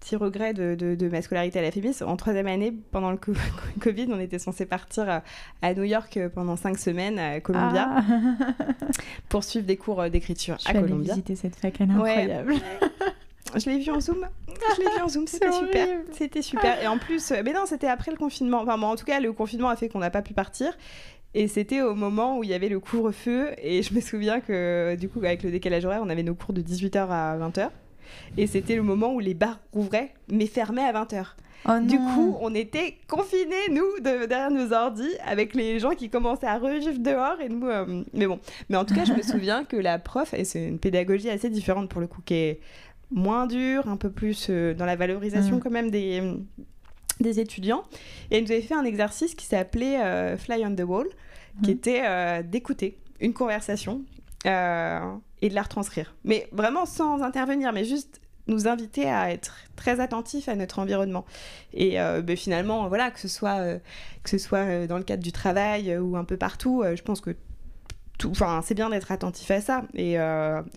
[0.01, 2.02] petit regret de, de, ma scolarité à la FEMIS.
[2.02, 3.18] En troisième année, pendant le
[3.81, 5.22] Covid, on était censé partir
[5.62, 8.02] à New York pendant cinq semaines à Columbia ah.
[9.28, 11.14] pour suivre des cours d'écriture à Columbia.
[11.14, 12.55] visiter cette fac, elle est incroyable.
[13.56, 14.28] Je l'ai vu en Zoom.
[14.47, 15.89] Je l'ai vu en Zoom, c'était super.
[16.12, 16.81] C'était super.
[16.81, 18.60] Et en plus, mais non, c'était après le confinement.
[18.60, 20.72] Enfin, bon, en tout cas, le confinement a fait qu'on n'a pas pu partir.
[21.35, 23.51] Et c'était au moment où il y avait le couvre-feu.
[23.62, 26.52] Et je me souviens que, du coup, avec le décalage horaire, on avait nos cours
[26.52, 27.69] de 18h à 20h.
[28.36, 31.86] Et c'était le moment où les bars rouvraient, mais fermaient à 20h.
[31.86, 36.59] du coup, on était confinés, nous, derrière nos ordis, avec les gens qui commençaient à
[36.59, 37.40] revivre dehors.
[37.40, 38.40] Et nous, euh, mais bon.
[38.69, 41.51] Mais en tout cas, je me souviens que la prof, et c'est une pédagogie assez
[41.51, 42.61] différente pour le coup, qui est
[43.12, 45.61] moins dure, un peu plus euh, dans la valorisation mm.
[45.61, 46.23] quand même des,
[47.20, 47.84] des étudiants.
[48.30, 51.06] Et elle nous avait fait un exercice qui s'appelait euh, Fly on the Wall,
[51.62, 51.74] qui mm.
[51.74, 54.02] était d'écouter une conversation
[54.44, 56.14] et de la retranscrire.
[56.24, 61.24] Mais vraiment sans intervenir, mais juste nous inviter à être très attentifs à notre environnement.
[61.72, 63.78] Et euh, ben, finalement, voilà, que ce soit, euh,
[64.22, 67.20] que ce soit euh, dans le cadre du travail ou un peu partout, je pense
[67.20, 67.36] que
[68.24, 69.84] Enfin, c'est bien d'être attentif à ça.
[69.94, 70.14] Et,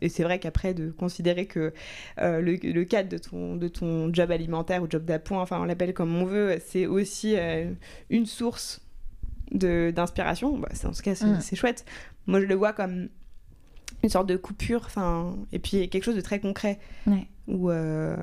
[0.02, 1.74] et c'est vrai qu'après, de considérer que
[2.18, 5.94] le, le, cadre de ton, de ton job alimentaire ou job d'appoint, enfin, on l'appelle
[5.94, 7.36] comme on veut, c'est aussi
[8.10, 8.82] une source
[9.52, 10.58] d'inspiration.
[10.58, 11.42] Bah, dans ce cas, mmh.
[11.42, 11.86] c'est chouette.
[12.28, 13.10] Moi, je le vois comme
[14.04, 16.80] une sorte de coupure, enfin, et puis quelque chose de très concret.
[17.08, 17.26] Ouais.
[17.48, 18.16] Où, euh,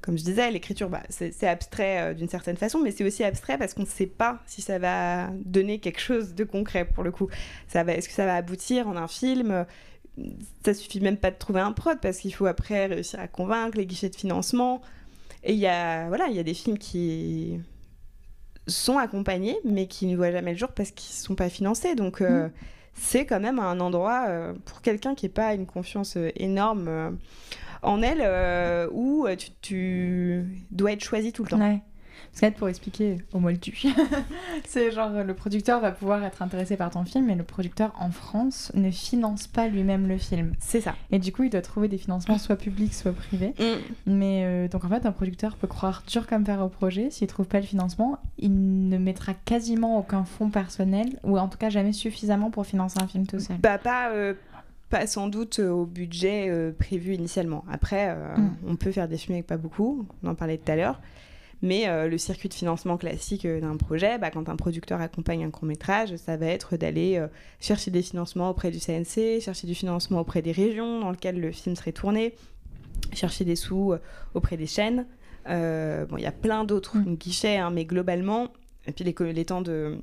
[0.00, 3.58] comme je disais, l'écriture, bah, c'est abstrait euh, d'une certaine façon, mais c'est aussi abstrait
[3.58, 7.10] parce qu'on ne sait pas si ça va donner quelque chose de concret pour le
[7.10, 7.28] coup.
[7.68, 9.66] Ça va, est-ce que ça va aboutir en un film?
[10.64, 13.76] Ça suffit même pas de trouver un prod parce qu'il faut après réussir à convaincre
[13.76, 14.82] les guichets de financement.
[15.42, 17.58] Et il y a, voilà, il y a des films qui
[18.66, 21.94] sont accompagnés, mais qui ne voient jamais le jour parce qu'ils ne sont pas financés.
[21.96, 22.52] Donc, euh, mmh
[22.94, 26.86] c'est quand même un endroit euh, pour quelqu'un qui n'a pas une confiance euh, énorme
[26.88, 27.10] euh,
[27.82, 29.26] en elle où
[29.62, 31.80] tu, dois être choisi tout le temps.
[32.38, 33.76] Parce pour expliquer au moldu,
[34.64, 38.10] c'est genre le producteur va pouvoir être intéressé par ton film, mais le producteur en
[38.10, 40.52] France ne finance pas lui-même le film.
[40.58, 40.94] C'est ça.
[41.10, 43.54] Et du coup, il doit trouver des financements soit publics, soit privés.
[43.58, 44.10] Mm.
[44.12, 47.10] Mais euh, donc en fait, un producteur peut croire dur comme fer au projet.
[47.10, 51.58] S'il trouve pas le financement, il ne mettra quasiment aucun fonds personnel, ou en tout
[51.58, 53.56] cas jamais suffisamment pour financer un film tout seul.
[53.58, 54.10] Bah, pas.
[54.12, 54.34] Euh,
[54.88, 57.64] pas sans doute au budget euh, prévu initialement.
[57.70, 58.56] Après, mm.
[58.66, 61.00] on peut faire des films avec pas beaucoup, on en parlait tout à l'heure.
[61.62, 65.44] Mais euh, le circuit de financement classique euh, d'un projet, bah, quand un producteur accompagne
[65.44, 67.26] un court métrage, ça va être d'aller euh,
[67.60, 71.52] chercher des financements auprès du CNC, chercher du financement auprès des régions dans lesquelles le
[71.52, 72.34] film serait tourné,
[73.12, 73.94] chercher des sous
[74.34, 75.06] auprès des chaînes.
[75.46, 77.16] bon, il y a plein d'autres mm.
[77.16, 78.48] guichets, hein, mais globalement,
[78.86, 79.98] et puis les, les temps de...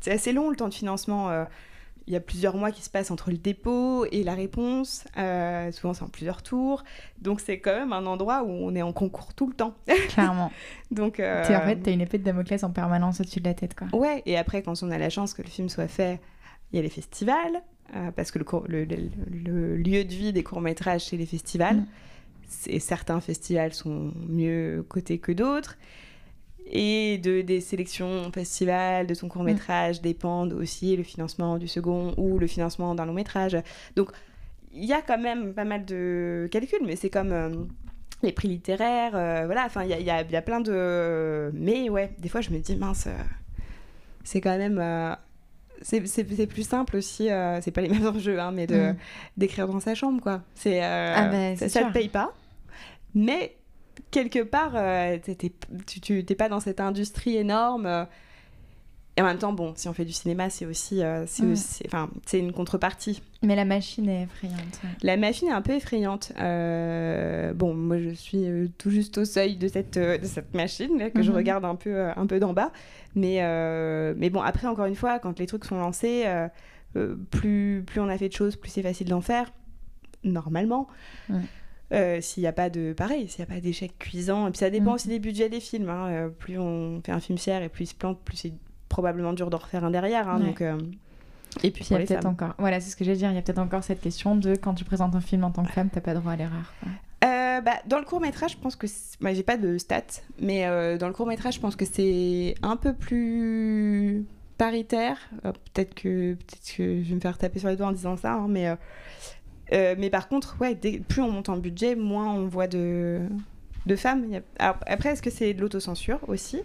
[0.00, 1.46] C'est assez long le temps de financement
[2.10, 5.04] il y a plusieurs mois qui se passent entre le dépôt et la réponse.
[5.16, 6.82] Euh, souvent, c'est en plusieurs tours.
[7.22, 9.74] Donc, c'est quand même un endroit où on est en concours tout le temps.
[10.08, 10.50] Clairement.
[10.90, 11.44] Donc, euh...
[11.44, 13.86] en fait, t'as une épée de Damoclès en permanence au-dessus de la tête, quoi.
[13.96, 14.24] Ouais.
[14.26, 16.18] Et après, quand on a la chance que le film soit fait,
[16.72, 17.62] il y a les festivals.
[17.94, 21.76] Euh, parce que le, le, lieu de vie des courts-métrages, c'est les festivals.
[21.76, 21.86] Mm.
[22.66, 25.76] Et certains festivals sont mieux cotés que d'autres
[26.70, 30.02] et de, des sélections festivals, de son court métrage mm.
[30.02, 33.56] dépendent aussi le financement du second ou le financement d'un long métrage.
[33.96, 34.10] Donc
[34.72, 37.50] il y a quand même pas mal de calculs, mais c'est comme euh,
[38.22, 41.50] les prix littéraires, euh, voilà, enfin il y a, y, a, y a, plein de...
[41.54, 43.22] Mais ouais, des fois je me dis, mince, euh,
[44.22, 45.16] c'est quand même...
[45.82, 47.28] c'est plus simple aussi,
[47.62, 48.96] c'est pas les mêmes enjeux, hein, mais mm.
[49.36, 50.42] d'écrire dans sa chambre, quoi.
[50.54, 52.32] C'est ah ben, ça ne paye pas,
[53.14, 53.56] mais
[54.10, 55.18] quelque part, euh,
[55.86, 57.86] tu n'es pas dans cette industrie énorme.
[57.86, 58.04] Euh,
[59.16, 62.52] Et en même temps, bon, si on fait du cinéma, c'est aussi, euh, c'est une
[62.52, 63.20] contrepartie.
[63.42, 64.80] Mais la machine est effrayante.
[64.84, 64.90] ouais.
[65.02, 66.32] La machine est un peu effrayante.
[66.38, 70.96] Euh, bon, moi, je suis euh, tout juste au seuil de cette, de cette machine
[70.98, 71.36] là, que je Mhm.
[71.36, 72.70] regarde un peu, un peu d'en bas.
[73.14, 73.40] Mais,
[74.16, 76.24] mais bon, après, encore une fois, quand les trucs sont lancés,
[77.30, 79.52] plus, plus on a fait de choses, plus c'est facile d'en faire,
[80.24, 80.86] normalement.
[81.28, 81.40] Ouais.
[81.92, 84.58] Euh, s'il n'y a pas de pareil, s'il n'y a pas d'échec cuisant, et puis
[84.58, 84.94] ça dépend Mhm.
[84.94, 85.88] aussi des budgets des films.
[85.88, 86.06] hein.
[86.08, 88.52] Euh, plus on fait un film cher et plus il se plante, plus c'est
[88.88, 90.28] probablement dur d'en refaire un derrière.
[90.28, 90.38] hein.
[90.40, 90.46] Ouais.
[90.46, 90.78] donc, euh,
[91.64, 92.54] Et puis il y a peut-être encore.
[92.58, 93.30] Voilà, c'est ce que j'ai dire.
[93.30, 95.64] Il y a peut-être encore cette question de quand tu présentes un film en tant
[95.64, 96.72] que femme, t'as pas droit à l'erreur.
[97.20, 98.86] bah, dans le court métrage, je pense que
[99.20, 100.64] moi j'ai pas de stats, mais
[100.96, 104.24] dans le court métrage, je pense que c'est un peu plus
[104.56, 105.18] paritaire.
[105.42, 108.32] Peut-être que peut-être que je vais me faire taper sur les doigts en disant ça,
[108.34, 108.68] hein, mais
[109.72, 113.20] euh, mais par contre, ouais, dès- plus on monte en budget, moins on voit de
[113.86, 114.26] de femmes.
[114.58, 116.60] Alors, après, est-ce que c'est de l'autocensure aussi,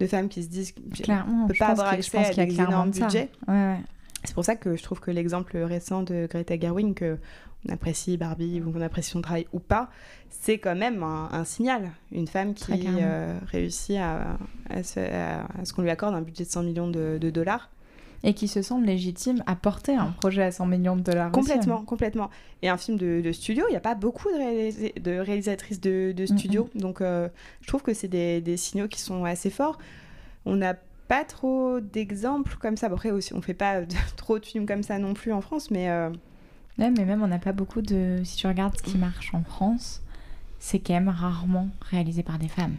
[0.00, 1.44] de femmes qui se disent Clairement.
[1.44, 3.30] on peut pas avoir accès à des énormes de budgets.
[3.48, 3.80] Ouais, ouais.
[4.24, 7.16] C'est pour ça que je trouve que l'exemple récent de Greta Gerwig, que
[7.68, 9.88] on apprécie Barbie ou qu'on apprécie son travail ou pas,
[10.30, 11.90] c'est quand même un, un signal.
[12.12, 12.72] Une femme qui
[13.02, 14.36] euh, réussit à,
[14.68, 17.30] à se- à- à ce qu'on lui accorde un budget de 100 millions de, de
[17.30, 17.70] dollars.
[18.24, 21.26] Et qui se semble légitime à porter un projet à 100 millions de dollars.
[21.30, 21.34] aussi.
[21.40, 22.30] Complètement, complètement.
[22.62, 25.80] Et un film de, de studio, il n'y a pas beaucoup de, réalis- de réalisatrices
[25.80, 26.68] de, de studio.
[26.74, 27.28] Donc euh,
[27.60, 29.78] je trouve que c'est des, des signaux qui sont assez forts.
[30.44, 30.74] On n'a
[31.08, 32.86] pas trop d'exemples comme ça.
[32.88, 33.82] Après aussi, on fait pas
[34.16, 35.88] trop de films comme ça non plus en France, mais...
[35.90, 36.10] euh,
[36.78, 38.20] Ouais, mais même on n'a pas beaucoup de.
[38.24, 40.02] Si tu regardes ce qui marche en France,
[40.58, 42.74] c'est quand même rarement réalisé par des femmes.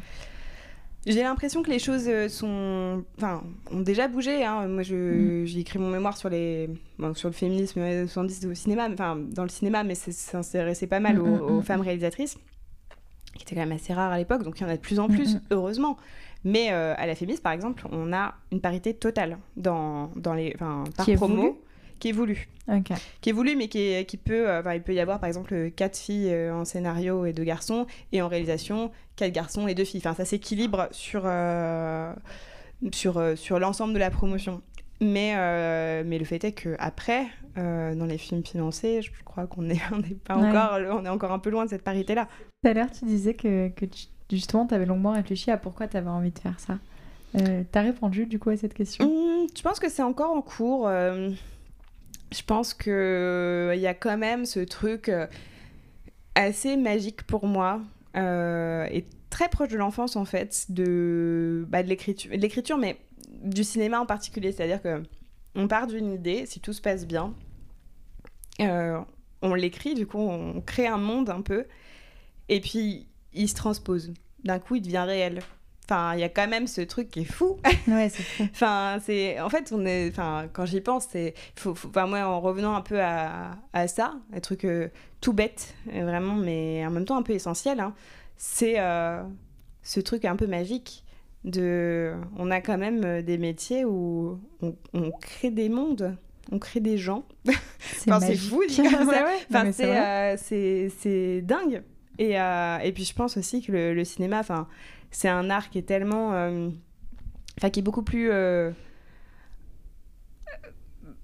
[1.10, 4.44] J'ai l'impression que les choses euh, sont, enfin, ont déjà bougé.
[4.44, 4.68] hein.
[4.68, 6.70] Moi, je- j'ai écrit mon mémoire sur les,
[7.00, 10.12] bon, sur le féminisme des années 70 au cinéma, enfin dans le cinéma, mais ça
[10.12, 11.64] s'intéressait pas mal Mm, aux, mm, aux mm.
[11.64, 12.38] femmes réalisatrices,
[13.36, 14.44] qui étaient quand même assez rares à l'époque.
[14.44, 15.42] Donc il y en a de plus en plus, Mm, mm.
[15.52, 15.98] heureusement.
[16.44, 20.52] Mais euh, à la Fémis, par exemple, on a une parité totale dans, dans les,
[20.56, 21.60] enfin, par Qui promo,
[22.00, 22.92] qui est voulue Ok.
[23.22, 25.28] qui est voulu, mais qui, est- qui peut, euh, enfin, il peut y avoir par
[25.28, 29.74] exemple quatre filles euh, en scénario et deux garçons, et en réalisation quatre garçons et
[29.76, 30.02] deux filles.
[30.04, 32.14] Enfin, ça s'équilibre sur euh,
[32.92, 34.62] sur euh, sur l'ensemble de la promotion.
[35.00, 39.46] Mais euh, mais le fait est que après, euh, dans les films financés, je crois
[39.48, 40.50] qu'on est on pas Ouais.
[40.50, 42.28] encore, on est encore un peu loin de cette parité là.
[42.64, 45.88] Tout à l'heure, tu disais que, que tu- justement, tu avais longuement réfléchi à pourquoi
[45.88, 46.80] tu avais envie de faire ça.
[47.38, 49.06] Euh, T'as répondu du coup à cette question?
[49.06, 50.88] Hum, je pense que c'est encore en cours.
[52.32, 55.28] Euh, je pense que il y a quand même ce truc euh,
[56.36, 57.82] assez magique pour moi
[58.16, 63.00] euh, et très proche de l'enfance en fait, de, bah, de l'écriture, mais
[63.44, 64.52] du cinéma en particulier.
[64.52, 65.04] C'est-à-dire que
[65.56, 67.34] on part d'une idée, si tout se passe bien,
[68.62, 69.00] euh,
[69.42, 71.66] on l'écrit, du coup on crée un monde un peu,
[72.50, 74.14] et puis il se transpose.
[74.44, 75.40] D'un coup, il devient réel.
[75.90, 77.58] Enfin, il y a quand même ce truc qui est fou.
[77.88, 78.44] Ouais, c'est fou.
[78.52, 82.20] Enfin, c'est en fait on est enfin quand j'y pense c'est faut, faut- enfin moi
[82.26, 84.90] en revenant un peu à, à ça, un truc euh,
[85.22, 87.94] tout bête euh, vraiment mais en même temps un peu essentiel hein,
[88.36, 89.24] c'est euh,
[89.82, 91.06] ce truc un peu magique
[91.46, 96.18] de on a quand même des métiers où on, on crée des mondes,
[96.52, 97.24] on crée des gens.
[97.80, 99.24] C'est Enfin, fou, dit comme ça.
[99.24, 101.84] Ouais, Enfin, c'est euh, dingue.
[102.20, 104.68] Et, euh, et puis je pense aussi que le, le cinéma, enfin,
[105.12, 106.70] c'est un art qui est tellement, euh,
[107.58, 108.72] enfin, qui est beaucoup plus euh,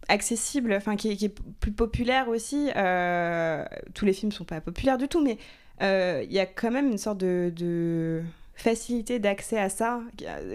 [0.07, 2.69] accessible, enfin, qui, est- qui est plus populaire aussi.
[2.75, 5.37] Euh, tous les films sont pas populaires du tout, mais
[5.81, 8.21] euh, il y a quand même une sorte de, de
[8.55, 10.01] facilité d'accès à ça.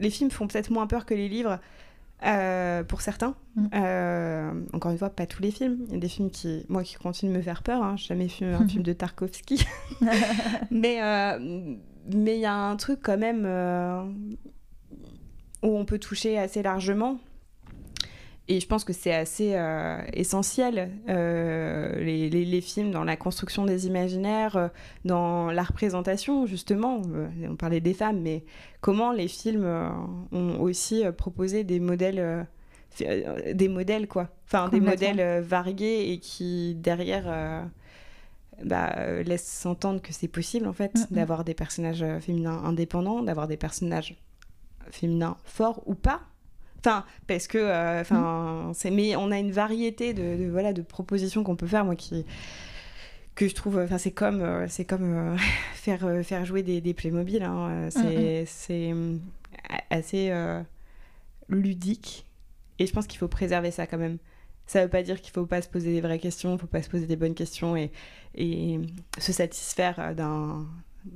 [0.01, 1.59] Les films font peut-être moins peur que les livres.
[2.25, 4.67] euh, pour certains, Mm.
[4.73, 5.79] Encore une fois, pas tous les films.
[5.89, 7.83] Il y a des films qui, moi, qui continuent de me faire peur.
[7.83, 7.97] Hein.
[7.97, 9.65] J'ai jamais vu un film de Tarkovsky.
[10.71, 11.01] mais
[12.15, 14.03] mais il y a un truc quand même euh,
[15.63, 17.19] où on peut toucher assez largement.
[18.51, 23.15] Et je pense que c'est assez euh, essentiel, euh, les, les- les films, dans la
[23.15, 24.71] construction des imaginaires,
[25.05, 27.03] dans la représentation, justement.
[27.47, 28.45] On parlait des femmes, mais
[28.81, 29.67] comment les films
[30.33, 32.47] ont aussi proposé des modèles,
[33.53, 34.31] des modèles, quoi.
[34.47, 37.69] Enfin, des modèles variés et qui, derrière,
[38.65, 43.23] bah, euh, laissent s'entendre que c'est possible, en fait, d'avoir des personnages euh, féminins indépendants,
[43.23, 44.17] d'avoir des personnages
[44.91, 46.21] féminins forts ou pas.
[46.81, 50.83] Enfin, parce que, euh, enfin, c'est, mais on a une variété de, de, voilà, de
[50.83, 52.25] propositions qu'on peut faire, moi, qui
[53.39, 55.37] que je trouve, enfin, c'est comme, euh, c'est comme euh,
[55.75, 58.95] faire, euh, faire jouer des, des Playmobil, hein, euh, c'est,
[59.91, 60.61] assez euh,
[61.49, 62.27] ludique,
[62.81, 64.19] et je pense qu'il faut préserver ça quand même.
[64.69, 66.83] Ça veut pas dire qu'il faut pas se poser des vraies questions, il faut pas
[66.83, 67.91] se poser des bonnes questions et,
[68.37, 68.79] et
[69.19, 70.67] se satisfaire euh, d'un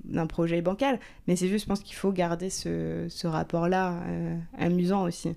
[0.04, 4.38] d'un projet bancal, mais c'est juste, je pense qu'il faut garder ce, ce rapport-là euh,
[4.58, 5.36] amusant aussi.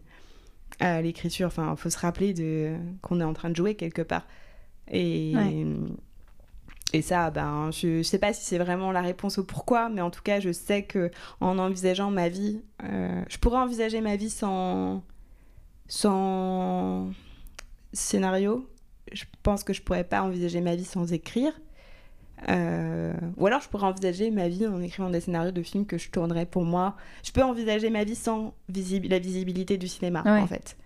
[0.80, 1.48] à l'écriture.
[1.48, 4.26] Enfin, il faut se rappeler de qu'on est en train de jouer quelque part.
[4.92, 5.34] Et,
[6.94, 10.02] et ça, ben, je, ne sais pas si c'est vraiment la réponse au pourquoi, mais
[10.02, 11.12] en tout cas, je sais que
[11.42, 15.04] en envisageant ma vie, euh, je pourrais envisager ma vie sans,
[15.88, 17.10] sans
[17.96, 18.70] scénario.
[19.12, 21.54] Je pense que je pourrais pas envisager ma vie sans écrire.
[22.50, 25.98] Euh, ou alors je pourrais envisager ma vie en écrivant des scénarios de films que
[25.98, 26.96] je tournerais pour moi.
[27.24, 30.78] Je peux envisager ma vie sans la visibilité du cinéma, en fait.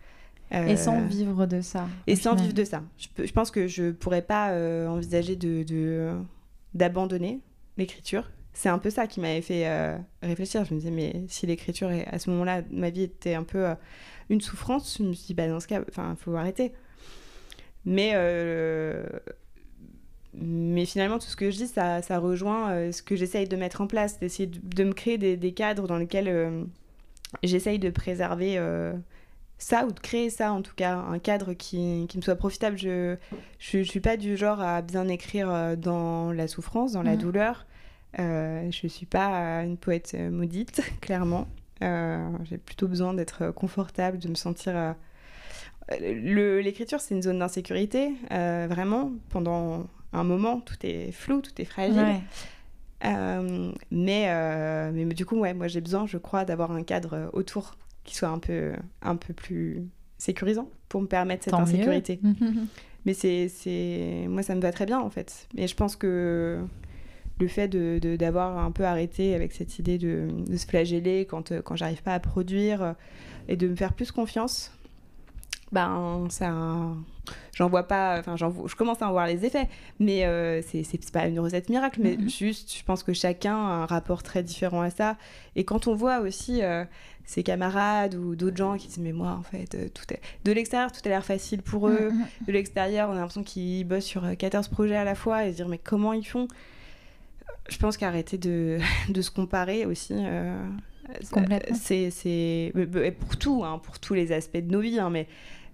[0.52, 1.88] et sans euh, vivre de ça.
[2.08, 2.84] Et sans vivre de ça.
[2.98, 6.14] Je, je, pense que je pourrais pas euh, envisager de
[6.76, 7.40] d'abandonner
[7.78, 8.30] l'écriture.
[8.54, 10.66] C'est un peu ça qui m'avait fait réfléchir.
[10.66, 13.66] Je me disais, mais si l'écriture, à ce moment-là, ma vie était un peu
[14.30, 16.74] une souffrance, je me suis dit, bah, dans ce cas, il faut arrêter.
[17.90, 18.14] Mais
[20.34, 23.56] mais finalement, tout ce que je dis, ça, ça rejoint euh, ce que j'essaye de
[23.56, 26.64] mettre en place, d'essayer de, me créer des, des, cadres dans lesquels euh,
[27.44, 28.94] j'essaye de préserver euh,
[29.58, 32.78] ça, ou de créer ça en tout cas, un cadre qui, qui me soit profitable.
[32.78, 33.18] Je
[33.74, 37.18] ne suis pas du genre à bien écrire dans la souffrance, dans la mmh.
[37.18, 37.66] douleur.
[38.18, 41.48] je ne suis pas une poète maudite, clairement.
[41.82, 44.96] J'ai plutôt besoin d'être confortable, de me sentir...
[46.00, 52.22] L'écriture, c'est une zone d'insécurité, vraiment, pendant un moment, tout est flou, tout est fragile.
[53.06, 57.30] Euh, mais, euh, mais du coup, ouais, moi j'ai besoin, je crois, d'avoir un cadre
[57.34, 59.88] autour qui soit un peu, un peu plus
[60.18, 62.20] sécurisant pour me permettre cette insécurité.
[63.06, 65.48] mais c'est, moi ça me va très bien en fait.
[65.58, 66.60] Et je pense que
[67.40, 71.58] le fait de, d'avoir un peu arrêté avec cette idée de, de se flageller quand,
[71.62, 72.96] quand j'arrive pas à produire
[73.48, 74.74] et de me faire plus confiance,
[75.72, 76.52] ben ça
[77.54, 79.68] j'en vois pas enfin je commence à en voir les effets
[80.00, 82.38] mais euh, c'est pas une recette miracle mais mm-hmm.
[82.38, 85.18] juste je pense que chacun a un rapport très différent à ça
[85.56, 86.86] et quand on voit aussi euh,
[87.26, 90.52] ses camarades ou d'autres gens qui disent mais moi en fait euh, tout est de
[90.52, 92.48] l'extérieur tout a l'air facile pour eux mm-hmm.
[92.48, 95.58] de l'extérieur on a l'impression qu'ils bossent sur 14 projets à la fois et se
[95.58, 96.48] dire mais comment ils font?
[97.70, 98.80] Je pense qu'arrêter de,
[99.10, 100.16] de se comparer aussi
[101.80, 102.74] c'est
[103.20, 105.28] pour tout hein, pour tous les aspects de nos vies hein, mais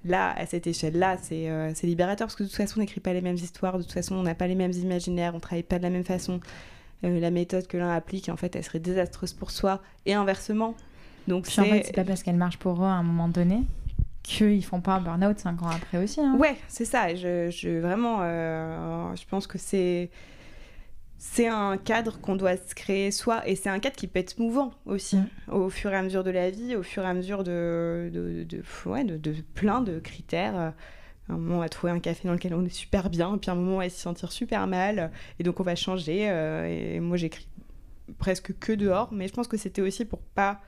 [0.05, 3.13] là, à cette échelle-là, euh, c'est libérateur parce que de toute façon, on n'écrit pas
[3.13, 5.77] les mêmes histoires, de toute façon, on n'a pas les mêmes imaginaires, on travaille pas
[5.77, 6.39] de la même façon.
[7.03, 10.75] Euh, la méthode que l'un applique, en fait, elle serait désastreuse pour soi et inversement.
[11.27, 13.63] Donc, c'est en fait, c'est pas parce qu'elle marche pour eux à un moment donné
[14.23, 16.19] qu'ils font pas un burn-out cinq ans après aussi.
[16.19, 16.35] Hein.
[16.39, 17.13] Ouais, c'est ça.
[17.13, 20.09] Je, je vraiment, euh, je pense que c'est
[21.17, 24.37] c'est un cadre qu'on doit se créer soi, et c'est un cadre qui peut être
[24.37, 25.53] mouvant aussi, mm.
[25.53, 28.43] au fur et à mesure de la vie, au fur et à mesure de, de,
[28.43, 30.57] de, ouais, de, plein de critères.
[30.57, 30.69] Euh,
[31.29, 33.55] un moment, on va trouver un café dans lequel on est super bien, puis un
[33.55, 36.29] moment, on va se sentir super mal, et donc on va changer.
[36.29, 37.47] Euh, et moi, j'écris
[38.19, 40.59] presque que dehors, mais je pense que c'était aussi pour pas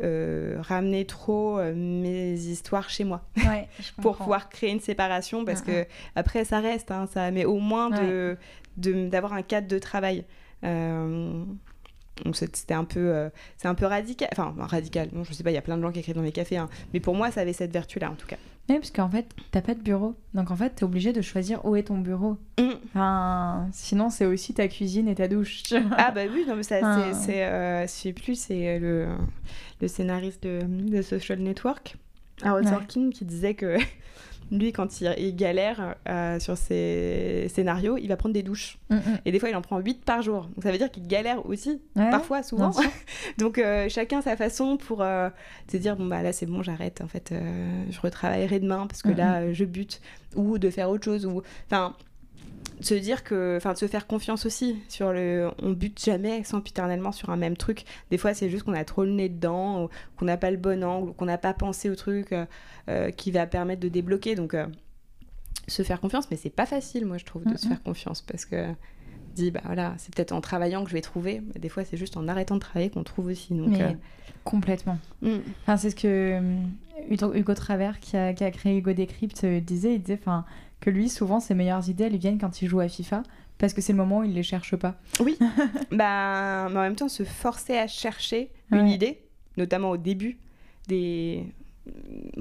[0.00, 3.22] euh, ramener trop mes histoires chez moi
[4.00, 5.86] pour pouvoir créer une séparation parce mm, que mm.
[6.14, 8.36] après ça reste hein, ça mais au moins de
[8.78, 10.24] d'avoir un cadre de travail.
[10.64, 11.44] Euh,
[12.32, 15.08] c'était un peu euh, c'est un peu radical enfin radical.
[15.12, 16.56] Non je sais pas il y a plein de gens qui écrivent dans les cafés
[16.56, 16.68] hein.
[16.92, 18.36] mais pour moi ça avait cette vertu là en tout cas.
[18.68, 20.14] Oui parce qu'en fait t'as pas de bureau.
[20.34, 22.36] Donc en fait t'es obligé de choisir où est ton bureau.
[22.58, 22.70] Mm.
[22.88, 27.12] enfin, sinon c'est aussi ta cuisine et ta douche ah bah oui non mais ça
[27.12, 29.08] c'est euh, je sais plus c'est le,
[29.80, 31.96] le scénariste de, de Social Network
[32.42, 33.78] Harold Sorkin qui disait que
[34.50, 38.78] lui, quand il, galère euh, sur ses scénarios, il va prendre des douches.
[38.90, 39.00] Mm, mm.
[39.24, 40.44] Et des fois, il en prend 8 par jour.
[40.54, 42.70] Donc ça veut dire qu'il galère aussi, parfois, souvent.
[43.38, 45.28] Donc euh, chacun sa façon pour euh,
[45.70, 47.00] se dire bon, bah là, c'est bon, j'arrête.
[47.02, 47.34] En fait,
[47.90, 50.00] je retravaillerai demain parce que mm, là, je bute.
[50.36, 51.26] Ou de faire autre chose.
[51.26, 51.42] Ou...
[51.66, 51.94] Enfin,
[52.80, 57.12] se dire que enfin de se faire confiance aussi sur le on bute jamais sempiternellement
[57.12, 57.84] sur un même truc.
[58.10, 60.82] Des fois c'est juste qu'on a trop le nez dedans qu'on n'a pas le bon
[60.84, 62.46] angle qu'on n'a pas pensé au truc euh,
[62.88, 64.34] euh, qui va permettre de débloquer.
[64.34, 64.66] Donc euh,
[65.66, 68.46] se faire confiance mais c'est pas facile moi je trouve de se faire confiance parce
[68.46, 68.66] que
[69.34, 71.98] dit bah voilà c'est peut-être en travaillant que je vais trouver mais des fois c'est
[71.98, 73.54] juste en arrêtant de travailler qu'on trouve aussi.
[73.54, 73.76] Donc
[74.44, 74.98] complètement.
[75.20, 75.38] Mm.
[75.62, 76.40] enfin c'est ce que
[77.10, 80.46] Hugo Travers qui a, qui a créé Hugo Décrypte disait il disait enfin
[80.80, 83.22] que lui, souvent, ses meilleures idées, elles viennent quand il joue à FIFA,
[83.58, 84.96] parce que c'est le moment où il les cherche pas.
[85.20, 85.38] Oui,
[85.90, 89.22] bah, mais en même temps, se forcer à chercher une idée,
[89.56, 90.38] notamment au début
[90.86, 91.44] des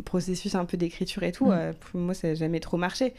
[0.05, 1.51] processus un peu d'écriture et tout, mm.
[1.51, 3.14] euh, pour moi, ça n'a jamais trop marché.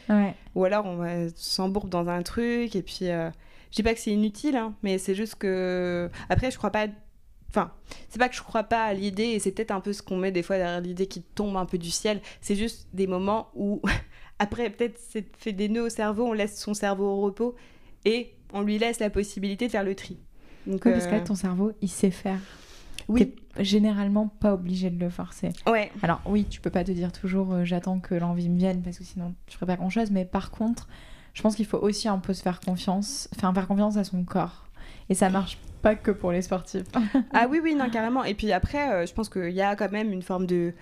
[0.55, 3.29] Ou alors, on s'embourbe dans un truc, et puis, euh,
[3.71, 6.09] je dis pas que c'est inutile, hein, mais c'est juste que...
[6.29, 6.87] Après, je crois pas
[7.49, 7.71] Enfin,
[8.09, 10.17] c'est pas que je crois pas à l'idée, et c'est peut-être un peu ce qu'on
[10.17, 12.21] met des fois derrière l'idée qui tombe un peu du ciel.
[12.41, 13.81] C'est juste des moments où
[14.39, 17.55] après, peut-être, c'est fait des nœuds au cerveau, on laisse son cerveau au repos
[18.05, 20.17] et on lui laisse la possibilité de faire le tri.
[20.65, 22.39] Donc, parce que euh, ton cerveau, il sait faire.
[23.07, 23.33] oui.
[23.59, 25.49] généralement pas obligé de le forcer.
[25.67, 25.91] Ouais.
[26.01, 28.97] Alors oui, tu peux pas te dire toujours euh, j'attends que l'envie me vienne parce
[28.97, 30.11] que sinon tu ferais pas grand chose.
[30.11, 30.87] Mais par contre,
[31.33, 34.23] je pense qu'il faut aussi un peu se faire confiance, faire faire confiance à son
[34.23, 34.67] corps.
[35.09, 36.85] Et ça marche pas que pour les sportifs.
[37.33, 38.23] ah oui, oui, non, carrément.
[38.23, 40.73] Et puis après, euh, je pense qu'il y a quand même une forme de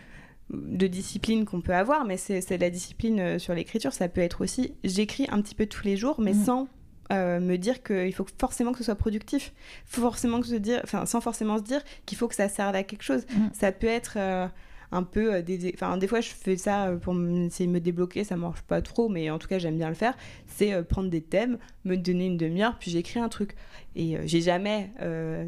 [0.49, 3.93] de discipline qu'on peut avoir, mais c'est la discipline euh, sur l'écriture.
[3.93, 6.45] Ça peut être aussi, j'écris un petit peu tous les jours, mais mm.
[6.45, 6.67] sans
[7.11, 9.53] euh, me dire qu'il faut forcément que ce soit productif,
[9.85, 12.83] forcément que se dire, enfin, sans forcément se dire qu'il faut que ça serve à
[12.83, 13.25] quelque chose.
[13.29, 13.47] Mm.
[13.51, 14.47] Ça peut être euh,
[14.93, 18.37] un peu des, enfin, des fois je fais ça pour essayer de me débloquer, ça
[18.37, 20.15] marche pas trop, mais en tout cas j'aime bien le faire.
[20.45, 23.55] C'est prendre des thèmes, me donner une demi-heure, puis j'écris un truc.
[23.97, 24.93] Et j'ai jamais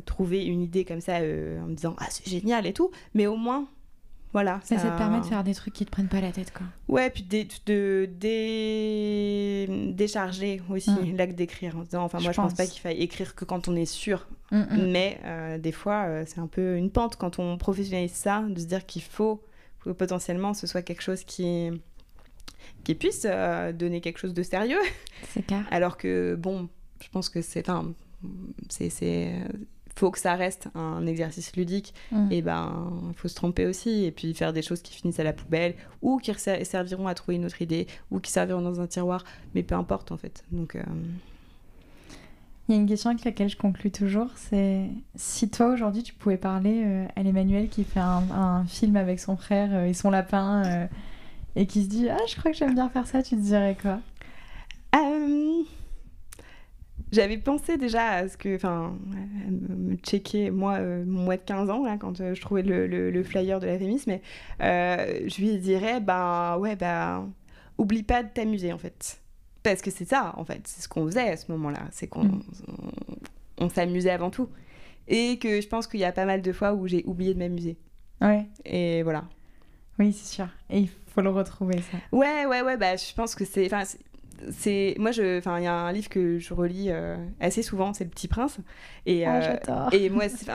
[0.06, 3.38] trouvé une idée comme ça en me disant ah c'est génial et tout, mais au
[3.38, 3.70] moins
[4.32, 4.60] voilà.
[4.64, 6.68] Ça, te permet de faire des trucs qui te prennent pas la tête, quoi.
[6.88, 8.06] Ouais, puis de, de,
[9.92, 11.18] décharger aussi mm.
[11.18, 11.76] l'acte d'écrire.
[11.94, 14.28] enfin, moi, je pense pas qu'il faille écrire que quand on est sûr.
[14.52, 14.92] Mm, mm.
[14.92, 18.60] Mais euh, des fois, euh, c'est un peu une pente quand on professionnalise ça, de
[18.60, 19.42] se dire qu'il faut
[19.84, 21.72] que potentiellement ce soit quelque chose qui,
[22.84, 24.82] qui puisse euh, donner quelque chose de sérieux.
[25.30, 25.66] C'est clair.
[25.72, 26.70] Alors que, bon,
[27.02, 27.68] je pense que c'est.
[27.68, 27.94] Enfin,
[28.70, 29.34] c'est
[29.96, 32.32] faut que ça reste un exercice ludique, mm.
[32.32, 35.24] et ben il faut se tromper aussi et puis faire des choses qui finissent à
[35.24, 36.34] la poubelle ou qui
[36.64, 39.24] serviront à trouver une autre idée ou qui serviront dans un tiroir,
[39.56, 40.44] mais peu importe en fait.
[40.52, 40.84] Donc euh,
[42.68, 46.14] il y a une question avec laquelle je conclue toujours, c'est si toi aujourd'hui tu
[46.14, 50.12] pouvais parler euh, à l'Emmanuel qui fait un, film avec son frère euh, et son
[50.12, 50.88] lapin
[51.56, 53.76] et qui se dit ah je crois que j'aime bien faire ça, tu te dirais
[53.82, 54.00] quoi?
[57.12, 58.96] J'avais pensé déjà à ce que, enfin,
[59.50, 62.88] me checker, moi, euh, mon mois de 15 ans, là, quand euh, je trouvais le,
[62.88, 64.22] le, flyer de la Fémis, mais
[64.62, 67.32] euh, je lui dirais, ben ouais, ben,
[67.78, 69.22] oublie pas de t'amuser, en fait.
[69.64, 72.24] Parce que c'est ça, en fait, c'est ce qu'on faisait à ce moment-là, c'est qu'on
[72.24, 72.44] mm.
[73.58, 74.50] on, s'amusait avant tout.
[75.08, 77.40] Et que je pense qu'il y a pas mal de fois où j'ai oublié de
[77.40, 77.78] m'amuser.
[78.22, 78.46] Ouais.
[78.64, 79.26] Et voilà.
[79.98, 80.48] Oui, c'est sûr.
[80.70, 81.98] Et il faut le retrouver, ça.
[82.12, 83.68] Ouais, ouais, ouais, bah, je pense que c'est
[84.52, 87.94] c'est moi je enfin il y a un livre que je relis euh, assez souvent
[87.94, 88.58] c'est le Petit Prince
[89.06, 90.50] et ah, euh, et moi c'est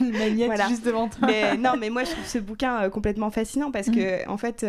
[0.00, 0.12] une
[0.46, 0.68] voilà.
[0.68, 3.88] juste devant toi mais, non mais moi je trouve ce bouquin euh, complètement fascinant parce
[3.88, 4.30] que mm.
[4.30, 4.66] en fait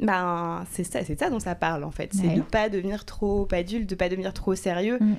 [0.00, 3.48] ben c'est ça c'est ça dont ça parle en fait c'est de pas devenir trop
[3.52, 5.16] adulte de pas devenir trop sérieux mm.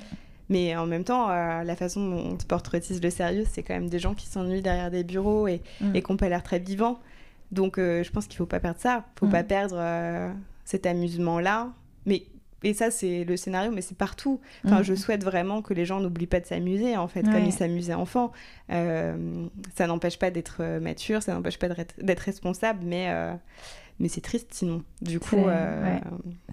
[0.48, 3.98] Mais en même temps, la façon dont on portraitise le sérieux, c'est quand même des
[3.98, 5.94] gens qui s'ennuient derrière des bureaux et, mm.
[5.96, 6.98] et qui n'ont pas l'air très vivants.
[7.52, 9.06] Donc je pense qu'il ne faut pas perdre ça.
[9.22, 9.76] Il ne faut pas perdre
[10.72, 11.72] cet amusement-là.
[12.06, 12.24] Mais
[12.64, 14.40] et ça, c'est le scénario, mais c'est partout.
[14.64, 14.84] Enfin, mhm.
[14.84, 17.94] je souhaite vraiment que les gens n'oublient pas de s'amuser, en fait, comme ils s'amusaient
[17.94, 18.32] enfant.
[18.70, 19.46] Euh,
[19.76, 21.68] ça n'empêche pas d'être euh, mature, ça n'empêche pas
[21.98, 23.34] d'être responsable, mais, euh,
[23.98, 24.82] mais c'est triste sinon.
[25.00, 25.36] Du coup.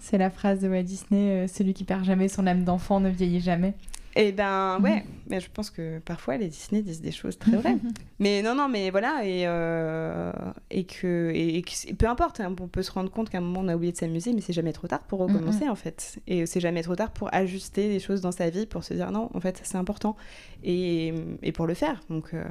[0.00, 3.40] C'est la phrase de Walt Disney celui qui perd jamais son âme d'enfant ne vieillit
[3.40, 3.74] jamais.
[4.16, 5.04] Eh ben ouais, mhm.
[5.28, 7.76] mais je pense que parfois les Disney disent des choses très vraies.
[8.18, 10.32] mais non, non, mais voilà, et, euh,
[10.70, 11.62] et, que, et,
[11.94, 13.96] peu importe, hein, on peut se rendre compte qu'à un moment on a oublié de
[13.96, 16.18] s'amuser, mais c'est jamais trop tard pour recommencer en fait.
[16.26, 19.12] Et c'est jamais trop tard pour ajuster les choses dans sa vie, pour se dire
[19.12, 20.16] non, en fait c'est important,
[20.64, 22.00] et, et, pour le faire.
[22.10, 22.44] Donc euh,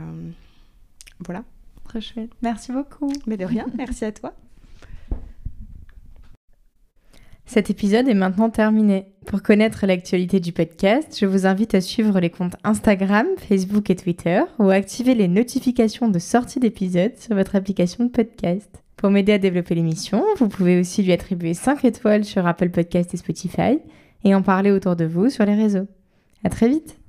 [1.20, 1.44] voilà.
[1.84, 2.30] Très chouette.
[2.44, 3.12] Merci beaucoup.
[3.26, 4.34] Mais de rien, merci à toi.
[7.50, 9.06] Cet épisode est maintenant terminé.
[9.26, 13.96] Pour connaître l'actualité du podcast, je vous invite à suivre les comptes Instagram, Facebook et
[13.96, 18.70] Twitter ou à activer les notifications de sortie d'épisodes sur votre application de podcast.
[18.98, 23.16] Pour m'aider à développer l'émission, vous pouvez aussi lui attribuer 5 étoiles sur Apple Podcast
[23.16, 23.80] et Spotify
[24.24, 25.88] et en parler autour de vous sur les réseaux.
[26.44, 27.00] À très vite!